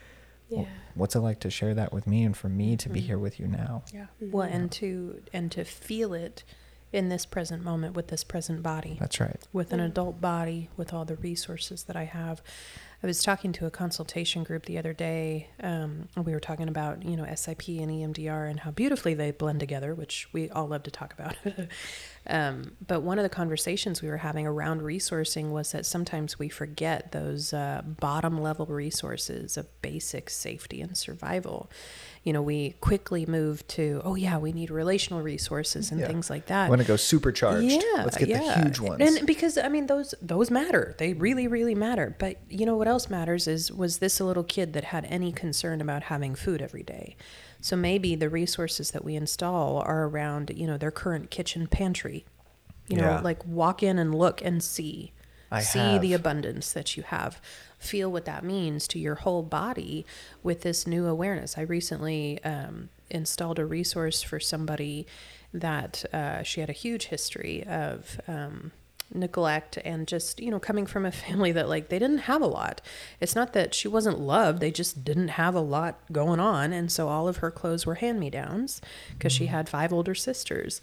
yeah. 0.49 0.64
What's 0.95 1.14
it 1.14 1.20
like 1.20 1.39
to 1.41 1.51
share 1.51 1.74
that 1.74 1.93
with 1.93 2.07
me 2.07 2.24
and 2.24 2.36
for 2.36 2.49
me 2.49 2.76
to 2.78 2.89
be 2.89 3.01
here 3.01 3.18
with 3.18 3.39
you 3.39 3.47
now? 3.47 3.84
Yeah. 3.95 4.07
Well, 4.20 4.49
and 4.51 4.70
to 4.72 5.22
and 5.32 5.53
to 5.53 5.64
feel 5.64 6.12
it 6.12 6.43
in 6.93 7.09
this 7.09 7.26
present 7.26 7.62
moment 7.62 7.95
with 7.95 8.09
this 8.09 8.24
present 8.24 8.62
body. 8.62 8.97
That's 8.99 9.20
right. 9.20 9.36
with 9.53 9.72
an 9.72 9.80
adult 9.80 10.20
body, 10.20 10.70
with 10.76 10.93
all 10.93 11.05
the 11.05 11.16
resources 11.16 11.84
that 11.84 11.97
I 11.97 12.05
have. 12.05 12.43
I 13.01 13.07
was 13.07 13.22
talking 13.22 13.53
to 13.53 13.66
a 13.66 13.70
consultation 13.70 14.43
group 14.43 14.66
the 14.66 14.76
other 14.76 14.93
day. 14.93 15.51
Um, 15.62 16.09
we 16.16 16.32
were 16.32 16.41
talking 16.41 16.68
about, 16.68 17.05
you 17.05 17.16
know, 17.16 17.32
SIP 17.32 17.68
and 17.68 17.91
EMDR 17.91 18.51
and 18.51 18.61
how 18.61 18.72
beautifully 18.72 19.14
they 19.14 19.30
blend 19.30 19.61
together, 19.61 19.95
which 19.95 20.28
we 20.32 20.51
all 20.51 20.66
love 20.66 20.82
to 20.82 20.91
talk 20.91 21.12
about. 21.12 21.36
um, 22.26 22.72
but 22.86 23.00
one 23.02 23.18
of 23.18 23.22
the 23.22 23.28
conversations 23.28 24.02
we 24.02 24.08
were 24.08 24.18
having 24.18 24.46
around 24.46 24.82
resourcing 24.82 25.50
was 25.50 25.72
that 25.72 25.86
sometimes 25.86 26.38
we 26.38 26.48
forget 26.48 27.12
those 27.12 27.52
uh, 27.52 27.82
bottom 27.84 28.40
level 28.42 28.66
resources 28.66 29.56
of 29.56 29.66
basic 29.80 30.28
safety 30.28 30.80
and 30.80 30.96
survival. 30.96 31.70
You 32.24 32.32
know, 32.34 32.42
we 32.42 32.70
quickly 32.80 33.24
move 33.24 33.66
to, 33.68 34.02
oh, 34.04 34.14
yeah, 34.14 34.36
we 34.36 34.52
need 34.52 34.70
relational 34.70 35.22
resources 35.22 35.90
and 35.90 36.00
Yeah. 36.00 36.08
things 36.08 36.28
like 36.28 36.46
that. 36.46 36.68
Want 36.68 36.82
to 36.82 36.86
go 36.86 36.96
supercharged, 36.96 37.70
Yeah, 37.70 38.02
let's 38.04 38.18
get 38.18 38.28
yeah. 38.28 38.38
the 38.56 38.62
huge 38.64 38.80
ones. 38.80 39.00
And 39.00 39.26
because 39.26 39.56
I 39.56 39.68
mean 39.68 39.86
those 39.86 40.14
those 40.20 40.50
matter. 40.50 40.94
They 40.98 41.14
really 41.14 41.48
really 41.48 41.74
matter. 41.74 42.14
But 42.18 42.36
you 42.50 42.66
know 42.66 42.76
what 42.76 42.88
else 42.88 43.08
matters 43.08 43.46
is 43.48 43.72
was 43.72 43.98
this 43.98 44.20
a 44.20 44.24
little 44.24 44.44
kid 44.44 44.74
that 44.74 44.84
had 44.84 45.06
any 45.06 45.32
concern 45.32 45.80
about 45.80 46.04
having 46.04 46.34
food 46.34 46.60
every 46.60 46.82
day? 46.82 47.16
So 47.68 47.76
maybe 47.76 48.14
the 48.14 48.30
resources 48.30 48.92
that 48.92 49.04
we 49.04 49.14
install 49.14 49.82
are 49.82 50.04
around, 50.06 50.52
you 50.56 50.66
know, 50.66 50.78
their 50.78 50.90
current 50.90 51.30
kitchen 51.30 51.66
pantry. 51.66 52.24
You 52.88 52.96
know, 52.96 53.02
Yeah. 53.02 53.20
like 53.20 53.44
walk 53.44 53.82
in 53.82 53.98
and 53.98 54.14
look 54.14 54.42
and 54.42 54.62
see. 54.62 55.12
I 55.50 55.60
see 55.60 55.98
the 55.98 56.14
abundance 56.14 56.72
that 56.72 56.96
you 56.96 57.02
have. 57.02 57.42
Feel 57.78 58.10
what 58.10 58.24
that 58.24 58.42
means 58.42 58.88
to 58.88 58.98
your 58.98 59.16
whole 59.16 59.42
body 59.42 60.06
with 60.42 60.62
this 60.62 60.86
new 60.86 61.04
awareness. 61.06 61.58
I 61.58 61.62
recently 61.62 62.42
um, 62.42 62.88
installed 63.10 63.58
a 63.58 63.66
resource 63.66 64.22
for 64.22 64.40
somebody 64.40 65.06
that 65.52 66.06
uh, 66.10 66.42
she 66.42 66.60
had 66.60 66.70
a 66.70 66.80
huge 66.84 67.06
history 67.08 67.66
of. 67.66 68.18
Um, 68.26 68.72
neglect 69.12 69.78
and 69.84 70.06
just 70.06 70.40
you 70.40 70.50
know 70.50 70.61
coming 70.61 70.86
from 70.86 71.06
a 71.06 71.12
family 71.26 71.52
that 71.52 71.68
like 71.68 71.88
they 71.88 71.98
didn't 71.98 72.18
have 72.18 72.42
a 72.42 72.46
lot. 72.46 72.80
It's 73.20 73.34
not 73.34 73.52
that 73.52 73.74
she 73.74 73.88
wasn't 73.88 74.18
loved 74.18 74.61
they 74.61 74.70
just 74.70 75.04
didn't 75.04 75.28
have 75.28 75.54
a 75.54 75.61
lot 75.61 75.98
going 76.12 76.40
on 76.40 76.72
and 76.72 76.90
so 76.90 77.09
all 77.09 77.28
of 77.28 77.38
her 77.38 77.50
clothes 77.50 77.86
were 77.86 77.96
hand 77.96 78.20
me 78.20 78.30
downs 78.30 78.80
because 79.14 79.32
she 79.32 79.46
mm. 79.46 79.48
had 79.48 79.68
five 79.68 79.92
older 79.92 80.14
sisters 80.14 80.80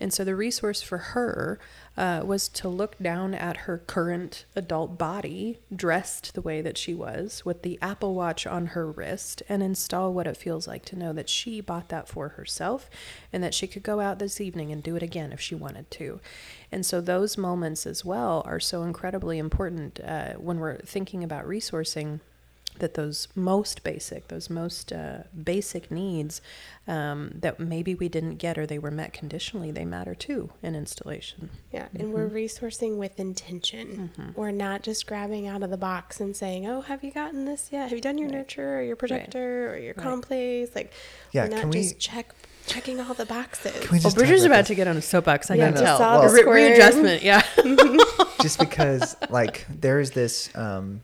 and 0.00 0.12
so 0.12 0.24
the 0.24 0.36
resource 0.36 0.80
for 0.80 0.98
her 0.98 1.58
uh, 1.96 2.22
was 2.24 2.48
to 2.48 2.68
look 2.68 2.96
down 2.98 3.34
at 3.34 3.58
her 3.58 3.78
current 3.78 4.44
adult 4.54 4.96
body, 4.96 5.58
dressed 5.74 6.34
the 6.34 6.40
way 6.40 6.60
that 6.60 6.78
she 6.78 6.94
was, 6.94 7.44
with 7.44 7.62
the 7.62 7.78
Apple 7.82 8.14
Watch 8.14 8.46
on 8.46 8.66
her 8.66 8.88
wrist, 8.90 9.42
and 9.48 9.62
install 9.62 10.12
what 10.12 10.28
it 10.28 10.36
feels 10.36 10.68
like 10.68 10.84
to 10.86 10.98
know 10.98 11.12
that 11.12 11.28
she 11.28 11.60
bought 11.60 11.88
that 11.88 12.06
for 12.06 12.30
herself 12.30 12.88
and 13.32 13.42
that 13.42 13.54
she 13.54 13.66
could 13.66 13.82
go 13.82 13.98
out 13.98 14.20
this 14.20 14.40
evening 14.40 14.70
and 14.70 14.82
do 14.82 14.94
it 14.94 15.02
again 15.02 15.32
if 15.32 15.40
she 15.40 15.56
wanted 15.56 15.90
to. 15.92 16.20
And 16.70 16.86
so 16.86 17.00
those 17.00 17.36
moments 17.36 17.84
as 17.84 18.04
well 18.04 18.42
are 18.46 18.60
so 18.60 18.84
incredibly 18.84 19.38
important 19.38 19.98
uh, 20.04 20.34
when 20.34 20.58
we're 20.58 20.78
thinking 20.78 21.24
about 21.24 21.46
resourcing 21.46 22.20
that 22.78 22.94
those 22.94 23.28
most 23.34 23.82
basic, 23.84 24.28
those 24.28 24.48
most 24.50 24.92
uh, 24.92 25.18
basic 25.44 25.90
needs 25.90 26.40
um, 26.86 27.32
that 27.34 27.60
maybe 27.60 27.94
we 27.94 28.08
didn't 28.08 28.36
get 28.36 28.56
or 28.58 28.66
they 28.66 28.78
were 28.78 28.90
met 28.90 29.12
conditionally, 29.12 29.70
they 29.70 29.84
matter 29.84 30.14
too 30.14 30.50
in 30.62 30.74
installation. 30.74 31.50
Yeah, 31.72 31.88
and 31.98 32.12
we're 32.12 32.28
resourcing 32.28 32.96
with 32.96 33.18
intention. 33.20 34.10
We're 34.34 34.50
not 34.50 34.82
just 34.82 35.06
grabbing 35.06 35.46
out 35.46 35.62
of 35.62 35.70
the 35.70 35.76
box 35.76 36.20
and 36.20 36.36
saying, 36.36 36.66
"Oh, 36.66 36.80
have 36.82 37.04
you 37.04 37.10
gotten 37.10 37.44
this 37.44 37.68
yet? 37.70 37.84
Have 37.90 37.92
you 37.92 38.00
done 38.00 38.18
your 38.18 38.30
nurture 38.30 38.78
or 38.78 38.82
your 38.82 38.96
protector 38.96 39.72
or 39.72 39.78
your 39.78 39.94
Right. 39.94 40.02
complex?" 40.04 40.74
Like, 40.74 40.92
Yeah, 41.32 41.44
we're 41.44 41.50
not 41.50 41.60
can 41.60 41.70
we- 41.70 41.82
just 41.82 41.98
check 41.98 42.34
checking 42.66 43.00
all 43.00 43.14
the 43.14 43.24
boxes. 43.24 43.72
Can 43.72 43.92
we 43.92 43.98
Oh, 43.98 44.02
just 44.02 44.04
talk 44.04 44.14
Bridger's 44.16 44.42
about 44.44 44.52
about 44.56 44.58
this? 44.60 44.66
to 44.68 44.74
get 44.74 44.86
on 44.88 44.96
a 44.98 45.00
soapbox. 45.02 45.50
I 45.50 45.54
Yeah, 45.54 45.64
can 45.68 45.72
just 45.74 45.84
tell. 45.84 45.96
saw 45.98 46.20
the 46.20 46.28
Re- 46.32 46.40
squirm. 46.40 46.54
readjustment, 46.54 47.22
yeah. 47.22 47.42
just 48.42 48.58
because 48.58 49.16
like 49.30 49.66
there's 49.70 50.10
this 50.10 50.50
um 50.54 51.00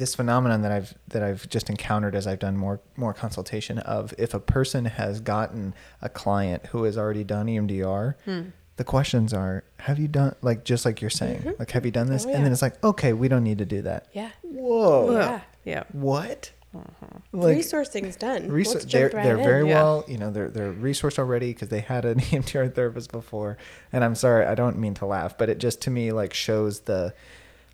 this 0.00 0.16
phenomenon 0.16 0.62
that 0.62 0.72
I've 0.72 0.94
that 1.08 1.22
I've 1.22 1.48
just 1.48 1.70
encountered 1.70 2.16
as 2.16 2.26
I've 2.26 2.40
done 2.40 2.56
more 2.56 2.80
more 2.96 3.14
consultation 3.14 3.78
of 3.78 4.12
if 4.18 4.34
a 4.34 4.40
person 4.40 4.86
has 4.86 5.20
gotten 5.20 5.74
a 6.02 6.08
client 6.08 6.66
who 6.72 6.82
has 6.82 6.98
already 6.98 7.22
done 7.22 7.46
EMDR, 7.46 8.14
Hmm. 8.24 8.40
the 8.76 8.84
questions 8.84 9.32
are, 9.32 9.62
have 9.80 9.98
you 10.00 10.08
done 10.08 10.34
like 10.42 10.64
just 10.64 10.84
like 10.84 11.00
you're 11.00 11.10
saying, 11.10 11.54
like 11.60 11.70
have 11.70 11.84
you 11.84 11.92
done 11.92 12.08
this? 12.08 12.26
Oh, 12.26 12.32
And 12.32 12.44
then 12.44 12.50
it's 12.52 12.62
like, 12.62 12.82
okay, 12.82 13.12
we 13.12 13.28
don't 13.28 13.44
need 13.44 13.58
to 13.58 13.64
do 13.66 13.82
that. 13.82 14.08
yeah, 14.12 14.30
Whoa. 14.42 15.12
yeah. 15.12 15.40
yeah. 15.64 15.82
What? 15.92 16.50
Uh-huh. 16.74 17.06
Like, 17.32 17.56
Resourcing's 17.56 18.14
done. 18.14 18.48
Resou- 18.48 18.74
Let's 18.74 18.84
they're 18.86 19.08
jump 19.08 19.14
right 19.14 19.24
they're 19.24 19.38
in. 19.38 19.42
very 19.44 19.68
Yeah. 19.68 19.74
well, 19.82 20.04
you 20.06 20.18
know, 20.18 20.30
they're 20.30 20.48
they're 20.48 20.72
resourced 20.72 21.18
already 21.18 21.52
because 21.52 21.68
they 21.68 21.80
had 21.80 22.04
an 22.04 22.20
EMDR 22.30 22.72
therapist 22.74 23.10
before. 23.12 23.58
And 23.92 24.04
I'm 24.04 24.14
sorry, 24.14 24.46
I 24.46 24.54
don't 24.54 24.78
mean 24.78 24.94
to 24.94 25.06
laugh, 25.06 25.36
but 25.36 25.48
it 25.48 25.58
just 25.58 25.82
to 25.82 25.90
me 25.90 26.12
like 26.12 26.32
shows 26.32 26.80
the 26.80 27.12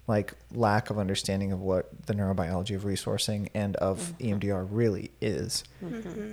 like 0.08 0.34
lack 0.54 0.90
of 0.90 0.98
understanding 0.98 1.50
of 1.52 1.60
what 1.60 1.88
the 2.06 2.14
neurobiology 2.14 2.74
of 2.76 2.82
resourcing 2.84 3.48
and 3.54 3.74
of 3.76 4.14
Mm-hmm. 4.20 4.34
EMDR 4.38 4.66
really 4.70 5.10
is. 5.20 5.64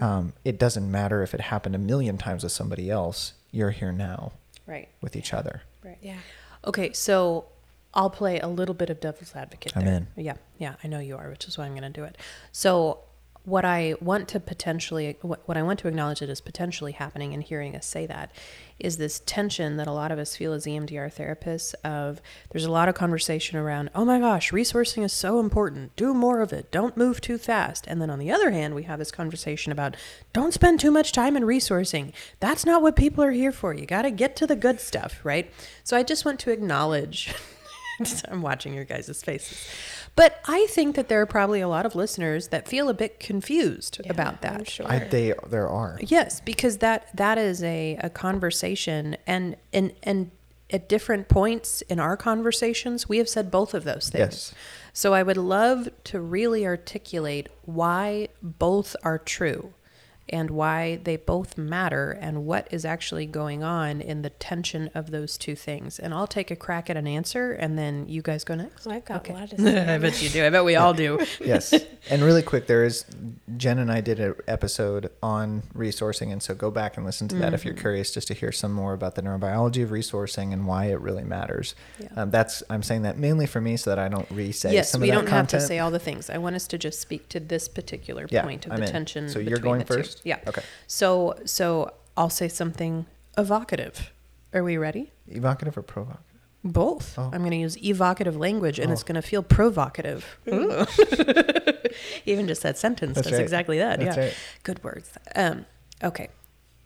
Um, 0.02 0.34
it 0.46 0.60
doesn't 0.60 0.90
matter 0.90 1.24
if 1.24 1.34
it 1.34 1.42
happened 1.42 1.76
a 1.76 1.80
million 1.80 2.18
times 2.18 2.44
with 2.44 2.52
somebody 2.52 2.90
else. 2.92 3.34
You're 3.52 3.72
here 3.72 3.92
now 3.92 4.34
Right. 4.68 4.90
with 5.02 5.16
each 5.16 5.34
other. 5.34 5.64
Right. 5.84 5.98
Yeah. 6.02 6.18
Okay, 6.66 6.94
so 6.94 7.46
I'll 7.94 8.10
play 8.10 8.40
a 8.40 8.48
little 8.48 8.76
bit 8.76 8.90
of 8.90 9.00
devil's 9.00 9.36
advocate. 9.36 9.74
I'm 9.76 9.86
there. 9.86 9.96
in. 10.16 10.24
Yeah, 10.24 10.36
yeah, 10.58 10.76
I 10.84 10.88
know 10.88 11.00
you 11.00 11.18
are, 11.18 11.30
which 11.30 11.46
is 11.48 11.58
why 11.58 11.66
I'm 11.66 11.72
going 11.76 11.84
to 11.84 11.90
do 11.90 12.04
it. 12.04 12.18
So, 12.52 13.00
what 13.46 13.66
I 13.66 13.96
want 14.00 14.30
to 14.30 14.40
potentially, 14.40 15.18
what, 15.22 15.46
what 15.50 15.58
I 15.58 15.64
want 15.64 15.78
to 15.80 15.90
acknowledge 15.90 16.22
that 16.22 16.30
is 16.30 16.40
potentially 16.40 16.94
happening 16.94 17.34
and 17.34 17.44
hearing 17.44 17.76
us 17.76 17.86
say 17.86 18.06
that 18.06 18.32
is 18.84 18.98
this 18.98 19.22
tension 19.26 19.78
that 19.78 19.88
a 19.88 19.92
lot 19.92 20.12
of 20.12 20.20
us 20.20 20.36
feel 20.36 20.54
as 20.54 20.66
EMDR 20.66 21.12
therapists 21.14 21.74
of 21.84 22.22
there's 22.52 22.66
a 22.66 22.72
lot 22.72 22.90
of 22.90 22.96
conversation 22.96 23.58
around, 23.58 23.90
oh 23.96 24.04
my 24.04 24.20
gosh, 24.20 24.52
resourcing 24.52 25.04
is 25.04 25.14
so 25.14 25.40
important. 25.40 25.96
Do 25.96 26.14
more 26.14 26.42
of 26.42 26.52
it. 26.52 26.72
Don't 26.72 26.98
move 26.98 27.22
too 27.22 27.38
fast. 27.38 27.88
And 27.88 28.02
then 28.02 28.10
on 28.10 28.20
the 28.20 28.32
other 28.32 28.52
hand, 28.52 28.76
we 28.76 28.84
have 28.84 29.00
this 29.00 29.12
conversation 29.12 29.72
about 29.72 29.96
don't 30.34 30.54
spend 30.54 30.80
too 30.80 30.92
much 30.92 31.14
time 31.14 31.38
in 31.38 31.44
resourcing. 31.44 32.12
That's 32.40 32.66
not 32.66 32.82
what 32.82 32.96
people 32.96 33.24
are 33.24 33.32
here 33.32 33.54
for. 33.54 33.74
You 33.74 33.86
got 33.86 34.02
to 34.04 34.12
get 34.12 34.36
to 34.36 34.48
the 34.48 34.56
good 34.56 34.82
stuff, 34.82 35.22
right? 35.24 35.50
So 35.84 35.96
I 35.96 36.04
just 36.04 36.26
want 36.26 36.40
to 36.42 36.52
acknowledge 36.52 37.34
I'm 38.30 38.42
watching 38.42 38.74
your 38.74 38.86
guys' 38.86 39.22
faces. 39.24 39.68
But 40.16 40.42
I 40.46 40.68
think 40.70 40.96
that 40.96 41.08
there 41.08 41.22
are 41.22 41.26
probably 41.26 41.62
a 41.62 41.68
lot 41.68 41.86
of 41.86 41.96
listeners 41.96 42.50
that 42.50 42.68
feel 42.68 42.90
a 42.90 42.94
bit 42.94 43.20
confused 43.20 44.00
Yeah, 44.04 44.12
about 44.12 44.42
that. 44.42 44.60
I'm 44.60 44.64
sure. 44.66 44.88
I, 44.88 45.00
they 45.00 45.34
there 45.50 45.70
are. 45.70 45.98
Yes, 46.02 46.40
because 46.42 46.78
that 46.80 47.16
that 47.16 47.38
is 47.38 47.64
a, 47.64 47.98
a 48.02 48.10
conversation 48.10 49.18
and 49.26 49.56
and 49.72 49.94
and 50.04 50.32
at 50.70 50.90
different 50.90 51.28
points 51.30 51.82
in 51.84 52.00
our 52.00 52.18
conversations 52.18 53.08
we 53.08 53.20
have 53.20 53.30
said 53.30 53.52
both 53.52 53.74
of 53.74 53.84
those 53.84 54.10
things. 54.10 54.34
Yes. 54.34 54.56
So 54.92 55.14
I 55.14 55.24
would 55.24 55.38
love 55.38 55.90
to 56.06 56.20
really 56.20 56.66
articulate 56.66 57.50
why 57.66 58.30
both 58.42 58.96
are 59.04 59.18
true 59.18 59.74
and 60.30 60.50
why 60.50 60.96
they 61.04 61.18
both 61.18 61.58
matter 61.58 62.12
and 62.12 62.46
what 62.46 62.68
is 62.72 62.86
actually 62.86 63.26
going 63.26 63.62
on 63.62 64.00
in 64.00 64.22
the 64.22 64.30
tension 64.30 64.90
of 64.96 65.12
those 65.12 65.38
two 65.38 65.54
things. 65.56 66.00
And 66.00 66.14
I'll 66.14 66.28
take 66.28 66.50
a 66.50 66.56
crack 66.56 66.90
at 66.90 66.96
an 66.96 67.06
answer 67.08 67.52
and 67.52 67.78
then 67.78 68.08
you 68.08 68.22
guys 68.22 68.44
go 68.46 68.56
next. 68.56 68.86
Well, 68.86 68.96
I've 68.96 69.06
got 69.06 69.18
Okay. 69.18 69.34
a 69.34 69.38
lot 69.38 69.50
to 69.50 69.58
say. 69.62 69.94
I 69.96 69.98
bet 69.98 70.22
you 70.24 70.30
do. 70.30 70.46
I 70.46 70.50
bet 70.50 70.64
we 70.64 70.76
all 70.78 70.94
do. 70.94 71.20
yes. 71.44 71.74
And 72.10 72.22
really 72.24 72.42
quick, 72.42 72.68
there 72.68 72.84
is 72.86 73.06
Jen 73.58 73.80
and 73.80 73.92
I 73.92 74.00
did 74.02 74.20
an 74.22 74.36
episode 74.48 75.12
on 75.22 75.64
resourcing, 75.76 76.32
and 76.32 76.42
so 76.42 76.56
go 76.56 76.72
back 76.72 76.96
and 76.98 77.06
listen 77.06 77.28
to 77.28 77.36
that 77.36 77.44
Mm-hmm. 77.48 77.56
if 77.56 77.66
you're 77.66 77.74
curious, 77.74 78.12
just 78.14 78.30
to 78.30 78.34
hear 78.34 78.52
some 78.54 78.72
more 78.72 78.94
about 78.94 79.16
the 79.16 79.22
neurobiology 79.22 79.84
of 79.84 79.90
resourcing 79.90 80.54
and 80.54 80.66
why 80.66 80.86
it 80.86 81.00
really 81.02 81.24
matters. 81.24 81.76
Yeah. 82.00 82.08
Um, 82.16 82.32
that's 82.32 82.64
I'm 82.70 82.82
saying 82.82 83.02
that 83.04 83.18
mainly 83.18 83.46
for 83.46 83.60
me, 83.62 83.76
so 83.78 83.90
that 83.92 84.00
I 84.00 84.08
don't 84.08 84.30
re-say 84.32 84.74
yes, 84.74 84.90
some 84.92 85.02
we 85.02 85.10
of 85.10 85.16
that 85.16 85.22
don't 85.22 85.30
have 85.32 85.48
to 85.50 85.60
say 85.62 85.80
all 85.80 85.92
the 85.92 86.00
things. 86.00 86.30
I 86.30 86.38
want 86.38 86.56
us 86.56 86.68
to 86.70 86.78
just 86.78 87.00
speak 87.02 87.28
to 87.30 87.40
this 87.42 87.68
particular 87.68 88.26
Yeah, 88.30 88.44
point 88.44 88.66
of 88.66 88.72
I'm 88.72 88.80
the 88.80 88.86
in. 88.86 88.92
tension. 88.92 89.30
So 89.30 89.40
you're 89.40 89.58
between 89.58 89.64
going 89.64 89.80
the 89.80 89.86
two. 90.04 90.13
First? 90.14 90.26
Yeah. 90.26 90.40
Okay. 90.48 90.64
So 90.88 91.36
so 91.46 91.94
I'll 92.18 92.30
say 92.30 92.48
something 92.48 93.06
evocative. 93.38 94.12
Are 94.54 94.64
we 94.64 94.78
ready? 94.78 95.12
Evocative 95.28 95.78
or 95.78 95.82
provocative? 95.82 96.26
Both. 96.64 97.18
Oh. 97.18 97.30
I'm 97.34 97.40
going 97.42 97.52
to 97.52 97.58
use 97.58 97.78
evocative 97.84 98.38
language 98.38 98.80
and 98.80 98.92
it's 98.92 99.02
Oh. 99.04 99.08
going 99.08 99.16
to 99.16 99.28
feel 99.28 99.44
provocative. 99.44 100.40
Even 102.26 102.48
just 102.48 102.62
that 102.64 102.78
sentence 102.78 103.16
That's 103.16 103.28
does 103.28 103.34
right. 103.34 103.42
exactly 103.42 103.80
that. 103.80 104.00
That's 104.00 104.16
yeah. 104.18 104.24
right. 104.26 104.38
Good 104.64 104.82
words. 104.84 105.12
Um, 105.36 105.66
okay. 106.04 106.30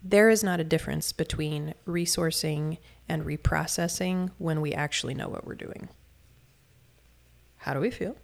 There 0.02 0.30
is 0.30 0.42
not 0.42 0.58
a 0.60 0.64
difference 0.64 1.12
between 1.12 1.74
resourcing 1.86 2.78
and 3.08 3.24
reprocessing 3.24 4.30
when 4.38 4.60
we 4.60 4.72
actually 4.72 5.14
know 5.14 5.28
what 5.28 5.46
we're 5.46 5.54
doing. 5.54 5.88
How 7.58 7.74
do 7.74 7.80
we 7.80 7.90
feel? 7.90 8.16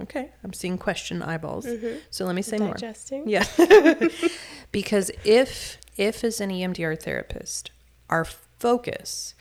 Okay. 0.00 0.30
I'm 0.42 0.52
seeing 0.52 0.78
question 0.78 1.22
eyeballs. 1.22 1.66
Mm-hmm. 1.66 1.98
So 2.10 2.24
let 2.24 2.34
me 2.34 2.42
say 2.42 2.58
more. 2.58 2.74
Digesting. 2.74 3.28
Yeah. 3.28 3.44
because 4.72 5.10
if 5.24 5.78
if 5.96 6.24
as 6.24 6.40
an 6.40 6.50
EMDR 6.50 7.00
therapist, 7.00 7.70
our 8.10 8.24
focus 8.24 9.34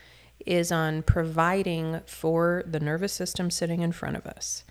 is 0.45 0.71
on 0.71 1.01
providing 1.03 2.01
for 2.05 2.63
the 2.67 2.79
nervous 2.79 3.13
system 3.13 3.49
sitting 3.49 3.81
in 3.81 3.91
front 3.91 4.17
of 4.17 4.27
us 4.27 4.63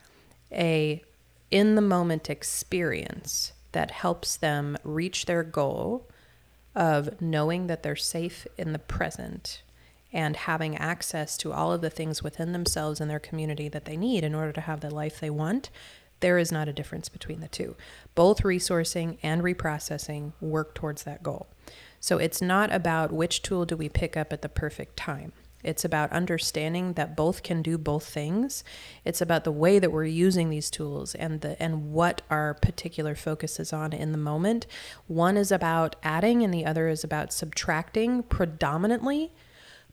a 0.53 1.03
in 1.51 1.75
the 1.75 1.83
moment 1.83 2.31
experience 2.31 3.53
that 3.73 3.91
helps 3.91 4.37
them 4.37 4.77
reach 4.85 5.27
their 5.27 5.43
goal 5.43 6.09
of 6.75 7.21
knowing 7.21 7.67
that 7.67 7.83
they're 7.83 7.97
safe 7.97 8.47
in 8.57 8.73
the 8.73 8.79
present 8.79 9.63
and 10.13 10.37
having 10.37 10.77
access 10.77 11.37
to 11.39 11.53
all 11.53 11.73
of 11.73 11.81
the 11.81 11.91
things 11.91 12.23
within 12.23 12.53
themselves 12.53 13.01
and 13.01 13.11
their 13.11 13.19
community 13.19 13.69
that 13.69 13.85
they 13.85 13.97
need 13.97 14.25
in 14.25 14.35
order 14.35 14.53
to 14.53 14.61
have 14.61 14.81
the 14.81 14.95
life 14.95 15.21
they 15.21 15.31
want, 15.31 15.71
there 16.21 16.39
is 16.39 16.53
not 16.53 16.69
a 16.69 16.73
difference 16.73 17.09
between 17.09 17.41
the 17.41 17.49
two. 17.49 17.75
Both 18.15 18.43
resourcing 18.43 19.19
and 19.23 19.43
reprocessing 19.43 20.33
work 20.41 20.75
towards 20.75 21.03
that 21.03 21.23
goal. 21.23 21.49
So 22.01 22.19
it's 22.19 22.43
not 22.43 22.73
about 22.73 23.13
which 23.13 23.43
tool 23.43 23.65
do 23.65 23.77
we 23.77 23.89
pick 23.89 24.17
up 24.17 24.33
at 24.33 24.43
the 24.43 24.49
perfect 24.49 24.97
time. 24.97 25.33
It's 25.63 25.85
about 25.85 26.11
understanding 26.11 26.95
that 26.95 27.17
both 27.17 27.43
can 27.43 27.63
do 27.63 27.79
both 27.79 28.05
things. 28.05 28.65
It's 29.05 29.21
about 29.21 29.45
the 29.45 29.53
way 29.53 29.79
that 29.79 29.93
we're 29.93 30.05
using 30.05 30.51
these 30.51 30.71
tools 30.71 31.15
and 31.15 31.41
the 31.41 31.61
and 31.63 31.93
what 31.93 32.23
our 32.31 32.55
particular 32.55 33.15
focus 33.15 33.61
is 33.61 33.73
on 33.73 33.93
in 33.93 34.13
the 34.13 34.19
moment. 34.19 34.67
One 35.07 35.37
is 35.37 35.53
about 35.53 35.97
adding 36.03 36.43
and 36.43 36.53
the 36.53 36.67
other 36.67 36.89
is 36.89 37.05
about 37.05 37.33
subtracting 37.33 38.25
predominantly, 38.25 39.33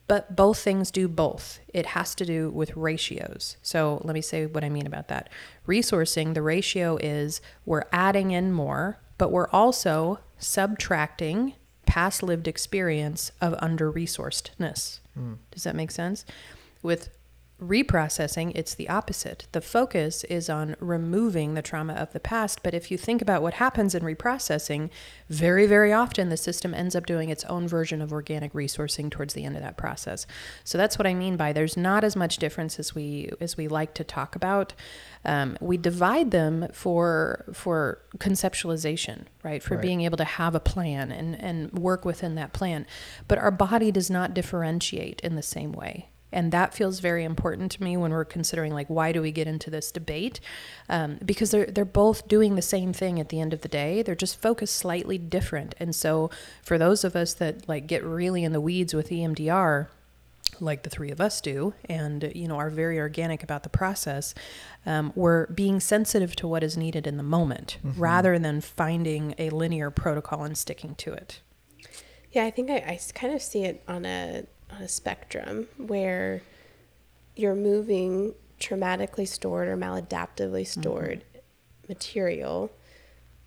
but 0.10 0.36
both 0.36 0.58
things 0.58 0.90
do 0.90 1.08
both. 1.08 1.60
It 1.72 1.86
has 1.86 2.16
to 2.16 2.26
do 2.26 2.50
with 2.50 2.76
ratios. 2.76 3.58
So 3.62 4.02
let 4.04 4.16
me 4.16 4.22
say 4.22 4.48
what 4.48 4.64
I 4.64 4.70
mean 4.70 4.88
about 4.88 5.08
that. 5.10 5.30
Resourcing, 5.68 6.34
the 6.34 6.42
ratio 6.42 6.98
is 6.98 7.42
we're 7.64 7.86
adding 7.92 8.32
in 8.32 8.52
more, 8.52 8.98
but 9.20 9.32
we're 9.32 9.50
also 9.50 10.20
subtracting 10.40 11.54
past 11.86 12.24
lived 12.24 12.48
experience 12.48 13.32
of 13.40 13.54
under 13.60 13.94
resourcedness. 13.94 15.00
Hmm. 15.14 15.34
Does 15.52 15.64
that 15.64 15.76
make 15.76 15.92
sense? 15.92 16.26
With 16.82 17.10
reprocessing, 17.62 18.52
it's 18.56 18.74
the 18.74 18.90
opposite. 18.90 19.48
The 19.52 19.62
focus 19.62 20.24
is 20.26 20.50
on 20.50 20.76
removing 20.80 21.54
the 21.54 21.62
trauma 21.62 21.94
of 21.94 22.14
the 22.14 22.20
past. 22.20 22.64
But 22.64 22.74
if 22.74 22.90
you 22.90 22.98
think 22.98 23.22
about 23.22 23.42
what 23.42 23.56
happens 23.56 23.94
in 23.94 24.04
reprocessing, 24.04 24.90
very, 25.30 25.66
very 25.68 25.92
often 25.92 26.30
the 26.30 26.38
system 26.38 26.74
ends 26.74 26.96
up 26.96 27.06
doing 27.06 27.30
its 27.30 27.44
own 27.46 27.68
version 27.68 28.02
of 28.02 28.12
organic 28.14 28.54
resourcing 28.54 29.12
towards 29.12 29.34
the 29.34 29.46
end 29.46 29.56
of 29.56 29.62
that 29.62 29.78
process. 29.78 30.26
So 30.64 30.78
that's 30.78 30.98
what 30.98 31.06
I 31.06 31.14
mean 31.14 31.38
by 31.38 31.54
there's 31.54 31.78
not 31.78 32.04
as 32.04 32.16
much 32.16 32.38
difference 32.38 32.80
as 32.80 32.96
we 32.96 33.30
as 33.40 33.58
we 33.58 33.68
like 33.68 33.94
to 33.96 34.04
talk 34.04 34.36
about. 34.36 34.74
Um, 35.26 35.58
we 35.60 35.78
divide 35.78 36.32
them 36.32 36.68
for 36.72 37.46
for 37.54 38.00
conceptualization, 38.18 39.26
right? 39.44 39.62
For 39.62 39.76
Right. 39.76 39.82
being 39.84 40.02
able 40.02 40.18
to 40.18 40.24
have 40.24 40.56
a 40.56 40.60
plan 40.60 41.12
and 41.12 41.40
and 41.40 41.72
work 41.74 42.06
within 42.06 42.36
that 42.36 42.54
plan. 42.54 42.88
But 43.28 43.38
our 43.38 43.52
body 43.52 43.92
does 43.92 44.10
not 44.10 44.34
differentiate 44.34 45.20
in 45.22 45.36
the 45.36 45.42
same 45.42 45.74
way 45.74 46.10
and 46.32 46.52
that 46.52 46.74
feels 46.74 47.00
very 47.00 47.24
important 47.24 47.72
to 47.74 47.84
me 47.84 47.98
when 47.98 48.12
we're 48.12 48.26
considering 48.26 48.74
like 48.74 48.88
why 48.88 49.12
do 49.12 49.22
we 49.22 49.32
get 49.32 49.48
into 49.48 49.70
this 49.70 49.92
debate? 49.92 50.40
Um, 50.88 51.20
because 51.26 51.52
they're 51.52 51.66
they're 51.66 51.86
both 51.86 52.28
doing 52.28 52.56
the 52.56 52.62
same 52.62 52.94
thing 52.94 53.20
at 53.20 53.30
the 53.30 53.40
end 53.40 53.54
of 53.54 53.62
the 53.62 53.68
day. 53.68 54.02
They're 54.02 54.16
just 54.16 54.42
focused 54.42 54.76
slightly 54.76 55.18
different. 55.18 55.76
And 55.80 55.96
so 55.96 56.30
for 56.62 56.78
those 56.78 57.04
of 57.04 57.16
us 57.16 57.34
that 57.36 57.68
like 57.68 57.88
get 57.88 58.04
really 58.04 58.44
in 58.44 58.54
the 58.54 58.62
weeds 58.62 58.94
with 58.94 59.10
EMDR 59.10 59.88
like 60.60 60.84
the 60.84 60.90
three 60.90 61.12
of 61.12 61.22
us 61.22 61.40
do 61.40 61.74
and 61.86 62.32
you 62.36 62.48
know 62.48 62.58
are 62.58 62.72
very 62.72 63.00
organic 63.00 63.44
about 63.44 63.64
the 63.64 63.70
process 63.70 64.34
um, 64.86 65.14
we're 65.16 65.48
being 65.48 65.80
sensitive 65.80 66.36
to 66.36 66.48
what 66.48 66.64
is 66.64 66.76
needed 66.76 67.06
in 67.06 67.18
the 67.18 67.24
moment 67.24 67.78
rather 67.84 68.40
than 68.40 68.60
finding 68.60 69.36
a 69.38 69.50
linear 69.52 69.92
protocol 69.92 70.44
and 70.44 70.58
sticking 70.58 70.96
to 70.96 71.14
it. 71.14 71.42
Yeah, 72.32 72.46
I 72.46 72.52
think 72.52 72.70
I 72.70 73.00
kind 73.14 73.34
of 73.34 73.42
see 73.42 73.64
it 73.64 73.84
on 73.88 74.06
a 74.06 74.46
on 74.72 74.82
a 74.82 74.88
spectrum 74.88 75.68
where 75.78 76.42
you're 77.36 77.56
moving 77.56 78.34
traumatically 78.60 79.28
stored 79.28 79.68
or 79.68 79.78
maladaptively 79.78 80.64
mm-hmm. 80.64 80.82
stored 80.82 81.24
material, 81.88 82.72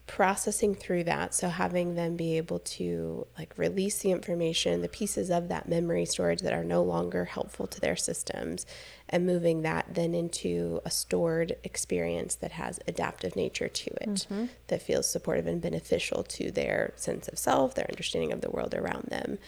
processing 0.07 0.75
through 0.75 1.05
that. 1.05 1.35
So 1.35 1.49
having 1.49 1.95
them 1.95 2.17
be 2.17 2.37
able 2.37 2.59
to 2.59 3.27
like 3.39 3.57
release 3.57 4.01
the 4.01 4.11
information, 4.11 4.83
the 4.83 4.89
pieces 4.89 5.31
of 5.31 5.49
that 5.49 5.69
memory 5.69 6.05
storage 6.07 6.41
that 6.41 6.53
are 6.53 6.65
no 6.65 6.83
longer 6.83 7.25
helpful 7.27 7.67
to 7.69 7.81
their 7.81 7.97
systems, 7.97 8.67
and 9.09 9.27
moving 9.27 9.63
that 9.63 9.87
then 9.95 10.15
into 10.15 10.81
a 10.85 10.91
stored 10.91 11.57
experience 11.63 12.35
that 12.37 12.53
has 12.53 12.81
adaptive 12.89 13.37
nature 13.37 13.69
to 13.69 13.91
it, 14.03 14.09
mm-hmm. 14.09 14.47
that 14.67 14.83
feels 14.83 15.09
supportive 15.09 15.47
and 15.47 15.63
beneficial 15.63 16.23
to 16.25 16.51
their 16.51 16.93
sense 16.97 17.29
of 17.29 17.39
self, 17.39 17.75
their 17.75 17.89
understanding 17.89 18.33
of 18.33 18.41
the 18.41 18.51
world 18.51 18.75
around 18.75 19.05
them. 19.05 19.39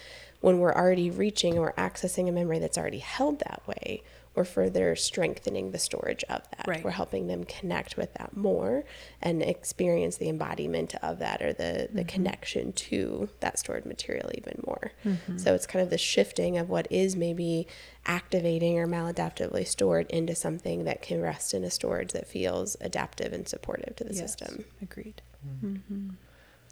When 0.45 0.59
we're 0.59 0.75
already 0.75 1.11
reaching 1.11 1.59
or 1.59 1.73
accessing 1.79 2.29
a 2.29 2.33
memory 2.33 2.59
that's 2.59 2.77
already 2.77 2.99
held 2.99 3.39
that 3.39 3.63
way, 3.67 4.03
we're 4.35 4.45
further 4.45 4.95
strengthening 4.95 5.71
the 5.71 5.79
storage 5.79 6.23
of 6.25 6.43
that. 6.51 6.67
Right. 6.69 6.85
We're 6.85 6.91
helping 6.91 7.29
them 7.29 7.45
connect 7.45 7.97
with 7.97 8.13
that 8.15 8.37
more 8.37 8.85
and 9.23 9.43
experience 9.43 10.19
the 10.19 10.29
embodiment 10.29 10.97
of 10.97 11.21
that 11.21 11.41
or 11.41 11.55
the, 11.55 11.89
the 11.91 12.01
mm-hmm. 12.01 12.09
connection 12.09 12.73
to 12.75 13.31
that 13.41 13.59
stored 13.59 13.87
material 13.87 14.31
even 14.35 14.61
more. 14.67 14.93
Mm-hmm. 15.07 15.39
So 15.39 15.55
it's 15.55 15.67
kind 15.67 15.83
of 15.83 15.89
the 15.89 15.97
shifting 15.97 16.59
of 16.59 16.69
what 16.69 16.89
is 16.91 17.17
maybe 17.17 17.67
activating 18.05 18.79
or 18.79 18.87
maladaptively 18.87 19.67
stored 19.67 20.11
into 20.11 20.35
something 20.35 20.85
that 20.85 21.01
can 21.01 21.23
rest 21.23 21.55
in 21.55 21.65
a 21.65 21.71
storage 21.71 22.13
that 22.13 22.27
feels 22.27 22.77
adaptive 22.83 23.33
and 23.33 23.49
supportive 23.49 23.97
to 23.97 24.05
the 24.05 24.13
Yes, 24.13 24.21
system. 24.21 24.67
agreed 24.83 25.23
mm-hmm. 25.65 26.11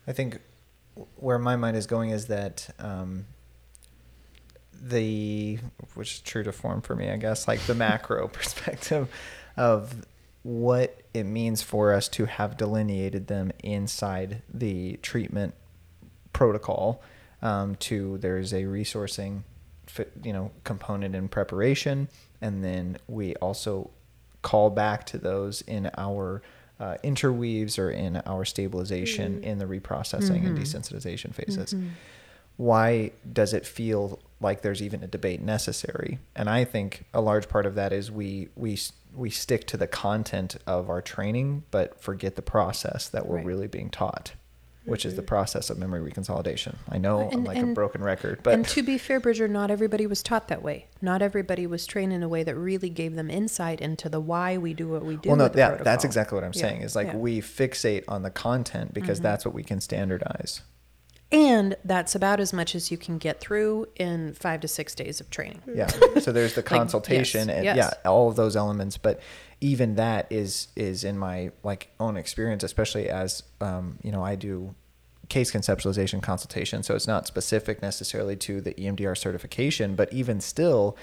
I 0.07 0.13
think 0.13 0.41
where 1.17 1.39
my 1.39 1.57
mind 1.57 1.79
is 1.79 1.87
going 1.87 2.11
is 2.11 2.27
that 2.27 2.69
um, 2.79 3.25
the 4.83 5.59
which 5.95 6.15
is 6.15 6.21
true 6.21 6.43
to 6.43 6.53
form 6.53 6.83
for 6.83 6.97
me, 6.97 7.09
I 7.11 7.17
guess, 7.17 7.47
like 7.47 7.61
the 7.61 7.75
macro 7.75 8.29
perspective 8.39 9.09
of 9.57 10.07
what 10.43 11.01
it 11.15 11.25
means 11.25 11.63
for 11.63 11.93
us 11.93 12.09
to 12.09 12.27
have 12.27 12.57
delineated 12.57 13.29
them 13.29 13.53
inside 13.63 14.43
the 14.53 14.97
treatment 15.03 15.55
protocol. 16.33 17.01
Um, 17.43 17.75
to 17.77 18.19
there's 18.19 18.53
a 18.53 18.63
resourcing, 18.63 19.43
you 20.23 20.33
know, 20.33 20.53
component 20.63 21.17
in 21.17 21.29
preparation, 21.29 22.09
and 22.41 22.63
then 22.63 22.99
we 23.09 23.35
also 23.37 23.91
call 24.43 24.71
back 24.71 25.07
to 25.07 25.19
those 25.19 25.61
in 25.63 25.91
our 25.97 26.43
uh, 26.79 26.97
interweaves 27.03 27.79
or 27.79 27.91
in 27.91 28.17
our 28.27 28.45
stabilization 28.45 29.43
in 29.43 29.59
the 29.59 29.65
reprocessing 29.65 30.47
and 30.47 30.59
desensitization 30.59 31.35
phases. 31.35 31.75
Why 32.57 33.13
does 33.33 33.55
it 33.55 33.67
feel 33.67 34.21
like 34.43 34.63
there's 34.63 34.83
even 34.83 35.03
a 35.03 35.07
debate 35.07 35.41
necessary? 35.41 36.19
And 36.37 36.51
I 36.51 36.65
think 36.65 37.05
a 37.15 37.21
large 37.21 37.49
part 37.49 37.65
of 37.67 37.75
that 37.77 37.93
is 37.93 38.11
we 38.11 38.49
we 38.57 38.79
we 39.15 39.31
stick 39.31 39.67
to 39.69 39.77
the 39.77 39.87
content 39.87 40.57
of 40.67 40.89
our 40.91 41.03
training, 41.03 41.65
but 41.71 42.01
forget 42.01 42.35
the 42.37 42.43
process 42.43 43.09
that 43.11 43.27
we're 43.27 43.37
Right. 43.37 43.45
really 43.47 43.67
being 43.67 43.91
taught, 43.91 44.33
which 44.87 45.05
is 45.05 45.17
the 45.17 45.23
process 45.23 45.69
of 45.69 45.77
memory 45.79 46.01
reconsolidation. 46.11 46.77
I 46.89 46.97
know 46.97 47.21
I'm 47.29 47.39
And- 47.41 47.45
like 47.47 47.59
a 47.63 47.67
broken 47.67 48.03
record, 48.03 48.41
but 48.43 48.55
and 48.55 48.67
to 48.69 48.83
be 48.83 48.97
fair, 48.97 49.21
Bridger, 49.21 49.47
not 49.49 49.71
everybody 49.71 50.07
was 50.07 50.23
taught 50.23 50.49
that 50.49 50.63
way. 50.63 50.87
Not 51.03 51.21
everybody 51.21 51.67
was 51.67 51.87
trained 51.87 52.15
in 52.15 52.23
a 52.23 52.29
way 52.29 52.43
that 52.43 52.57
really 52.57 52.89
gave 52.89 53.15
them 53.15 53.29
insight 53.31 53.83
into 53.83 54.09
the 54.09 54.19
why 54.21 54.57
we 54.57 54.73
do 54.73 54.89
what 54.89 55.05
we 55.05 55.17
do. 55.17 55.29
well, 55.29 55.37
no, 55.37 55.51
yeah, 55.55 55.75
that's 55.75 56.05
exactly 56.07 56.35
what 56.37 56.45
I'm 56.45 56.53
Yeah, 56.55 56.63
saying. 56.63 56.81
Is 56.81 56.97
like 56.97 57.09
yeah. 57.09 57.13
Mm-hmm. 57.13 57.21
we 57.21 57.41
fixate 57.43 58.05
on 58.09 58.23
the 58.23 58.31
content 58.31 58.95
because 58.95 59.21
that's 59.21 59.45
what 59.45 59.53
we 59.55 59.63
can 59.63 59.81
standardize. 59.83 60.63
And 61.33 61.77
that's 61.85 62.15
about 62.15 62.39
as 62.41 62.53
much 62.53 62.75
as 62.75 62.91
you 62.91 62.99
can 62.99 63.19
get 63.19 63.41
through 63.41 63.87
in 63.97 64.35
five 64.35 64.61
to 64.61 64.69
six 64.69 64.95
days 64.95 65.21
of 65.21 65.31
training. 65.31 65.63
Yeah. 65.75 65.89
So 66.21 66.31
there's 66.31 66.55
the 66.55 66.63
consultation 66.63 67.49
yes, 67.49 67.57
and 67.57 67.65
yes. 67.65 67.77
yeah, 68.05 68.11
all 68.11 68.29
of 68.29 68.37
those 68.37 68.55
elements. 68.55 68.99
But 68.99 69.21
even 69.61 69.95
that 69.97 70.27
is 70.31 70.69
is 70.77 71.03
in 71.05 71.19
my 71.19 71.51
like 71.65 71.89
own 71.99 72.17
experience, 72.17 72.63
especially 72.63 73.09
as 73.09 73.43
um, 73.61 73.99
you 74.03 74.13
know, 74.13 74.23
I 74.25 74.37
do 74.37 74.75
case 75.29 75.51
conceptualization 75.51 76.23
consultation. 76.23 76.83
So 76.83 76.95
it's 76.95 77.07
not 77.07 77.27
specific 77.27 77.81
necessarily 77.81 78.37
to 78.37 78.61
the 78.61 78.75
EMDR 78.75 79.17
certification, 79.17 79.95
but 79.97 80.13
even 80.13 80.41
still, 80.41 80.97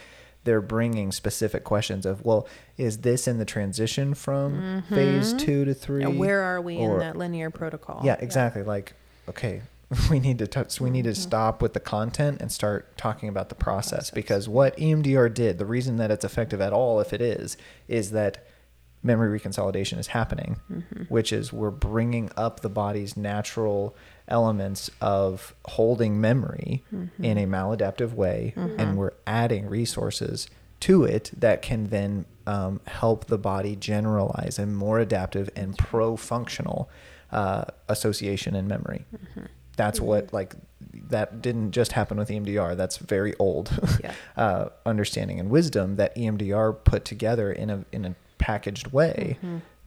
they're 0.43 0.61
bringing 0.61 1.11
specific 1.11 1.63
questions 1.63 2.05
of, 2.05 2.23
well, 2.23 2.47
is 2.77 2.99
this 2.99 3.27
in 3.27 3.39
the 3.39 3.45
transition 3.45 4.13
from 4.13 4.83
phase 4.89 5.33
two 5.33 5.65
to 5.65 5.73
three? 5.73 6.03
And 6.03 6.11
Mm-hmm. 6.11 6.19
where 6.19 6.41
are 6.41 6.61
we 6.61 6.77
Or- 6.77 6.93
in 6.93 6.99
that 6.99 7.17
linear 7.17 7.49
protocol? 7.49 8.01
yeah, 8.03 8.17
exactly. 8.19 8.61
Like, 8.61 8.93
okay, 9.27 9.61
we 10.09 10.19
need 10.19 10.37
to 10.39 10.47
touch, 10.47 10.79
we 10.79 10.89
need 10.89 11.03
to 11.03 11.11
mm-hmm. 11.11 11.21
stop 11.21 11.61
with 11.61 11.73
the 11.73 11.79
content 11.79 12.41
and 12.41 12.51
start 12.51 12.97
talking 12.97 13.29
about 13.29 13.49
the 13.49 13.55
process, 13.55 14.11
because 14.11 14.47
what 14.47 14.77
EMDR 14.77 15.33
did, 15.33 15.57
the 15.57 15.65
reason 15.65 15.97
that 15.97 16.11
it's 16.11 16.25
effective 16.25 16.61
at 16.61 16.73
all, 16.73 16.99
if 16.99 17.13
it 17.13 17.21
is, 17.21 17.57
is 17.87 18.11
that 18.11 18.45
memory 19.01 19.39
reconsolidation 19.39 19.97
is 19.97 20.07
happening, 20.07 20.59
mm-hmm. 20.71 21.03
which 21.03 21.31
is 21.31 21.53
we're 21.53 21.71
bringing 21.71 22.29
up 22.35 22.59
the 22.59 22.69
body's 22.69 23.15
natural 23.15 23.95
elements 24.27 24.91
of 25.01 25.55
holding 25.65 26.19
memory 26.21 26.83
mm-hmm. 26.93 27.23
in 27.23 27.37
a 27.37 27.45
maladaptive 27.45 28.13
way, 28.13 28.53
and 28.77 28.97
we're 28.97 29.13
adding 29.25 29.67
resources 29.67 30.49
to 30.81 31.03
it 31.03 31.31
that 31.35 31.61
can 31.61 31.87
then 31.87 32.25
um, 32.45 32.79
help 32.87 33.25
the 33.25 33.37
body 33.37 33.75
generalize 33.75 34.59
a 34.59 34.65
more 34.65 34.99
adaptive 34.99 35.49
and 35.55 35.77
pro-functional 35.77 36.89
uh, 37.31 37.65
association 37.87 38.55
in 38.55 38.67
memory. 38.67 39.05
That's 39.79 39.99
what 40.01 40.33
like 40.33 40.55
that 41.09 41.41
didn't 41.41 41.71
just 41.71 41.93
happen 41.93 42.17
with 42.17 42.27
EMDR. 42.29 42.75
That's 42.75 42.97
very 42.97 43.33
old 43.39 43.71
Yeah. 44.03 44.13
uh, 44.35 44.69
understanding 44.85 45.39
and 45.39 45.49
wisdom 45.49 45.95
that 45.95 46.13
EMDR 46.15 46.83
put 46.83 47.05
together 47.05 47.51
in 47.51 47.69
a 47.69 47.85
in 47.93 48.03
a 48.05 48.15
packaged 48.37 48.87
way 48.91 49.37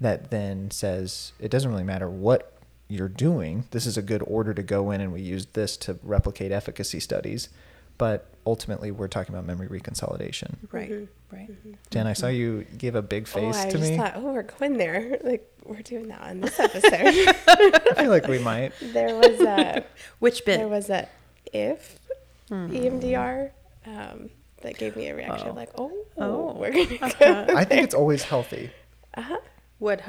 that 0.01 0.30
then 0.30 0.70
says 0.70 1.32
it 1.38 1.51
doesn't 1.51 1.70
really 1.70 1.84
matter 1.84 2.09
what 2.09 2.53
you're 2.88 3.09
doing. 3.09 3.66
This 3.70 3.84
is 3.86 3.97
a 3.99 4.03
good 4.03 4.22
order 4.26 4.53
to 4.55 4.62
go 4.62 4.90
in, 4.90 5.01
and 5.03 5.12
we 5.12 5.20
use 5.20 5.47
this 5.53 5.76
to 5.78 5.99
replicate 6.03 6.53
efficacy 6.53 7.01
studies. 7.01 7.49
But 8.03 8.27
ultimately, 8.45 8.91
we're 8.91 9.07
talking 9.07 9.33
about 9.33 9.47
memory 9.47 9.69
reconsolidation. 9.69 10.57
Right. 10.73 10.91
Mm-hmm. 10.91 11.37
Right. 11.37 11.49
Mm-hmm. 11.49 11.73
Jen, 11.91 12.09
I 12.09 12.15
saw 12.15 12.27
mm-hmm. 12.27 12.37
you 12.37 12.67
give 12.77 12.97
a 12.97 13.01
big 13.01 13.29
oh, 13.29 13.53
face 13.53 13.65
oh, 13.65 13.71
to 13.71 13.79
me. 13.79 13.95
I 13.95 13.97
just 13.97 14.01
thought, 14.01 14.13
oh, 14.17 14.33
we're 14.33 14.43
going 14.43 14.77
there. 14.77 15.21
Like 15.25 15.49
we're 15.65 15.83
doing 15.83 16.09
that 16.09 16.21
on 16.21 16.41
this 16.41 16.59
episode. 16.59 16.91
I 17.47 17.95
feel 17.95 18.11
like 18.11 18.27
we 18.27 18.41
might. 18.41 18.73
there 18.81 19.15
was 19.15 19.41
a 19.41 19.85
Which 20.19 20.45
bit? 20.45 20.57
there 20.57 20.67
was 20.67 20.91
a 20.91 21.09
if 21.53 22.01
hmm. 22.49 22.73
EMDR 22.73 23.53
um, 23.87 24.31
that 24.63 24.79
gave 24.79 24.97
me 24.97 25.07
a 25.07 25.15
reaction 25.15 25.51
Oh. 25.51 25.55
like, 25.55 25.71
oh, 25.79 25.93
Oh. 26.19 26.55
we're 26.55 26.73
gonna 26.73 26.97
uh-huh. 27.03 27.45
go. 27.45 27.55
I 27.57 27.63
think 27.65 27.85
it's 27.85 27.95
always 27.95 28.25
healthy 28.25 28.73
Uh-huh. 29.15 29.39
What? 29.79 30.01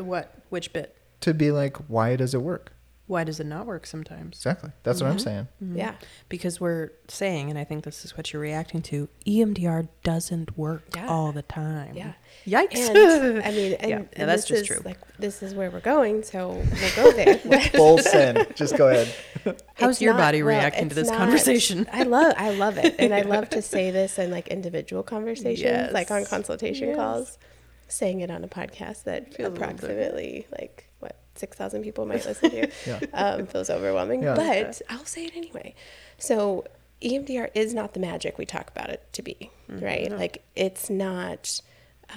What? 0.00 0.38
Which 0.50 0.72
bit? 0.72 0.96
to 1.22 1.34
be 1.34 1.50
like, 1.50 1.78
why 1.88 2.14
does 2.14 2.32
it 2.32 2.42
work? 2.42 2.73
Why 3.06 3.22
does 3.22 3.38
it 3.38 3.44
not 3.44 3.66
work 3.66 3.84
sometimes? 3.86 4.36
Exactly. 4.38 4.70
That's 4.82 5.02
what 5.02 5.08
I'm 5.10 5.18
Mm-hmm. 5.18 5.24
saying. 5.24 5.48
Yeah, 5.74 5.94
Because 6.30 6.58
we're 6.58 6.90
saying, 7.08 7.50
and 7.50 7.58
I 7.58 7.64
think 7.64 7.84
this 7.84 8.02
is 8.02 8.16
what 8.16 8.32
you're 8.32 8.40
reacting 8.40 8.80
to, 8.82 9.10
EMDR 9.26 9.88
doesn't 10.02 10.56
work 10.56 10.84
Yeah. 10.96 11.06
all 11.08 11.30
the 11.30 11.42
time. 11.42 11.94
yeah. 11.96 12.14
Yikes. 12.46 12.88
And 12.88 13.42
I 13.42 13.50
mean, 13.50 13.72
and, 13.80 13.90
Yeah, 13.90 13.96
and 13.96 14.08
yeah, 14.16 14.24
that's 14.26 14.42
this 14.46 14.48
just 14.48 14.62
is 14.62 14.66
true. 14.68 14.82
like 14.86 14.98
this 15.18 15.42
is 15.42 15.54
where 15.54 15.70
we're 15.70 15.80
going, 15.80 16.22
so 16.22 16.48
we'll 16.48 16.96
go 16.96 17.12
there. 17.12 17.36
Full 17.74 17.98
send. 17.98 18.46
Just 18.56 18.76
go 18.78 18.88
ahead. 18.88 19.14
How's 19.74 19.96
It's 19.96 20.00
your 20.00 20.14
not- 20.14 20.20
body 20.20 20.42
well, 20.42 20.56
reacting 20.56 20.88
to 20.88 20.94
this 20.94 21.08
not- 21.10 21.18
conversation? 21.18 21.86
I 21.92 22.04
love 22.04 22.32
I 22.38 22.52
love 22.52 22.78
it. 22.78 22.94
And 22.98 23.12
I 23.14 23.20
love 23.20 23.50
to 23.50 23.60
say 23.60 23.90
this 23.90 24.18
in 24.18 24.30
like 24.30 24.48
individual 24.48 25.02
conversations, 25.02 25.92
like 25.92 26.10
on 26.10 26.24
consultation 26.24 26.88
Yes. 26.88 26.96
calls. 26.96 27.38
Saying 27.86 28.20
it 28.20 28.30
on 28.30 28.42
a 28.42 28.48
podcast 28.48 29.04
that 29.04 29.34
Feels 29.34 29.54
approximately 29.54 30.46
like 30.58 30.88
what, 30.93 30.93
six 31.34 31.56
thousand 31.56 31.82
people 31.82 32.06
might 32.06 32.24
listen 32.24 32.50
to. 32.50 32.70
Yeah. 32.86 33.00
Um, 33.12 33.46
feels 33.46 33.70
overwhelming. 33.70 34.22
Yeah. 34.22 34.34
But 34.34 34.80
I'll 34.90 35.04
say 35.04 35.26
it 35.26 35.32
anyway. 35.36 35.74
So 36.18 36.64
EMDR 37.02 37.50
is 37.54 37.74
not 37.74 37.92
the 37.94 38.00
magic 38.00 38.38
we 38.38 38.46
talk 38.46 38.70
about 38.70 38.90
it 38.90 39.02
to 39.12 39.22
be, 39.22 39.50
Mm-hmm. 39.70 39.84
right? 39.84 40.10
Like 40.12 40.44
it's 40.56 40.88
not 40.90 41.60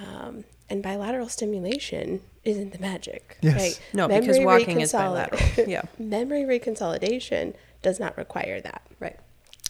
um, 0.02 0.44
and 0.70 0.82
bilateral 0.82 1.28
stimulation 1.28 2.20
isn't 2.44 2.72
the 2.72 2.78
magic. 2.78 3.38
Yes. 3.40 3.56
Right? 3.56 3.80
No, 3.94 4.06
because 4.08 4.38
Memory 4.38 4.44
walking 4.46 4.80
is 4.80 4.92
reconcoli- 4.92 4.98
bilateral. 5.32 5.40
Yeah. 5.68 5.82
Memory 5.98 6.42
reconsolidation 6.44 7.54
does 7.82 7.98
not 8.00 8.16
require 8.16 8.60
that. 8.60 8.82
Right. 9.00 9.16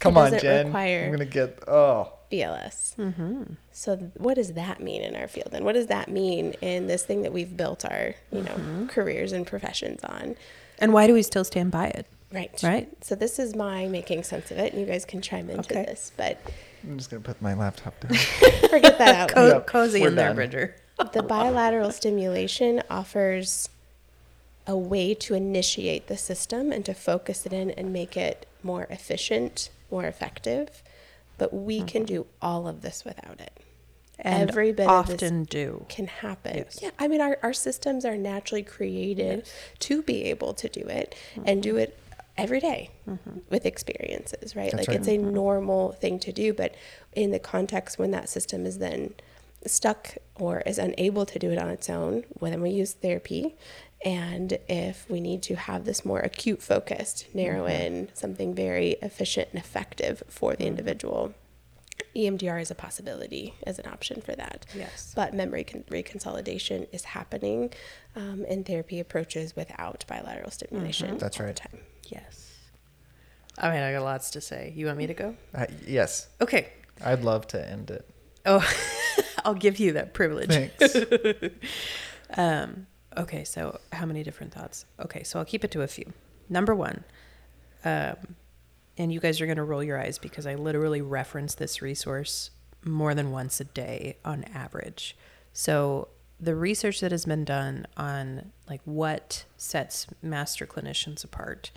Come 0.00 0.16
It 0.16 0.20
on, 0.34 0.38
Jen. 0.38 0.66
require- 0.66 1.04
I'm 1.06 1.10
gonna 1.12 1.24
get. 1.24 1.58
Oh, 1.68 2.12
BLS. 2.30 2.94
Mm-hmm. 2.96 3.42
So 3.72 3.96
th- 3.96 4.10
what 4.16 4.34
does 4.34 4.52
that 4.54 4.80
mean 4.80 5.02
in 5.02 5.16
our 5.16 5.28
field? 5.28 5.50
And 5.52 5.64
what 5.64 5.72
does 5.74 5.86
that 5.86 6.08
mean 6.08 6.52
in 6.60 6.86
this 6.86 7.04
thing 7.04 7.22
that 7.22 7.32
we've 7.32 7.56
built 7.56 7.84
our, 7.84 8.14
you 8.32 8.42
know, 8.42 8.52
Mm-hmm. 8.52 8.86
careers 8.86 9.32
and 9.32 9.46
professions 9.46 10.02
on? 10.04 10.36
And 10.78 10.92
why 10.92 11.06
do 11.06 11.14
we 11.14 11.22
still 11.22 11.44
stand 11.44 11.70
by 11.70 11.86
it? 11.88 12.06
Right. 12.32 12.58
Right. 12.62 12.88
So 13.02 13.14
this 13.14 13.38
is 13.38 13.56
my 13.56 13.86
making 13.86 14.22
sense 14.24 14.50
of 14.50 14.58
it, 14.58 14.72
and 14.72 14.80
you 14.80 14.86
guys 14.86 15.04
can 15.06 15.22
chime 15.22 15.48
into 15.48 15.72
Okay. 15.72 15.84
this, 15.86 16.12
but 16.16 16.38
I'm 16.84 16.98
just 16.98 17.10
gonna 17.10 17.22
put 17.22 17.40
my 17.40 17.54
laptop 17.54 17.98
down. 18.00 18.12
forget 18.70 18.98
that 18.98 19.14
out. 19.14 19.28
Co- 19.34 19.46
Yep, 19.48 19.66
cozy 19.66 20.00
we're 20.02 20.08
in 20.08 20.14
there. 20.14 20.34
Bridger. 20.34 20.76
the 21.14 21.22
bilateral 21.22 21.90
stimulation 21.90 22.82
offers 22.90 23.70
a 24.66 24.76
way 24.76 25.14
to 25.14 25.32
initiate 25.32 26.08
the 26.08 26.16
system 26.18 26.70
and 26.70 26.84
to 26.84 26.92
focus 26.92 27.46
it 27.46 27.52
in 27.54 27.70
and 27.70 27.90
make 27.92 28.14
it 28.18 28.46
more 28.62 28.86
efficient, 28.90 29.70
more 29.90 30.04
effective. 30.04 30.82
But 31.38 31.54
we 31.54 31.82
can 31.82 32.02
mm-hmm. 32.02 32.14
do 32.14 32.26
all 32.42 32.68
of 32.68 32.82
this 32.82 33.04
without 33.04 33.40
it. 33.40 33.60
And 34.20 34.50
Every 34.50 34.72
bit 34.72 34.88
of 34.88 35.06
this 35.06 35.14
often 35.14 35.44
do. 35.44 35.86
can 35.88 36.08
happen. 36.08 36.56
Yes. 36.56 36.80
Yeah, 36.82 36.90
I 36.98 37.06
mean, 37.06 37.20
our, 37.20 37.38
our 37.42 37.52
systems 37.52 38.04
are 38.04 38.16
naturally 38.16 38.64
created 38.64 39.48
to 39.78 40.02
be 40.02 40.24
able 40.24 40.54
to 40.54 40.68
do 40.68 40.80
it 40.80 41.14
and 41.44 41.62
do 41.62 41.70
mm-hmm. 41.70 41.78
it 41.78 41.98
every 42.36 42.60
day 42.60 42.90
mm-hmm. 43.08 43.38
with 43.50 43.64
experiences, 43.64 44.56
right? 44.56 44.72
That's 44.72 44.88
like 44.88 44.88
right. 44.88 44.98
it's 44.98 45.08
a 45.08 45.18
normal 45.18 45.92
thing 45.92 46.18
to 46.20 46.32
do, 46.32 46.52
but 46.52 46.74
in 47.12 47.30
the 47.30 47.38
context 47.38 47.98
when 47.98 48.10
that 48.12 48.28
system 48.28 48.66
is 48.66 48.78
then 48.78 49.14
stuck 49.66 50.16
or 50.36 50.60
is 50.60 50.78
unable 50.78 51.26
to 51.26 51.38
do 51.38 51.50
it 51.50 51.58
on 51.58 51.68
its 51.68 51.90
own, 51.90 52.24
well, 52.40 52.50
then 52.50 52.62
we 52.62 52.70
use 52.70 52.92
therapy. 52.94 53.56
And 54.04 54.58
if 54.68 55.08
we 55.10 55.20
need 55.20 55.42
to 55.44 55.56
have 55.56 55.84
this 55.84 56.04
more 56.04 56.20
acute 56.20 56.62
focused, 56.62 57.26
narrow 57.34 57.66
in 57.66 58.08
something 58.14 58.54
very 58.54 58.90
efficient 59.02 59.48
and 59.52 59.58
effective 59.60 60.22
for 60.28 60.54
the 60.54 60.66
individual, 60.66 61.34
EMDR 62.14 62.60
is 62.62 62.70
a 62.70 62.74
possibility 62.76 63.54
as 63.66 63.78
an 63.80 63.88
option 63.88 64.20
for 64.20 64.34
that. 64.36 64.66
Yes. 64.74 65.12
But 65.16 65.34
memory 65.34 65.64
con- 65.64 65.84
reconsolidation 65.90 66.86
is 66.92 67.04
happening 67.04 67.72
um, 68.14 68.44
in 68.44 68.62
therapy 68.62 69.00
approaches 69.00 69.56
without 69.56 70.04
bilateral 70.08 70.50
stimulation. 70.52 71.18
That's 71.18 71.36
all 71.38 71.42
the 71.46 71.48
right. 71.48 71.56
time. 71.56 71.80
Yes. 72.08 72.54
I 73.58 73.70
mean, 73.70 73.80
I 73.80 73.92
got 73.92 74.04
lots 74.04 74.30
to 74.30 74.40
say. 74.40 74.72
You 74.76 74.86
want 74.86 74.98
me 74.98 75.08
to 75.08 75.14
go? 75.14 75.34
Uh, 75.52 75.66
yes, 75.86 76.28
Okay. 76.40 76.68
I'd 77.04 77.22
love 77.24 77.46
to 77.48 77.68
end 77.68 77.90
it. 77.90 78.08
Oh, 78.46 78.64
I'll 79.44 79.54
give 79.54 79.78
you 79.80 79.92
that 79.94 80.14
privilege. 80.14 80.50
Thanks. 80.50 80.96
Um, 82.36 82.86
okay, 83.18 83.44
so 83.44 83.80
how 83.92 84.06
many 84.06 84.22
different 84.22 84.52
thoughts? 84.52 84.84
Okay, 85.00 85.22
so 85.22 85.38
I'll 85.38 85.44
keep 85.44 85.64
it 85.64 85.70
to 85.72 85.82
a 85.82 85.88
few. 85.88 86.12
Number 86.48 86.74
one, 86.74 87.04
um, 87.84 88.16
and 88.96 89.12
you 89.12 89.20
guys 89.20 89.40
are 89.40 89.46
going 89.46 89.56
to 89.58 89.64
roll 89.64 89.82
your 89.82 90.00
eyes 90.00 90.18
because 90.18 90.46
I 90.46 90.54
literally 90.54 91.00
reference 91.00 91.54
this 91.54 91.82
resource 91.82 92.50
more 92.84 93.14
than 93.14 93.30
once 93.30 93.60
a 93.60 93.64
day 93.64 94.16
on 94.24 94.44
average. 94.44 95.16
So 95.52 96.08
the 96.40 96.54
research 96.54 97.00
that 97.00 97.10
has 97.10 97.24
been 97.24 97.44
done 97.44 97.86
on 97.96 98.52
like 98.68 98.80
what 98.84 99.44
sets 99.56 100.06
master 100.22 100.66
clinicians 100.66 101.24
apart, 101.24 101.70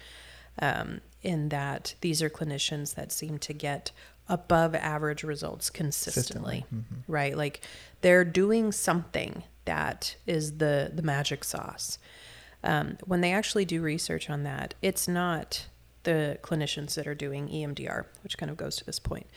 um, 0.59 1.01
in 1.21 1.49
that 1.49 1.95
these 2.01 2.21
are 2.21 2.29
clinicians 2.29 2.95
that 2.95 3.11
seem 3.11 3.37
to 3.39 3.53
get 3.53 3.91
above 4.27 4.75
average 4.75 5.23
results 5.23 5.69
consistently, 5.69 6.65
right? 7.07 7.35
Like 7.35 7.61
they're 8.01 8.23
doing 8.25 8.71
something 8.71 9.43
that 9.65 10.15
is 10.27 10.57
the 10.57 10.91
the 10.93 11.01
magic 11.01 11.43
sauce. 11.43 11.97
Um, 12.63 12.97
when 13.05 13.21
they 13.21 13.33
actually 13.33 13.65
do 13.65 13.81
research 13.81 14.29
on 14.29 14.43
that, 14.43 14.75
it's 14.81 15.07
not 15.07 15.67
the 16.03 16.37
clinicians 16.43 16.95
that 16.95 17.07
are 17.07 17.15
doing 17.15 17.47
EMDR, 17.47 18.05
which 18.23 18.37
kind 18.37 18.49
of 18.49 18.57
goes 18.57 18.75
to 18.77 18.85
this 18.85 18.99
point, 18.99 19.27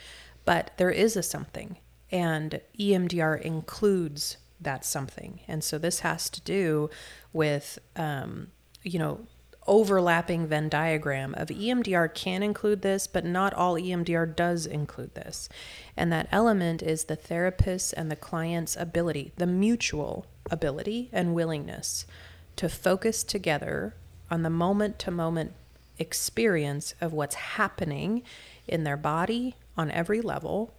but 0.45 0.71
there 0.77 0.91
is 0.91 1.15
a 1.15 1.23
something, 1.23 1.77
and 2.11 2.61
EMDR 2.79 3.41
includes 3.41 4.37
that 4.61 4.85
something, 4.85 5.41
and 5.47 5.63
so 5.63 5.77
this 5.77 5.99
has 5.99 6.29
to 6.29 6.41
do 6.41 6.89
with, 7.33 7.79
um, 7.95 8.51
you 8.83 8.99
know, 8.99 9.25
overlapping 9.67 10.47
Venn 10.47 10.69
diagram 10.69 11.33
of 11.35 11.49
EMDR 11.49 12.13
can 12.13 12.43
include 12.43 12.81
this, 12.81 13.07
but 13.07 13.25
not 13.25 13.53
all 13.53 13.75
EMDR 13.75 14.35
does 14.35 14.65
include 14.65 15.15
this. 15.15 15.49
And 15.97 16.11
that 16.11 16.27
element 16.31 16.83
is 16.83 17.05
the 17.05 17.15
therapist's 17.15 17.93
and 17.93 18.11
the 18.11 18.15
client's 18.15 18.75
ability, 18.75 19.33
the 19.37 19.47
mutual 19.47 20.25
ability 20.51 21.09
and 21.11 21.33
willingness 21.33 22.05
to 22.55 22.69
focus 22.69 23.23
together 23.23 23.95
on 24.29 24.43
the 24.43 24.49
moment 24.49 24.99
to 24.99 25.11
moment 25.11 25.53
experience 25.97 26.93
of 27.01 27.13
what's 27.13 27.35
happening 27.35 28.21
in 28.67 28.83
their 28.83 28.97
body 28.97 29.55
on 29.77 29.91
every 29.91 30.21
level 30.21 30.73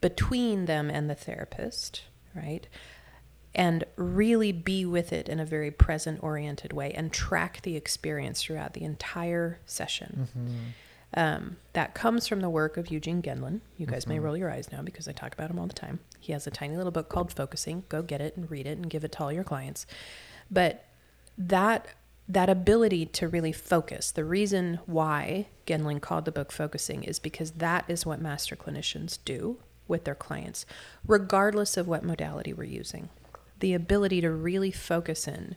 between 0.00 0.66
them 0.66 0.90
and 0.90 1.08
the 1.08 1.14
therapist, 1.14 2.02
right? 2.34 2.68
And 3.54 3.84
really 3.96 4.52
be 4.52 4.84
with 4.84 5.12
it 5.12 5.28
in 5.28 5.40
a 5.40 5.44
very 5.44 5.70
present 5.72 6.22
oriented 6.22 6.72
way 6.72 6.92
and 6.92 7.12
track 7.12 7.62
the 7.62 7.76
experience 7.76 8.42
throughout 8.42 8.74
the 8.74 8.82
entire 8.84 9.58
session. 9.66 10.28
Um, 11.14 11.56
that 11.72 11.94
comes 11.94 12.28
from 12.28 12.38
the 12.40 12.48
work 12.48 12.76
of 12.76 12.90
Eugene 12.92 13.20
Gendlin. 13.20 13.60
You 13.76 13.86
guys 13.86 14.06
may 14.06 14.20
roll 14.20 14.36
your 14.36 14.50
eyes 14.50 14.70
now 14.70 14.82
because 14.82 15.08
I 15.08 15.12
talk 15.12 15.32
about 15.32 15.50
him 15.50 15.58
all 15.58 15.66
the 15.66 15.72
time. 15.72 15.98
He 16.20 16.32
has 16.32 16.46
a 16.46 16.52
tiny 16.52 16.76
little 16.76 16.92
book 16.92 17.08
called 17.08 17.32
Focusing. 17.32 17.82
Go 17.88 18.02
get 18.02 18.20
it 18.20 18.36
and 18.36 18.48
read 18.48 18.66
it 18.68 18.78
and 18.78 18.88
give 18.88 19.02
it 19.02 19.12
to 19.12 19.22
all 19.24 19.32
your 19.32 19.42
clients. 19.42 19.86
But 20.48 20.84
that 21.36 21.88
that 22.28 22.48
ability 22.48 23.06
to 23.06 23.26
really 23.26 23.50
focus. 23.50 24.12
The 24.12 24.24
reason 24.24 24.78
why 24.86 25.48
Gendlin 25.66 26.00
called 26.00 26.26
the 26.26 26.30
book 26.30 26.52
Focusing 26.52 27.02
is 27.02 27.18
because 27.18 27.50
that 27.52 27.84
is 27.88 28.06
what 28.06 28.20
master 28.20 28.54
clinicians 28.54 29.18
do 29.24 29.58
with 29.88 30.04
their 30.04 30.14
clients, 30.14 30.64
regardless 31.04 31.76
of 31.76 31.88
what 31.88 32.04
modality 32.04 32.52
we're 32.52 32.62
using. 32.62 33.08
The 33.60 33.74
ability 33.74 34.20
to 34.22 34.30
really 34.30 34.70
focus 34.70 35.28
in, 35.28 35.56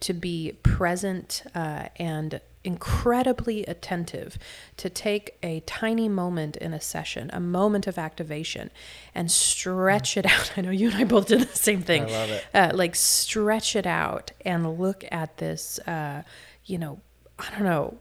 to 0.00 0.12
be 0.12 0.52
present 0.62 1.42
uh, 1.54 1.88
and 1.96 2.40
incredibly 2.64 3.64
attentive, 3.64 4.38
to 4.76 4.90
take 4.90 5.38
a 5.42 5.60
tiny 5.60 6.08
moment 6.08 6.56
in 6.56 6.74
a 6.74 6.80
session, 6.80 7.30
a 7.32 7.40
moment 7.40 7.86
of 7.86 7.98
activation, 7.98 8.70
and 9.14 9.30
stretch 9.30 10.16
it 10.16 10.26
out. 10.26 10.52
I 10.56 10.60
know 10.60 10.70
you 10.70 10.90
and 10.90 10.96
I 10.96 11.04
both 11.04 11.28
did 11.28 11.40
the 11.40 11.56
same 11.56 11.82
thing. 11.82 12.04
I 12.04 12.10
love 12.10 12.30
it. 12.30 12.44
Uh, 12.52 12.70
like 12.74 12.94
stretch 12.94 13.74
it 13.76 13.86
out 13.86 14.32
and 14.44 14.78
look 14.78 15.04
at 15.10 15.38
this, 15.38 15.78
uh, 15.80 16.22
you 16.64 16.78
know, 16.78 17.00
I 17.38 17.50
don't 17.50 17.64
know, 17.64 17.98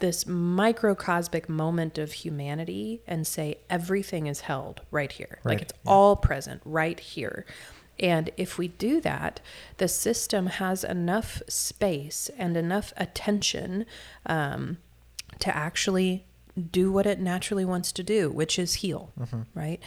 this 0.00 0.24
microcosmic 0.24 1.48
moment 1.48 1.98
of 1.98 2.12
humanity 2.12 3.02
and 3.06 3.26
say 3.26 3.58
everything 3.68 4.26
is 4.26 4.40
held 4.40 4.80
right 4.90 5.12
here. 5.12 5.38
Right, 5.44 5.52
Like 5.54 5.62
it's 5.62 5.74
yeah. 5.84 5.90
all 5.90 6.16
present 6.16 6.62
right 6.64 6.98
here. 6.98 7.44
And 8.00 8.30
if 8.36 8.56
we 8.58 8.68
do 8.68 9.00
that, 9.02 9.40
the 9.76 9.86
system 9.86 10.46
has 10.46 10.82
enough 10.82 11.42
space 11.48 12.30
and 12.38 12.56
enough 12.56 12.92
attention 12.96 13.84
um, 14.24 14.78
to 15.38 15.54
actually 15.54 16.24
do 16.72 16.90
what 16.90 17.06
it 17.06 17.20
naturally 17.20 17.64
wants 17.64 17.92
to 17.92 18.02
do, 18.02 18.30
which 18.30 18.58
is 18.58 18.74
heal, 18.74 19.12
right? 19.54 19.80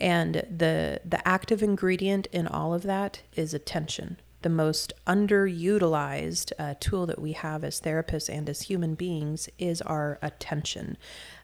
And 0.00 0.34
the 0.34 1.00
the 1.04 1.26
active 1.26 1.62
ingredient 1.62 2.26
in 2.30 2.46
all 2.46 2.74
of 2.74 2.82
that 2.82 3.22
is 3.34 3.54
attention. 3.54 4.20
The 4.42 4.50
most 4.50 4.92
underutilized 5.06 6.52
uh, 6.58 6.74
tool 6.78 7.06
that 7.06 7.18
we 7.20 7.32
have 7.32 7.64
as 7.64 7.80
therapists 7.80 8.28
and 8.28 8.48
as 8.48 8.62
human 8.62 8.94
beings 8.94 9.48
is 9.58 9.80
our 9.82 10.18
attention. 10.20 10.98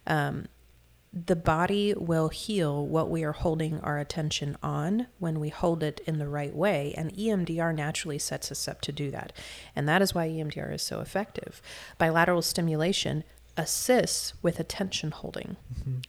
Um, 0.07 0.47
the 1.13 1.37
body 1.37 1.93
will 1.97 2.29
heal 2.29 2.87
what 2.87 3.11
we 3.11 3.23
are 3.23 3.33
holding 3.33 3.81
our 3.81 3.99
attention 3.99 4.57
on 4.63 5.09
when 5.19 5.39
we 5.39 5.51
hold 5.51 5.83
it 5.83 6.01
in 6.07 6.19
the 6.19 6.29
right 6.29 6.55
way. 6.55 6.95
And 6.97 7.13
EMDR 7.15 7.75
naturally 7.75 8.19
sets 8.19 8.51
us 8.51 8.67
up 8.67 8.81
to 8.83 8.93
do 8.93 9.11
that. 9.11 9.33
And 9.77 9.87
that 9.89 10.01
is 10.01 10.15
why 10.15 10.29
EMDR 10.29 10.75
is 10.75 10.83
so 10.83 11.01
effective. 11.01 11.61
Bilateral 11.99 12.41
stimulation 12.41 13.25
assists 13.55 14.33
with 14.43 14.59
attention 14.59 15.11
holding, 15.11 15.57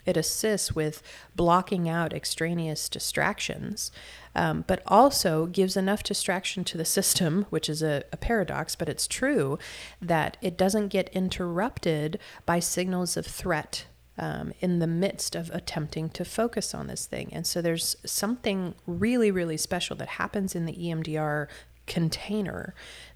it 0.06 0.16
assists 0.16 0.74
with 0.74 1.04
blocking 1.36 1.90
out 1.90 2.14
extraneous 2.14 2.88
distractions, 2.88 3.92
um, 4.34 4.64
but 4.66 4.82
also 4.88 5.46
gives 5.48 5.76
enough 5.76 6.04
distraction 6.04 6.64
to 6.64 6.78
the 6.78 6.86
system, 6.86 7.46
which 7.50 7.68
is 7.68 7.84
a, 7.84 8.04
a 8.14 8.18
paradox, 8.18 8.78
but 8.78 8.88
it's 8.88 9.08
true, 9.08 9.60
that 10.02 10.38
it 10.42 10.58
doesn't 10.58 10.88
get 10.88 11.10
interrupted 11.10 12.18
by 12.46 12.60
signals 12.60 13.18
of 13.18 13.26
threat 13.26 13.88
um, 14.18 14.54
in 14.60 14.80
the 14.80 14.88
midst 14.88 15.36
of 15.36 15.50
attempting 15.52 16.10
to 16.10 16.24
focus 16.24 16.74
on 16.74 16.88
this 16.88 17.06
thing. 17.06 17.30
And 17.32 17.48
so 17.48 17.62
there's 17.62 17.96
something 18.06 18.76
really, 18.86 19.32
really 19.32 19.58
special 19.58 19.96
that 19.98 20.08
happens 20.10 20.56
in 20.56 20.66
the 20.66 20.74
EMDR 20.74 21.48
container 21.86 22.74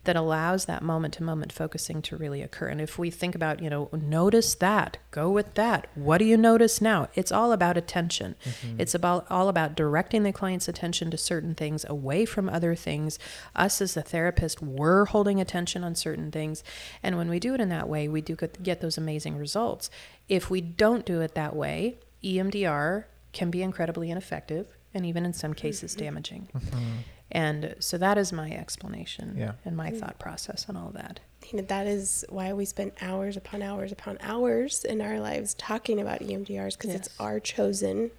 that 0.08 0.16
allows 0.16 0.66
that 0.66 0.82
moment 0.82 1.14
to 1.14 1.24
moment 1.24 1.52
focusing 1.52 2.02
to 2.02 2.16
really 2.16 2.42
occur. 2.42 2.68
And 2.68 2.80
if 2.80 2.98
we 2.98 3.12
think 3.12 3.36
about, 3.36 3.62
you 3.62 3.70
know, 3.70 3.90
notice 3.92 4.56
that, 4.56 4.98
go 5.12 5.30
with 5.30 5.54
that. 5.56 5.88
What 5.96 6.20
do 6.20 6.26
you 6.26 6.38
notice 6.38 6.80
now? 6.82 7.10
It's 7.14 7.32
all 7.32 7.52
about 7.52 7.76
attention. 7.76 8.36
Mm-hmm. 8.44 8.80
It's 8.80 8.96
about 8.96 9.28
all 9.30 9.50
about 9.50 9.76
directing 9.76 10.24
the 10.24 10.32
client's 10.32 10.70
attention 10.70 11.12
to 11.12 11.18
certain 11.18 11.56
things 11.56 11.86
away 11.90 12.24
from 12.24 12.48
other 12.48 12.74
things. 12.74 13.20
Us 13.54 13.82
as 13.82 13.98
a 13.98 14.02
therapist, 14.02 14.62
we're 14.62 15.06
holding 15.06 15.42
attention 15.42 15.84
on 15.84 15.94
certain 15.94 16.32
things. 16.32 16.64
And 17.04 17.18
when 17.18 17.30
we 17.30 17.40
do 17.40 17.54
it 17.54 17.60
in 17.60 17.68
that 17.70 17.90
way, 17.90 18.08
we 18.08 18.22
do 18.22 18.38
get, 18.38 18.64
get 18.64 18.80
those 18.80 18.98
amazing 18.98 19.38
results. 19.38 19.90
If 20.30 20.50
we 20.50 20.62
don't 20.62 21.06
do 21.06 21.20
it 21.20 21.36
that 21.36 21.54
way, 21.54 21.98
EMDR 22.24 23.04
can 23.34 23.52
be 23.52 23.62
incredibly 23.62 24.10
ineffective 24.10 24.78
and 24.94 25.06
even 25.06 25.26
in 25.26 25.34
some 25.34 25.54
cases 25.54 25.92
mm-hmm. 25.92 26.06
damaging. 26.06 26.48
Mm-hmm. 26.56 26.98
And 27.32 27.76
so 27.80 27.98
that 27.98 28.18
is 28.18 28.32
my 28.32 28.52
explanation 28.52 29.36
Yeah. 29.38 29.54
and 29.66 29.76
my 29.76 29.92
mm. 29.92 30.00
thought 30.00 30.18
process 30.20 30.66
on 30.70 30.78
all 30.78 30.92
that. 30.92 31.20
You 31.52 31.58
know, 31.60 31.66
that 31.66 31.88
is 31.88 32.26
why 32.30 32.54
we 32.54 32.66
spend 32.66 32.94
hours 33.02 33.38
upon 33.38 33.62
hours 33.62 33.92
upon 33.92 34.18
hours 34.22 34.84
in 34.84 35.02
our 35.02 35.20
lives 35.20 35.54
talking 35.54 36.00
about 36.00 36.22
EMDRs 36.22 36.78
because 36.78 36.96
it's 36.96 37.10
our 37.20 37.40
chosen 37.40 38.12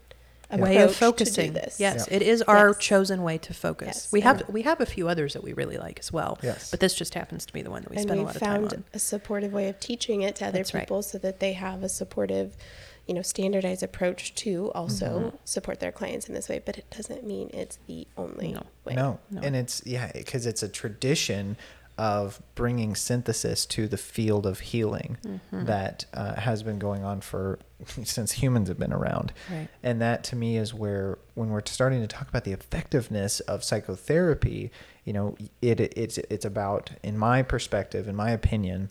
way 0.50 0.78
of 0.78 0.94
focusing. 0.94 1.52
To 1.52 1.60
do 1.60 1.64
this. 1.66 1.78
Yes, 1.80 2.06
Yeah. 2.08 2.16
it 2.16 2.22
is 2.22 2.40
our 2.42 2.68
Yes. 2.68 2.78
chosen 2.78 3.22
way 3.22 3.36
to 3.38 3.52
focus. 3.52 3.86
Yes, 3.88 4.12
We 4.12 4.20
and- 4.20 4.38
have 4.40 4.48
we 4.48 4.62
have 4.62 4.80
a 4.80 4.86
few 4.86 5.08
others 5.08 5.34
that 5.34 5.42
we 5.42 5.52
really 5.52 5.76
like 5.76 5.98
as 5.98 6.10
well. 6.12 6.38
Yes. 6.42 6.70
But 6.70 6.80
this 6.80 6.94
just 6.94 7.14
happens 7.14 7.44
to 7.46 7.52
be 7.52 7.60
the 7.60 7.70
one 7.70 7.82
that 7.82 7.90
we 7.90 7.96
and 7.96 8.04
spend 8.04 8.20
a 8.20 8.22
lot 8.24 8.36
of 8.36 8.40
time 8.42 8.50
on. 8.64 8.70
found 8.70 8.72
on. 8.74 8.84
a 8.94 8.98
supportive 8.98 9.52
way 9.52 9.68
of 9.68 9.78
teaching 9.80 10.22
it 10.22 10.36
to 10.36 10.46
other 10.46 10.58
That's 10.58 10.72
right. 10.72 10.80
people 10.82 11.02
so 11.02 11.18
that 11.18 11.40
they 11.40 11.52
have 11.54 11.82
a 11.82 11.88
supportive 11.88 12.56
you 13.08 13.14
know 13.14 13.22
standardized 13.22 13.82
approach 13.82 14.34
to 14.36 14.70
also 14.72 15.06
Mm-hmm. 15.18 15.36
support 15.44 15.80
their 15.80 15.92
clients 15.92 16.28
in 16.28 16.34
this 16.34 16.48
way 16.48 16.60
but 16.64 16.76
it 16.78 16.84
doesn't 16.96 17.24
mean 17.26 17.50
it's 17.52 17.78
the 17.86 18.06
only 18.16 18.52
No. 18.52 18.62
way 18.84 18.94
No. 18.94 19.18
No. 19.30 19.40
and 19.42 19.56
it's 19.56 19.82
yeah, 19.86 20.10
because 20.14 20.46
it's 20.46 20.62
a 20.62 20.68
tradition 20.68 21.56
of 21.96 22.40
bringing 22.54 22.94
synthesis 22.94 23.66
to 23.66 23.88
the 23.88 23.96
field 23.96 24.46
of 24.46 24.60
healing 24.60 25.16
Mm-hmm. 25.26 25.64
that 25.64 26.04
uh, 26.14 26.34
has 26.34 26.62
been 26.62 26.78
going 26.78 27.02
on 27.02 27.20
for 27.20 27.58
since 28.04 28.30
humans 28.32 28.68
have 28.68 28.78
been 28.78 28.92
around. 28.92 29.32
Right. 29.50 29.66
And 29.82 30.00
that 30.00 30.22
to 30.24 30.36
me 30.36 30.56
is 30.58 30.72
where 30.72 31.18
when 31.34 31.48
we're 31.48 31.62
starting 31.66 32.00
to 32.00 32.06
talk 32.06 32.28
about 32.28 32.44
the 32.44 32.52
effectiveness 32.52 33.40
of 33.40 33.64
psychotherapy, 33.64 34.70
you 35.04 35.12
know, 35.12 35.36
it 35.62 35.80
it's 35.80 36.18
it's 36.18 36.44
about 36.44 36.90
in 37.02 37.16
my 37.18 37.42
perspective, 37.42 38.06
in 38.08 38.14
my 38.14 38.30
opinion, 38.30 38.90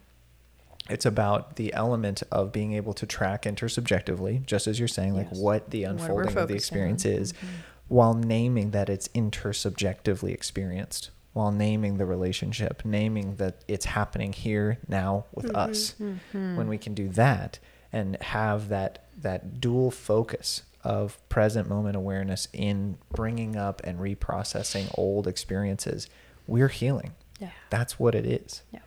it's 0.90 1.06
about 1.06 1.56
the 1.58 1.74
element 1.74 2.24
of 2.32 2.52
being 2.52 2.74
able 2.74 2.94
to 2.94 3.06
track 3.06 3.44
intersubjectively, 3.44 4.46
just 4.46 4.68
as 4.68 4.80
you're 4.80 4.88
saying, 4.88 5.16
like 5.16 5.30
what 5.32 5.70
the 5.72 5.84
What 5.84 5.92
unfolding 5.92 6.38
of 6.38 6.48
the 6.48 6.56
experience 6.56 7.06
on. 7.06 7.12
is, 7.12 7.34
Mm-hmm. 7.34 7.46
while 7.90 8.14
naming 8.14 8.72
that 8.72 8.90
it's 8.90 9.08
intersubjectively 9.10 10.32
experienced, 10.34 11.10
while 11.34 11.52
naming 11.52 11.98
the 11.98 12.06
relationship, 12.06 12.84
naming 12.86 13.36
that 13.36 13.64
it's 13.68 13.86
happening 13.86 14.34
here 14.34 14.80
now 14.88 15.26
with 15.34 15.54
us. 15.56 15.96
Mm-hmm. 16.02 16.58
When 16.58 16.68
we 16.68 16.78
can 16.78 16.94
do 16.94 17.10
that 17.10 17.60
and 17.94 18.16
have 18.22 18.70
that 18.70 19.04
that 19.20 19.60
dual 19.60 19.90
focus 19.92 20.64
of 20.84 21.18
present 21.28 21.68
moment 21.68 21.96
awareness 21.96 22.48
in 22.54 22.98
bringing 23.14 23.56
up 23.56 23.82
and 23.84 24.00
reprocessing 24.00 24.86
old 24.98 25.28
experiences, 25.28 26.08
we're 26.46 26.68
healing. 26.70 27.14
Yeah. 27.40 27.50
That's 27.70 28.00
what 28.00 28.16
it 28.16 28.26
is. 28.26 28.62
Yeah. 28.72 28.80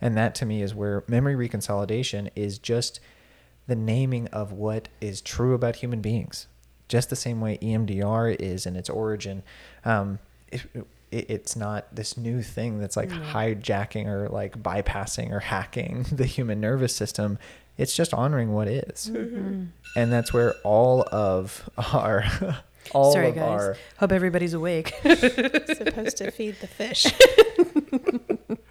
And 0.00 0.16
that 0.16 0.34
to 0.36 0.46
me 0.46 0.62
is 0.62 0.74
where 0.74 1.04
memory 1.08 1.34
reconsolidation 1.34 2.30
is 2.36 2.58
just 2.58 3.00
the 3.66 3.76
naming 3.76 4.28
of 4.28 4.52
what 4.52 4.88
is 5.00 5.20
true 5.20 5.54
about 5.54 5.76
human 5.76 6.00
beings. 6.00 6.46
Just 6.88 7.10
the 7.10 7.16
same 7.16 7.40
way 7.40 7.58
EMDR 7.60 8.34
is 8.40 8.64
in 8.66 8.76
its 8.76 8.88
origin. 8.88 9.42
Um, 9.84 10.18
it, 10.50 10.62
it, 11.10 11.30
it's 11.30 11.56
not 11.56 11.94
this 11.94 12.16
new 12.16 12.42
thing 12.42 12.78
that's 12.78 12.96
like 12.96 13.10
hijacking 13.10 14.06
or 14.06 14.28
like 14.28 14.62
bypassing 14.62 15.30
or 15.32 15.40
hacking 15.40 16.02
the 16.12 16.26
human 16.26 16.60
nervous 16.60 16.94
system. 16.94 17.38
It's 17.76 17.94
just 17.94 18.14
honoring 18.14 18.52
what 18.52 18.68
is. 18.68 19.10
Mm-hmm. 19.12 19.64
And 19.96 20.12
that's 20.12 20.32
where 20.32 20.54
all 20.64 21.06
of 21.12 21.68
our 21.92 22.24
all 22.92 23.12
Sorry, 23.12 23.28
of 23.28 23.34
guys. 23.34 23.60
our 23.60 23.76
Hope 23.98 24.12
everybody's 24.12 24.54
awake. 24.54 24.94
supposed 25.02 26.16
to 26.18 26.30
feed 26.30 26.56
the 26.60 26.66
fish 26.66 27.06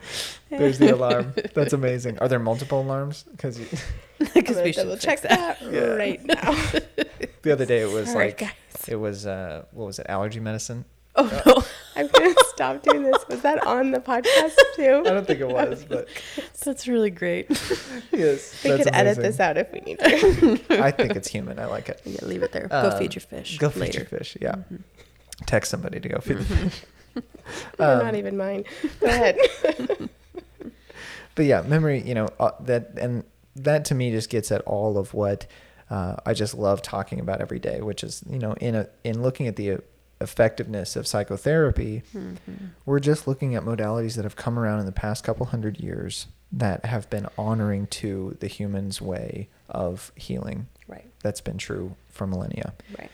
there's 0.50 0.78
the 0.80 0.94
alarm. 0.96 1.34
That's 1.54 1.74
amazing. 1.74 2.20
Are 2.20 2.28
there 2.28 2.40
multiple 2.40 2.82
alarms? 2.82 3.24
Because 3.30 3.60
I'm 3.60 3.68
Because 4.34 4.56
gonna 4.56 4.64
we 4.64 4.74
should 4.74 4.84
double 4.84 4.98
check 4.98 5.22
that. 5.22 5.60
that, 5.60 5.72
Yeah. 5.74 5.80
right 5.96 6.24
now 6.26 6.52
the 7.44 7.52
other 7.52 7.66
day 7.66 7.82
it 7.82 7.92
was 7.92 8.10
All 8.10 8.16
right, 8.16 8.28
like 8.30 8.38
guys. 8.40 8.88
it 8.88 8.96
was 8.96 9.26
uh 9.28 9.66
what 9.72 9.86
was 9.86 10.00
it 10.00 10.06
allergy 10.10 10.40
medicine 10.40 10.86
Oh 11.20 11.44
no. 11.46 11.64
i'm 11.96 12.08
gonna 12.08 12.34
stop 12.50 12.84
doing 12.84 13.02
this 13.04 13.28
was 13.28 13.42
that 13.42 13.66
on 13.66 13.90
the 13.92 14.00
podcast 14.00 14.56
too 14.76 15.02
i 15.06 15.10
don't 15.10 15.26
think 15.26 15.40
it 15.40 15.48
was 15.48 15.84
but 15.84 16.08
That's 16.64 16.88
really 16.88 17.10
great. 17.10 17.48
yes 18.12 18.64
we 18.64 18.70
that's 18.72 18.84
could 18.84 18.94
edit 18.94 19.18
this 19.18 19.40
out 19.40 19.58
if 19.58 19.72
we 19.72 19.80
need 19.82 19.98
to 20.00 20.84
i 20.84 20.92
think 20.92 21.16
it's 21.16 21.28
human 21.28 21.58
i 21.60 21.66
like 21.66 21.90
it 21.90 22.02
yeah, 22.06 22.24
leave 22.24 22.44
it 22.44 22.52
there. 22.52 22.68
Uh, 22.70 22.90
go 22.92 22.98
feed 23.00 23.16
your 23.16 23.22
fish. 23.22 23.58
go 23.58 23.70
feed 23.72 23.80
later. 23.82 24.00
your 24.00 24.06
fish 24.08 24.38
yeah 24.42 24.56
text 25.48 25.72
somebody 25.72 26.00
to 26.00 26.08
go 26.10 26.20
feed 26.20 26.38
the 26.38 26.46
fish 26.46 26.82
They're 26.82 26.97
Um, 27.80 28.00
not 28.00 28.16
even 28.16 28.36
mine. 28.36 28.66
Go 29.00 29.08
ahead. 29.08 29.38
But 31.36 31.46
yeah 31.46 31.62
memory 31.62 32.02
you 32.02 32.16
know 32.16 32.28
uh, 32.40 32.52
that 32.62 32.94
and 32.98 33.24
that 33.56 33.86
to 33.86 33.96
me 33.96 34.10
just 34.10 34.32
gets 34.32 34.52
at 34.52 34.62
all 34.62 34.98
of 34.98 35.14
what 35.14 35.46
uh, 35.92 36.16
i 36.26 36.34
just 36.34 36.56
love 36.56 36.82
talking 36.82 37.20
about 37.20 37.42
every 37.42 37.60
day 37.60 37.80
which 37.80 38.04
is 38.04 38.24
you 38.28 38.40
know 38.40 38.54
in 38.54 38.74
a 38.74 38.88
in 39.04 39.22
looking 39.22 39.46
at 39.48 39.56
the 39.56 39.78
effectiveness 40.20 40.96
of 40.96 41.06
psychotherapy 41.06 42.02
we're 42.88 43.00
just 43.00 43.28
looking 43.28 43.54
at 43.54 43.62
modalities 43.62 44.16
that 44.16 44.24
have 44.26 44.36
come 44.36 44.58
around 44.58 44.80
in 44.80 44.88
the 44.88 44.92
past 44.92 45.24
couple 45.24 45.46
hundred 45.46 45.80
years 45.80 46.26
that 46.52 46.84
have 46.86 47.08
been 47.12 47.28
honoring 47.38 47.86
to 47.86 48.36
the 48.40 48.48
human's 48.48 49.00
way 49.00 49.48
of 49.70 50.12
healing. 50.16 50.66
Right. 50.88 51.06
that's 51.22 51.42
been 51.42 51.60
true 51.60 51.96
for 52.10 52.26
millennia. 52.26 52.74
Right 52.98 53.12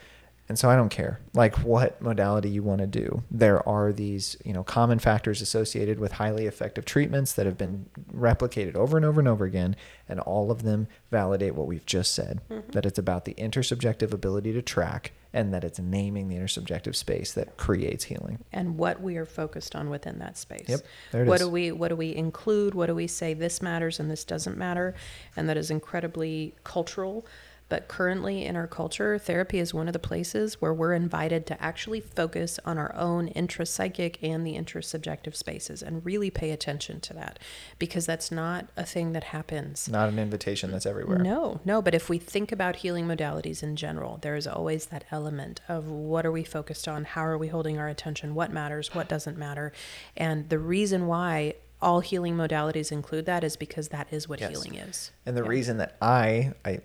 And 0.50 0.60
so 0.60 0.70
I 0.70 0.76
don't 0.76 0.90
care 0.90 1.20
like 1.34 1.56
what 1.60 2.02
modality 2.02 2.50
you 2.50 2.64
want 2.64 2.82
to 2.82 2.88
do. 2.88 3.24
There 3.32 3.68
are 3.68 3.94
these, 3.94 4.36
you 4.44 4.54
know, 4.54 4.64
common 4.64 5.00
factors 5.00 5.42
associated 5.42 6.00
with 6.00 6.14
highly 6.14 6.48
effective 6.48 6.86
treatments 6.86 7.34
that 7.34 7.46
have 7.46 7.58
been 7.58 7.86
replicated 8.14 8.76
over 8.76 8.98
and 8.98 9.06
over 9.06 9.20
and 9.20 9.28
over 9.28 9.46
again, 9.46 9.76
and 10.08 10.20
all 10.20 10.52
of 10.52 10.64
them 10.64 10.88
validate 11.12 11.56
what 11.56 11.68
we've 11.68 11.86
just 11.86 12.14
said 12.14 12.42
mm-hmm. 12.50 12.72
that 12.72 12.86
it's 12.86 13.00
about 13.00 13.26
the 13.26 13.34
intersubjective 13.36 14.12
ability 14.12 14.52
to 14.54 14.62
track 14.62 15.14
and 15.34 15.54
that 15.54 15.64
it's 15.64 15.80
naming 15.80 16.30
the 16.30 16.36
intersubjective 16.36 16.96
space 16.96 17.34
that 17.34 17.58
creates 17.58 18.04
healing. 18.04 18.38
and 18.52 18.78
what 18.78 19.02
we 19.02 19.18
are 19.18 19.26
focused 19.26 19.76
on 19.76 19.90
within 19.90 20.20
that 20.20 20.38
space. 20.38 20.68
Yep, 20.68 20.82
there 21.12 21.24
it 21.24 21.28
what 21.28 21.36
is. 21.36 21.48
do 21.48 21.50
we 21.50 21.72
what 21.72 21.88
do 21.88 21.96
we 21.96 22.16
include? 22.16 22.76
What 22.76 22.88
do 22.88 22.96
we 22.96 23.08
say 23.08 23.34
this 23.34 23.62
matters 23.62 24.00
and 24.00 24.12
this 24.12 24.24
doesn't 24.24 24.58
matter? 24.58 24.94
And 25.36 25.50
that 25.50 25.58
is 25.58 25.72
incredibly 25.72 26.54
cultural. 26.64 27.26
But 27.74 27.88
currently 27.88 28.46
in 28.46 28.56
our 28.56 28.68
culture, 28.68 29.18
therapy 29.18 29.58
is 29.58 29.74
one 29.74 29.88
of 29.88 29.94
the 29.94 29.98
places 30.00 30.62
where 30.62 30.76
we're 30.76 30.94
invited 30.94 31.48
to 31.48 31.60
actually 31.60 32.02
focus 32.02 32.60
on 32.66 32.78
our 32.78 32.96
own 32.96 33.30
intrapsychic 33.30 34.18
and 34.22 34.46
the 34.46 34.54
intersubjective 34.54 35.36
spaces 35.36 35.82
and 35.82 36.06
really 36.06 36.30
pay 36.30 36.52
attention 36.52 37.00
to 37.00 37.14
that 37.14 37.40
because 37.80 38.06
that's 38.06 38.32
not 38.32 38.68
a 38.78 38.86
thing 38.86 39.14
that 39.14 39.24
happens. 39.24 39.90
Not 39.90 40.08
an 40.08 40.20
invitation 40.20 40.70
that's 40.70 40.86
everywhere. 40.86 41.18
No, 41.18 41.62
no. 41.66 41.82
But 41.82 41.96
if 41.96 42.10
we 42.10 42.20
think 42.20 42.52
about 42.52 42.76
healing 42.76 43.08
modalities 43.08 43.64
in 43.64 43.76
general, 43.76 44.20
there 44.22 44.36
is 44.36 44.46
always 44.46 44.86
that 44.88 45.06
element 45.10 45.60
of 45.68 45.88
what 45.88 46.28
are 46.28 46.32
we 46.32 46.44
focused 46.44 46.88
on? 46.88 47.06
How 47.06 47.26
are 47.26 47.40
we 47.40 47.48
holding 47.48 47.80
our 47.80 47.88
attention? 47.88 48.36
What 48.36 48.52
matters? 48.54 48.94
What 48.94 49.10
doesn't 49.10 49.36
matter? 49.36 49.74
And 50.16 50.48
the 50.50 50.60
reason 50.60 51.08
why 51.08 51.56
all 51.82 52.02
healing 52.02 52.38
modalities 52.38 52.92
include 52.92 53.26
that 53.26 53.44
is 53.44 53.58
because 53.58 53.90
that 53.90 54.08
is 54.12 54.30
what 54.30 54.40
Yes. 54.40 54.52
healing 54.52 54.76
is. 54.76 55.12
And 55.26 55.36
the 55.36 55.42
Yeah. 55.42 55.50
reason 55.50 55.78
that 55.78 55.98
I, 56.02 56.54
I 56.64 56.80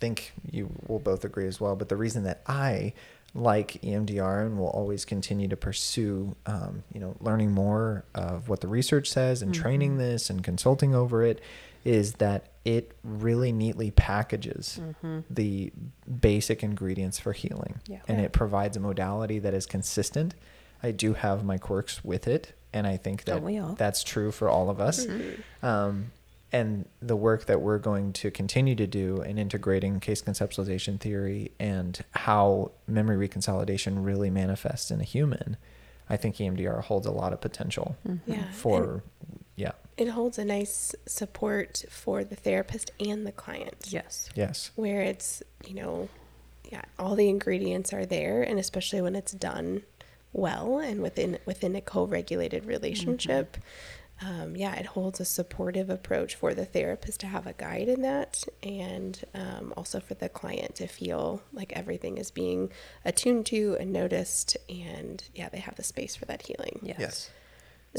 think 0.00 0.32
you 0.50 0.70
will 0.86 0.98
both 0.98 1.24
agree 1.24 1.46
as 1.46 1.60
well, 1.60 1.76
but 1.76 1.88
the 1.88 1.96
reason 1.96 2.24
that 2.24 2.42
I 2.46 2.92
like 3.34 3.80
EMDR 3.82 4.46
and 4.46 4.58
will 4.58 4.68
always 4.70 5.04
continue 5.04 5.48
to 5.48 5.56
pursue, 5.56 6.34
um, 6.46 6.82
you 6.92 6.98
know, 7.00 7.14
learning 7.20 7.52
more 7.52 8.04
of 8.14 8.48
what 8.48 8.60
the 8.60 8.68
research 8.68 9.08
says 9.10 9.42
and 9.42 9.54
training 9.54 9.90
Mm-hmm. 9.92 9.98
this 10.00 10.30
and 10.30 10.42
consulting 10.42 10.94
over 10.94 11.22
it 11.22 11.40
is 11.84 12.14
that 12.14 12.48
it 12.64 12.92
really 13.04 13.52
neatly 13.52 13.90
packages 13.90 14.80
the 15.30 15.72
basic 16.20 16.62
ingredients 16.62 17.18
for 17.18 17.32
healing. 17.32 17.74
Mm-hmm. 17.84 17.92
Yeah. 17.92 17.98
And 18.08 18.18
Yeah. 18.18 18.24
it 18.24 18.32
provides 18.32 18.76
a 18.76 18.80
modality 18.80 19.38
that 19.40 19.54
is 19.54 19.66
consistent. 19.66 20.34
I 20.82 20.90
do 20.92 21.12
have 21.14 21.44
my 21.44 21.58
quirks 21.58 22.04
with 22.04 22.26
it. 22.28 22.52
And 22.72 22.86
I 22.86 22.96
think 22.98 23.24
that 23.24 23.36
Don't 23.36 23.44
we 23.44 23.58
all? 23.58 23.74
that's 23.74 24.02
true 24.02 24.30
for 24.30 24.48
all 24.50 24.68
of 24.68 24.78
us. 24.80 25.06
Um, 25.62 26.12
and 26.52 26.86
the 27.00 27.16
work 27.16 27.44
that 27.46 27.60
we're 27.60 27.78
going 27.78 28.12
to 28.14 28.30
continue 28.30 28.74
to 28.74 28.86
do 28.86 29.20
in 29.22 29.38
integrating 29.38 30.00
case 30.00 30.22
conceptualization 30.22 30.98
theory 30.98 31.52
and 31.60 32.04
how 32.12 32.70
memory 32.86 33.28
reconsolidation 33.28 34.04
really 34.04 34.30
manifests 34.30 34.90
in 34.90 35.00
a 35.00 35.04
human, 35.04 35.56
I 36.08 36.16
think 36.16 36.36
EMDR 36.36 36.82
holds 36.84 37.06
a 37.06 37.10
lot 37.12 37.32
of 37.32 37.40
potential 37.40 37.96
Mm-hmm. 38.06 38.32
Yeah. 38.32 38.50
for, 38.52 39.02
yeah, 39.56 39.72
It 39.98 40.08
holds 40.08 40.38
a 40.38 40.44
nice 40.44 40.94
support 41.06 41.84
for 41.90 42.24
the 42.24 42.36
therapist 42.36 42.92
and 42.98 43.26
the 43.26 43.32
client. 43.32 43.88
Yes. 43.88 44.30
yes, 44.34 44.70
Where 44.74 45.02
it's, 45.02 45.42
you 45.66 45.74
know, 45.74 46.08
yeah, 46.70 46.82
all 46.98 47.14
the 47.14 47.28
ingredients 47.28 47.92
are 47.92 48.06
there 48.06 48.42
and 48.42 48.58
especially 48.58 49.00
when 49.00 49.16
it's 49.16 49.32
done 49.32 49.82
well 50.34 50.78
and 50.78 51.00
within 51.00 51.38
within 51.46 51.74
a 51.74 51.80
co-regulated 51.80 52.66
relationship. 52.66 53.56
Um, 54.20 54.56
yeah, 54.56 54.74
it 54.74 54.86
holds 54.86 55.20
a 55.20 55.24
supportive 55.24 55.88
approach 55.90 56.34
for 56.34 56.52
the 56.52 56.64
therapist 56.64 57.20
to 57.20 57.26
have 57.26 57.46
a 57.46 57.52
guide 57.52 57.88
in 57.88 58.02
that, 58.02 58.44
and 58.62 59.22
um, 59.34 59.72
also 59.76 60.00
for 60.00 60.14
the 60.14 60.28
client 60.28 60.74
to 60.76 60.86
feel 60.88 61.42
like 61.52 61.72
everything 61.74 62.18
is 62.18 62.30
being 62.30 62.70
attuned 63.04 63.46
to 63.46 63.76
and 63.78 63.92
noticed, 63.92 64.56
and 64.68 65.22
yeah, 65.34 65.48
they 65.48 65.58
have 65.58 65.76
the 65.76 65.84
space 65.84 66.16
for 66.16 66.24
that 66.24 66.42
healing. 66.42 66.80
Yes. 66.82 66.96
yes. 66.98 67.30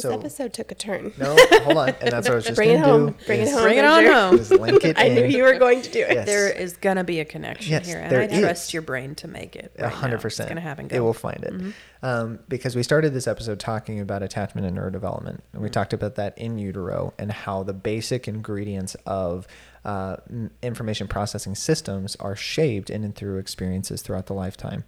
This 0.01 0.11
So- 0.11 0.17
episode 0.17 0.53
took 0.53 0.71
a 0.71 0.75
turn. 0.75 1.11
No, 1.17 1.35
hold 1.63 1.77
on. 1.77 1.89
And 2.01 2.11
that's 2.11 2.27
what 2.27 2.31
I 2.31 2.35
was 2.35 2.43
just 2.45 2.55
Bring 2.55 2.69
it 2.69 2.81
going 2.81 2.83
home. 3.07 3.13
to 3.13 3.19
do. 3.19 3.25
Bring 3.25 3.41
it 3.41 3.49
home. 3.51 3.61
Bring 3.63 3.77
it 3.77 3.85
on 3.85 4.05
home. 4.05 4.59
link 4.59 4.83
it 4.85 4.97
I 4.99 5.09
knew 5.09 5.25
you 5.25 5.43
were 5.43 5.57
going 5.59 5.81
to 5.81 5.91
do 5.91 5.99
it. 5.99 6.13
Yes. 6.13 6.25
There 6.25 6.49
is 6.49 6.77
gonna 6.77 7.03
be 7.03 7.19
a 7.19 7.25
connection 7.25 7.71
Yes, 7.71 7.85
here, 7.87 7.99
and 7.99 8.11
there 8.11 8.21
I 8.21 8.27
trust 8.27 8.73
your 8.73 8.81
brain 8.81 9.15
to 9.15 9.27
make 9.27 9.55
it. 9.55 9.73
A 9.77 9.83
right 9.83 9.91
hundred 9.91 10.21
percent. 10.21 10.47
It's 10.47 10.51
gonna 10.51 10.61
happen. 10.61 10.87
It 10.91 10.99
will 11.01 11.13
find 11.13 11.43
it. 11.43 11.73
Um, 12.01 12.39
because 12.47 12.75
we 12.75 12.83
started 12.83 13.13
this 13.13 13.27
episode 13.27 13.59
talking 13.59 13.99
about 13.99 14.23
attachment 14.23 14.65
and 14.65 14.77
neurodevelopment, 14.77 15.39
and 15.53 15.61
we 15.61 15.69
talked 15.69 15.91
about 15.93 16.15
that 16.15 16.37
in 16.37 16.57
utero 16.57 17.13
and 17.19 17.31
how 17.31 17.63
the 17.63 17.73
basic 17.73 18.27
ingredients 18.27 18.95
of 19.05 19.47
uh, 19.85 20.17
information 20.61 21.07
processing 21.07 21.55
systems 21.55 22.15
are 22.17 22.35
shaped 22.35 22.89
in 22.89 23.03
and 23.03 23.15
through 23.15 23.37
experiences 23.37 24.01
throughout 24.01 24.27
the 24.27 24.33
lifetime. 24.33 24.83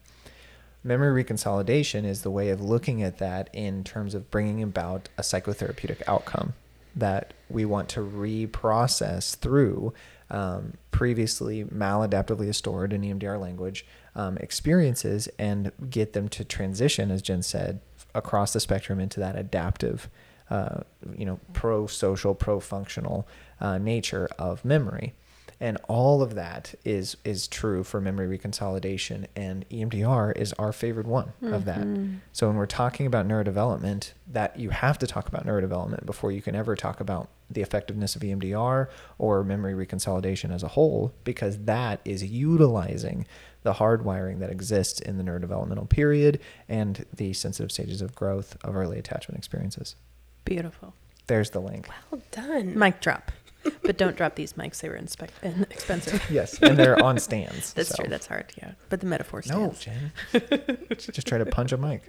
Memory 0.84 1.23
reconsolidation 1.23 2.05
is 2.05 2.23
the 2.23 2.32
way 2.32 2.49
of 2.49 2.59
looking 2.59 3.03
at 3.03 3.19
that 3.19 3.49
in 3.53 3.84
terms 3.84 4.15
of 4.15 4.32
bringing 4.32 4.63
about 4.63 5.09
a 5.17 5.21
psychotherapeutic 5.21 6.01
outcome 6.07 6.53
that 6.95 7.34
we 7.49 7.65
want 7.65 7.88
to 7.89 7.99
reprocess 7.99 9.36
through 9.36 9.93
um, 10.32 10.73
previously 10.89 11.63
maladaptively 11.65 12.53
stored 12.53 12.93
in 12.93 13.01
EMDR 13.01 13.39
language 13.39 13.86
um, 14.15 14.38
experiences 14.38 15.29
and 15.38 15.71
get 15.89 16.13
them 16.13 16.27
to 16.29 16.43
transition, 16.43 17.11
as 17.11 17.21
Jen 17.21 17.43
said, 17.43 17.79
across 18.15 18.53
the 18.53 18.59
spectrum 18.59 18.99
into 18.99 19.19
that 19.19 19.36
adaptive, 19.36 20.09
uh, 20.49 20.82
you 21.15 21.25
know, 21.25 21.39
pro-social, 21.53 22.34
pro-functional 22.34 23.27
uh, 23.59 23.77
nature 23.77 24.27
of 24.39 24.65
memory 24.65 25.13
and 25.62 25.78
all 25.88 26.24
of 26.24 26.34
that 26.34 26.74
is 26.84 27.16
is 27.24 27.47
true 27.47 27.84
for 27.84 28.01
memory 28.01 28.38
reconsolidation 28.38 29.28
and 29.36 29.64
EMDR 29.70 30.36
is 30.36 30.53
our 30.53 30.74
favorite 30.74 31.05
one 31.05 31.32
of 31.43 31.66
that. 31.66 31.82
Mm-hmm. 31.82 32.16
So 32.34 32.47
when 32.47 32.57
we're 32.57 32.66
talking 32.66 33.05
about 33.05 33.28
neurodevelopment, 33.28 34.14
that 34.28 34.59
you 34.59 34.72
have 34.72 34.97
to 34.97 35.07
talk 35.07 35.28
about 35.28 35.45
neurodevelopment 35.45 36.05
before 36.05 36.32
you 36.32 36.41
can 36.41 36.55
ever 36.55 36.76
talk 36.76 36.99
about 36.99 37.30
the 37.49 37.62
effectiveness 37.62 38.16
of 38.16 38.24
EMDR 38.24 38.88
or 39.20 39.43
memory 39.43 39.74
reconsolidation 39.74 40.51
as 40.51 40.64
a 40.64 40.70
whole 40.70 41.14
because 41.24 41.59
that 41.66 42.01
is 42.05 42.24
utilizing 42.24 43.28
the 43.62 43.74
hardwiring 43.74 44.39
that 44.39 44.49
exists 44.49 44.99
in 44.99 45.20
the 45.20 45.24
neurodevelopmental 45.24 45.88
period 45.88 46.39
and 46.68 47.05
the 47.14 47.34
sensitive 47.34 47.72
stages 47.72 48.01
of 48.01 48.16
growth 48.16 48.57
of 48.64 48.76
early 48.76 48.97
attachment 48.97 49.38
experiences. 49.38 49.95
Beautiful. 50.43 50.95
There's 51.28 51.51
the 51.51 51.59
link. 51.59 51.88
Well 52.09 52.22
done. 52.32 52.78
Mic 52.78 52.99
drop. 52.99 53.32
But 53.82 53.97
don't 53.97 54.16
drop 54.16 54.36
these 54.36 54.53
mics. 54.53 54.80
They 54.82 54.89
were 54.89 54.97
inspec- 54.97 55.72
expensive. 55.72 56.22
Yes, 56.32 56.59
and 56.62 56.78
they're 56.78 57.01
on 57.01 57.18
stands. 57.20 57.74
That's 57.74 57.89
so. 57.89 58.03
true. 58.03 58.09
That's 58.09 58.28
hard. 58.28 58.53
Yeah. 58.57 58.72
But 58.89 59.01
the 59.01 59.05
metaphor 59.05 59.43
No, 59.47 59.74
stands. 59.74 60.14
Jen. 60.32 60.78
Just 60.97 61.28
try 61.28 61.38
to 61.38 61.45
punch 61.45 61.72
a 61.72 61.78
mic. 61.78 62.03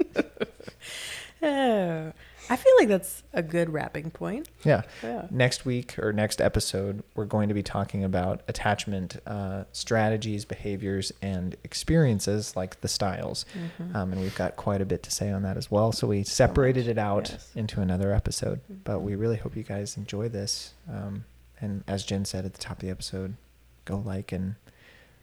Oh, 1.43 2.13
I 2.49 2.57
feel 2.57 2.73
like 2.79 2.89
that's 2.89 3.23
a 3.33 3.43
good 3.43 3.73
wrapping 3.73 4.11
point. 4.11 4.49
Yeah. 4.65 4.83
Yeah. 5.03 5.27
Next 5.31 5.65
week 5.65 5.99
or 5.99 6.13
next 6.13 6.41
episode, 6.41 7.03
we're 7.15 7.25
going 7.25 7.49
to 7.49 7.55
be 7.55 7.63
talking 7.63 8.05
about 8.05 8.43
attachment 8.47 9.17
uh, 9.27 9.65
strategies, 9.73 10.45
behaviors, 10.45 11.13
and 11.21 11.57
experiences 11.65 12.55
like 12.55 12.81
the 12.81 12.89
styles. 12.89 13.45
Mm-hmm. 13.55 13.97
Um, 13.97 14.13
and 14.13 14.21
we've 14.21 14.35
got 14.37 14.57
quite 14.57 14.81
a 14.81 14.85
bit 14.85 15.03
to 15.05 15.11
say 15.11 15.31
on 15.31 15.43
that 15.43 15.57
as 15.57 15.71
well. 15.71 15.93
So 15.93 16.07
we 16.07 16.25
separated 16.25 16.89
it 16.89 16.99
out 16.99 17.31
yes. 17.31 17.51
into 17.55 17.81
another 17.81 18.13
episode. 18.13 18.61
Mm-hmm. 18.65 18.83
But 18.85 19.01
we 19.01 19.15
really 19.15 19.37
hope 19.37 19.57
you 19.57 19.65
guys 19.65 19.97
enjoy 19.97 20.29
this. 20.29 20.75
Um, 20.89 21.25
and 21.63 21.85
as 21.87 22.05
Jen 22.05 22.25
said 22.25 22.45
at 22.45 22.53
the 22.53 22.59
top 22.59 22.79
of 22.79 22.81
the 22.81 22.91
episode, 22.91 23.37
go 23.85 23.97
like 23.97 24.33
and 24.33 24.57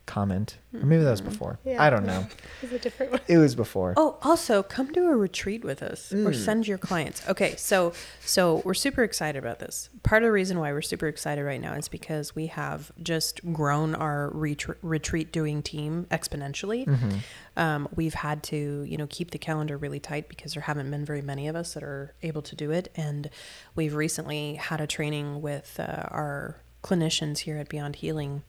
comment. 0.10 0.58
Or 0.74 0.80
maybe 0.86 1.04
that 1.04 1.12
was 1.12 1.22
Mm-hmm. 1.22 1.30
before. 1.30 1.60
Yeah. 1.66 1.82
I 1.82 1.90
don't 1.90 2.06
know. 2.06 2.26
It's 2.64 2.74
a 2.74 2.80
different 2.80 3.12
one. 3.14 3.22
It 3.28 3.38
was 3.38 3.56
before. 3.56 3.94
Oh, 3.96 4.18
also 4.22 4.62
come 4.64 4.92
to 4.94 5.02
a 5.08 5.16
retreat 5.16 5.64
with 5.64 5.82
us 5.82 6.12
or 6.12 6.32
Mm. 6.32 6.36
send 6.36 6.68
your 6.68 6.78
clients. 6.78 7.22
Okay, 7.30 7.56
so 7.56 7.94
so 8.26 8.62
we're 8.66 8.74
super 8.74 9.04
excited 9.04 9.38
about 9.40 9.60
this. 9.60 9.90
Part 10.04 10.24
of 10.24 10.28
the 10.28 10.32
reason 10.32 10.60
why 10.60 10.72
we're 10.74 10.82
super 10.82 11.08
excited 11.08 11.44
right 11.44 11.62
now 11.62 11.74
is 11.74 11.88
because 11.88 12.36
we 12.36 12.48
have 12.48 12.92
just 13.02 13.42
grown 13.54 13.96
our 13.96 14.32
retr- 14.34 14.76
retreat 14.82 15.32
doing 15.32 15.62
team 15.62 16.06
exponentially. 16.12 16.86
Mm-hmm. 16.86 17.18
Um, 17.56 17.88
we've 17.96 18.14
had 18.16 18.42
to, 18.44 18.84
you 18.88 18.98
know, 18.98 19.08
keep 19.10 19.32
the 19.32 19.38
calendar 19.40 19.78
really 19.78 20.00
tight 20.00 20.28
because 20.30 20.54
there 20.54 20.64
haven't 20.64 20.90
been 20.92 21.06
very 21.06 21.22
many 21.22 21.48
of 21.48 21.56
us 21.56 21.74
that 21.76 21.84
are 21.84 22.14
able 22.24 22.42
to 22.44 22.56
do 22.56 22.72
it. 22.72 22.92
And 22.96 23.30
we've 23.76 23.96
recently 23.96 24.56
had 24.56 24.82
a 24.82 24.88
training 24.88 25.42
with 25.42 25.80
uh, 25.80 26.04
our 26.10 26.62
clinicians 26.84 27.40
here 27.40 27.58
at 27.58 27.70
Beyond 27.70 27.98
Healing 27.98 28.44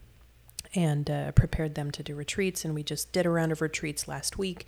and 0.73 1.09
uh, 1.09 1.31
prepared 1.33 1.75
them 1.75 1.91
to 1.91 2.03
do 2.03 2.15
retreats. 2.15 2.63
And 2.65 2.73
we 2.73 2.83
just 2.83 3.11
did 3.11 3.25
a 3.25 3.29
round 3.29 3.51
of 3.51 3.61
retreats 3.61 4.07
last 4.07 4.37
week. 4.37 4.65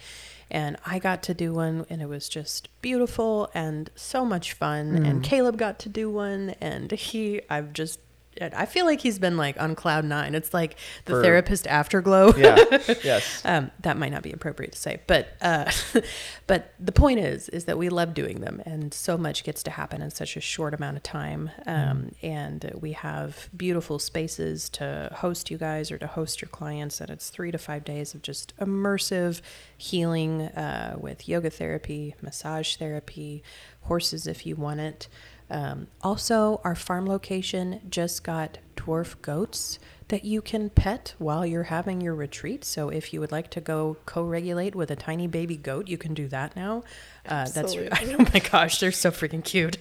And 0.52 0.78
I 0.86 1.00
got 1.00 1.24
to 1.24 1.34
do 1.34 1.54
one, 1.54 1.86
and 1.90 2.02
it 2.02 2.08
was 2.08 2.30
just 2.30 2.70
beautiful 2.82 3.50
and 3.54 3.90
so 3.96 4.24
much 4.26 4.54
fun. 4.54 5.04
And 5.06 5.24
Caleb 5.24 5.58
got 5.58 5.80
to 5.80 5.90
do 5.90 6.12
one, 6.12 6.56
and 6.62 6.92
he, 6.92 7.42
I've 7.50 7.74
just 7.74 8.00
I 8.42 8.66
feel 8.66 8.86
like 8.86 9.02
he's 9.02 9.20
been 9.20 9.38
like 9.38 9.60
on 9.62 9.76
cloud 9.76 10.06
nine. 10.06 10.36
It's 10.36 10.54
like 10.54 10.78
the 11.06 11.14
For- 11.14 11.22
therapist 11.24 11.68
afterglow. 11.68 12.34
Yeah. 12.36 12.58
yes. 13.04 13.42
um, 13.46 13.72
that 13.82 13.98
might 13.98 14.12
not 14.12 14.24
be 14.24 14.32
appropriate 14.32 14.74
to 14.74 14.80
say, 14.80 15.00
but 15.08 15.30
uh, 15.42 15.72
but 16.48 16.74
the 16.80 16.92
point 16.92 17.20
is 17.20 17.50
is 17.50 17.66
that 17.66 17.78
we 17.78 17.90
love 17.90 18.14
doing 18.14 18.42
them, 18.42 18.62
and 18.66 18.94
so 18.94 19.18
much 19.18 19.44
gets 19.44 19.64
to 19.64 19.72
happen 19.72 20.02
in 20.02 20.12
such 20.12 20.36
a 20.36 20.42
short 20.42 20.74
amount 20.74 20.98
of 20.98 21.04
time. 21.04 21.52
Um, 21.66 22.14
and 22.22 22.72
we 22.80 22.94
have 22.94 23.50
beautiful 23.56 24.00
spaces 24.00 24.70
to 24.70 25.10
host 25.14 25.52
you 25.52 25.58
guys 25.58 25.92
or 25.92 25.98
to 25.98 26.08
host 26.08 26.42
your 26.42 26.50
clients, 26.50 27.02
and 27.02 27.10
it's 27.10 27.30
three 27.30 27.52
to 27.52 27.58
five 27.58 27.84
days 27.84 28.14
of 28.14 28.22
just 28.22 28.56
immersive 28.58 29.42
healing 29.78 30.42
uh, 30.42 30.96
with 31.00 31.28
yoga 31.28 31.50
therapy, 31.50 32.16
massage 32.22 32.76
therapy, 32.76 33.44
horses 33.82 34.28
if 34.28 34.46
you 34.46 34.56
want 34.56 34.80
it. 34.80 35.08
Um, 35.54 35.86
also, 36.02 36.60
our 36.64 36.74
farm 36.74 37.06
location 37.06 37.80
just 37.88 38.24
got 38.24 38.58
dwarf 38.76 39.22
goats 39.22 39.78
that 40.08 40.26
you 40.26 40.42
can 40.42 40.72
pet 40.72 41.14
while 41.20 41.46
you're 41.46 41.64
having 41.64 42.02
your 42.02 42.16
retreat. 42.16 42.66
So, 42.66 42.90
if 42.90 43.14
you 43.14 43.20
would 43.20 43.32
like 43.32 43.52
to 43.52 43.62
go 43.62 43.98
co 44.08 44.24
regulate 44.24 44.74
with 44.74 44.90
a 44.90 44.96
tiny 44.96 45.28
baby 45.28 45.56
goat, 45.56 45.88
you 45.88 45.98
can 46.00 46.16
do 46.16 46.28
that 46.30 46.56
now. 46.56 46.84
Uh, 47.28 47.48
that's, 47.50 47.76
oh 47.78 48.28
my 48.34 48.40
gosh, 48.40 48.80
they're 48.80 48.92
so 48.92 49.12
freaking 49.12 49.44
cute. 49.44 49.78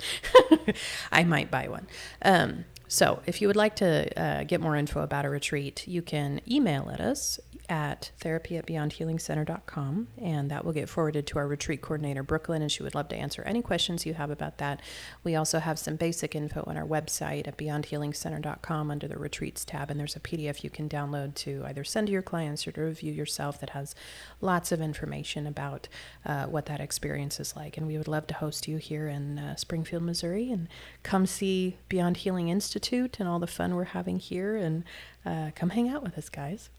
I 1.12 1.24
might 1.24 1.50
buy 1.50 1.68
one. 1.68 1.86
Um, 2.20 2.66
so, 2.86 3.22
if 3.24 3.40
you 3.40 3.46
would 3.46 3.56
like 3.56 3.76
to 3.76 4.22
uh, 4.22 4.44
get 4.44 4.60
more 4.60 4.76
info 4.76 5.00
about 5.00 5.24
a 5.24 5.30
retreat, 5.30 5.88
you 5.88 6.02
can 6.02 6.42
email 6.46 6.90
at 6.92 7.00
us 7.00 7.40
at 7.68 8.10
therapy 8.18 8.56
at 8.56 8.66
beyondhealingcenter.com 8.66 10.08
and 10.18 10.50
that 10.50 10.64
will 10.64 10.72
get 10.72 10.88
forwarded 10.88 11.26
to 11.26 11.38
our 11.38 11.46
retreat 11.46 11.80
coordinator 11.80 12.22
brooklyn 12.22 12.62
and 12.62 12.70
she 12.70 12.82
would 12.82 12.94
love 12.94 13.08
to 13.08 13.16
answer 13.16 13.42
any 13.42 13.62
questions 13.62 14.04
you 14.04 14.14
have 14.14 14.30
about 14.30 14.58
that. 14.58 14.80
We 15.24 15.36
also 15.36 15.58
have 15.58 15.78
some 15.78 15.96
basic 15.96 16.34
info 16.34 16.64
on 16.66 16.76
our 16.76 16.86
website 16.86 17.46
at 17.46 17.56
beyondhealingcenter.com 17.56 18.90
under 18.90 19.08
the 19.08 19.18
retreats 19.18 19.64
tab 19.64 19.90
and 19.90 19.98
there's 19.98 20.16
a 20.16 20.20
pdf 20.20 20.64
you 20.64 20.70
can 20.70 20.88
download 20.88 21.34
to 21.34 21.62
either 21.66 21.84
send 21.84 22.08
to 22.08 22.12
your 22.12 22.22
clients 22.22 22.66
or 22.66 22.72
to 22.72 22.80
review 22.82 23.12
yourself 23.12 23.60
that 23.60 23.70
has 23.70 23.94
lots 24.40 24.72
of 24.72 24.80
information 24.80 25.46
about 25.46 25.88
uh, 26.26 26.46
what 26.46 26.66
that 26.66 26.80
experience 26.80 27.38
is 27.40 27.56
like. 27.56 27.76
And 27.76 27.86
we 27.86 27.96
would 27.96 28.08
love 28.08 28.26
to 28.28 28.34
host 28.34 28.68
you 28.68 28.78
here 28.78 29.08
in 29.08 29.38
uh, 29.38 29.56
springfield 29.56 30.02
missouri 30.02 30.50
and 30.50 30.68
come 31.02 31.26
see 31.26 31.76
beyond 31.88 32.18
healing 32.18 32.48
institute 32.48 33.18
and 33.20 33.28
all 33.28 33.38
the 33.38 33.46
fun 33.46 33.74
we're 33.74 33.84
having 33.84 34.18
here 34.18 34.56
and 34.56 34.84
uh, 35.24 35.50
come 35.54 35.70
hang 35.70 35.88
out 35.88 36.02
with 36.02 36.18
us 36.18 36.28
guys 36.28 36.70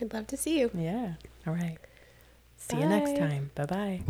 We'd 0.00 0.12
love 0.12 0.26
to 0.28 0.36
see 0.36 0.60
you. 0.60 0.70
yeah. 0.74 1.14
All 1.46 1.54
right. 1.54 1.78
See 2.56 2.78
you 2.78 2.86
next 2.86 3.16
time. 3.16 3.50
Bye 3.54 3.66
bye. 3.66 4.00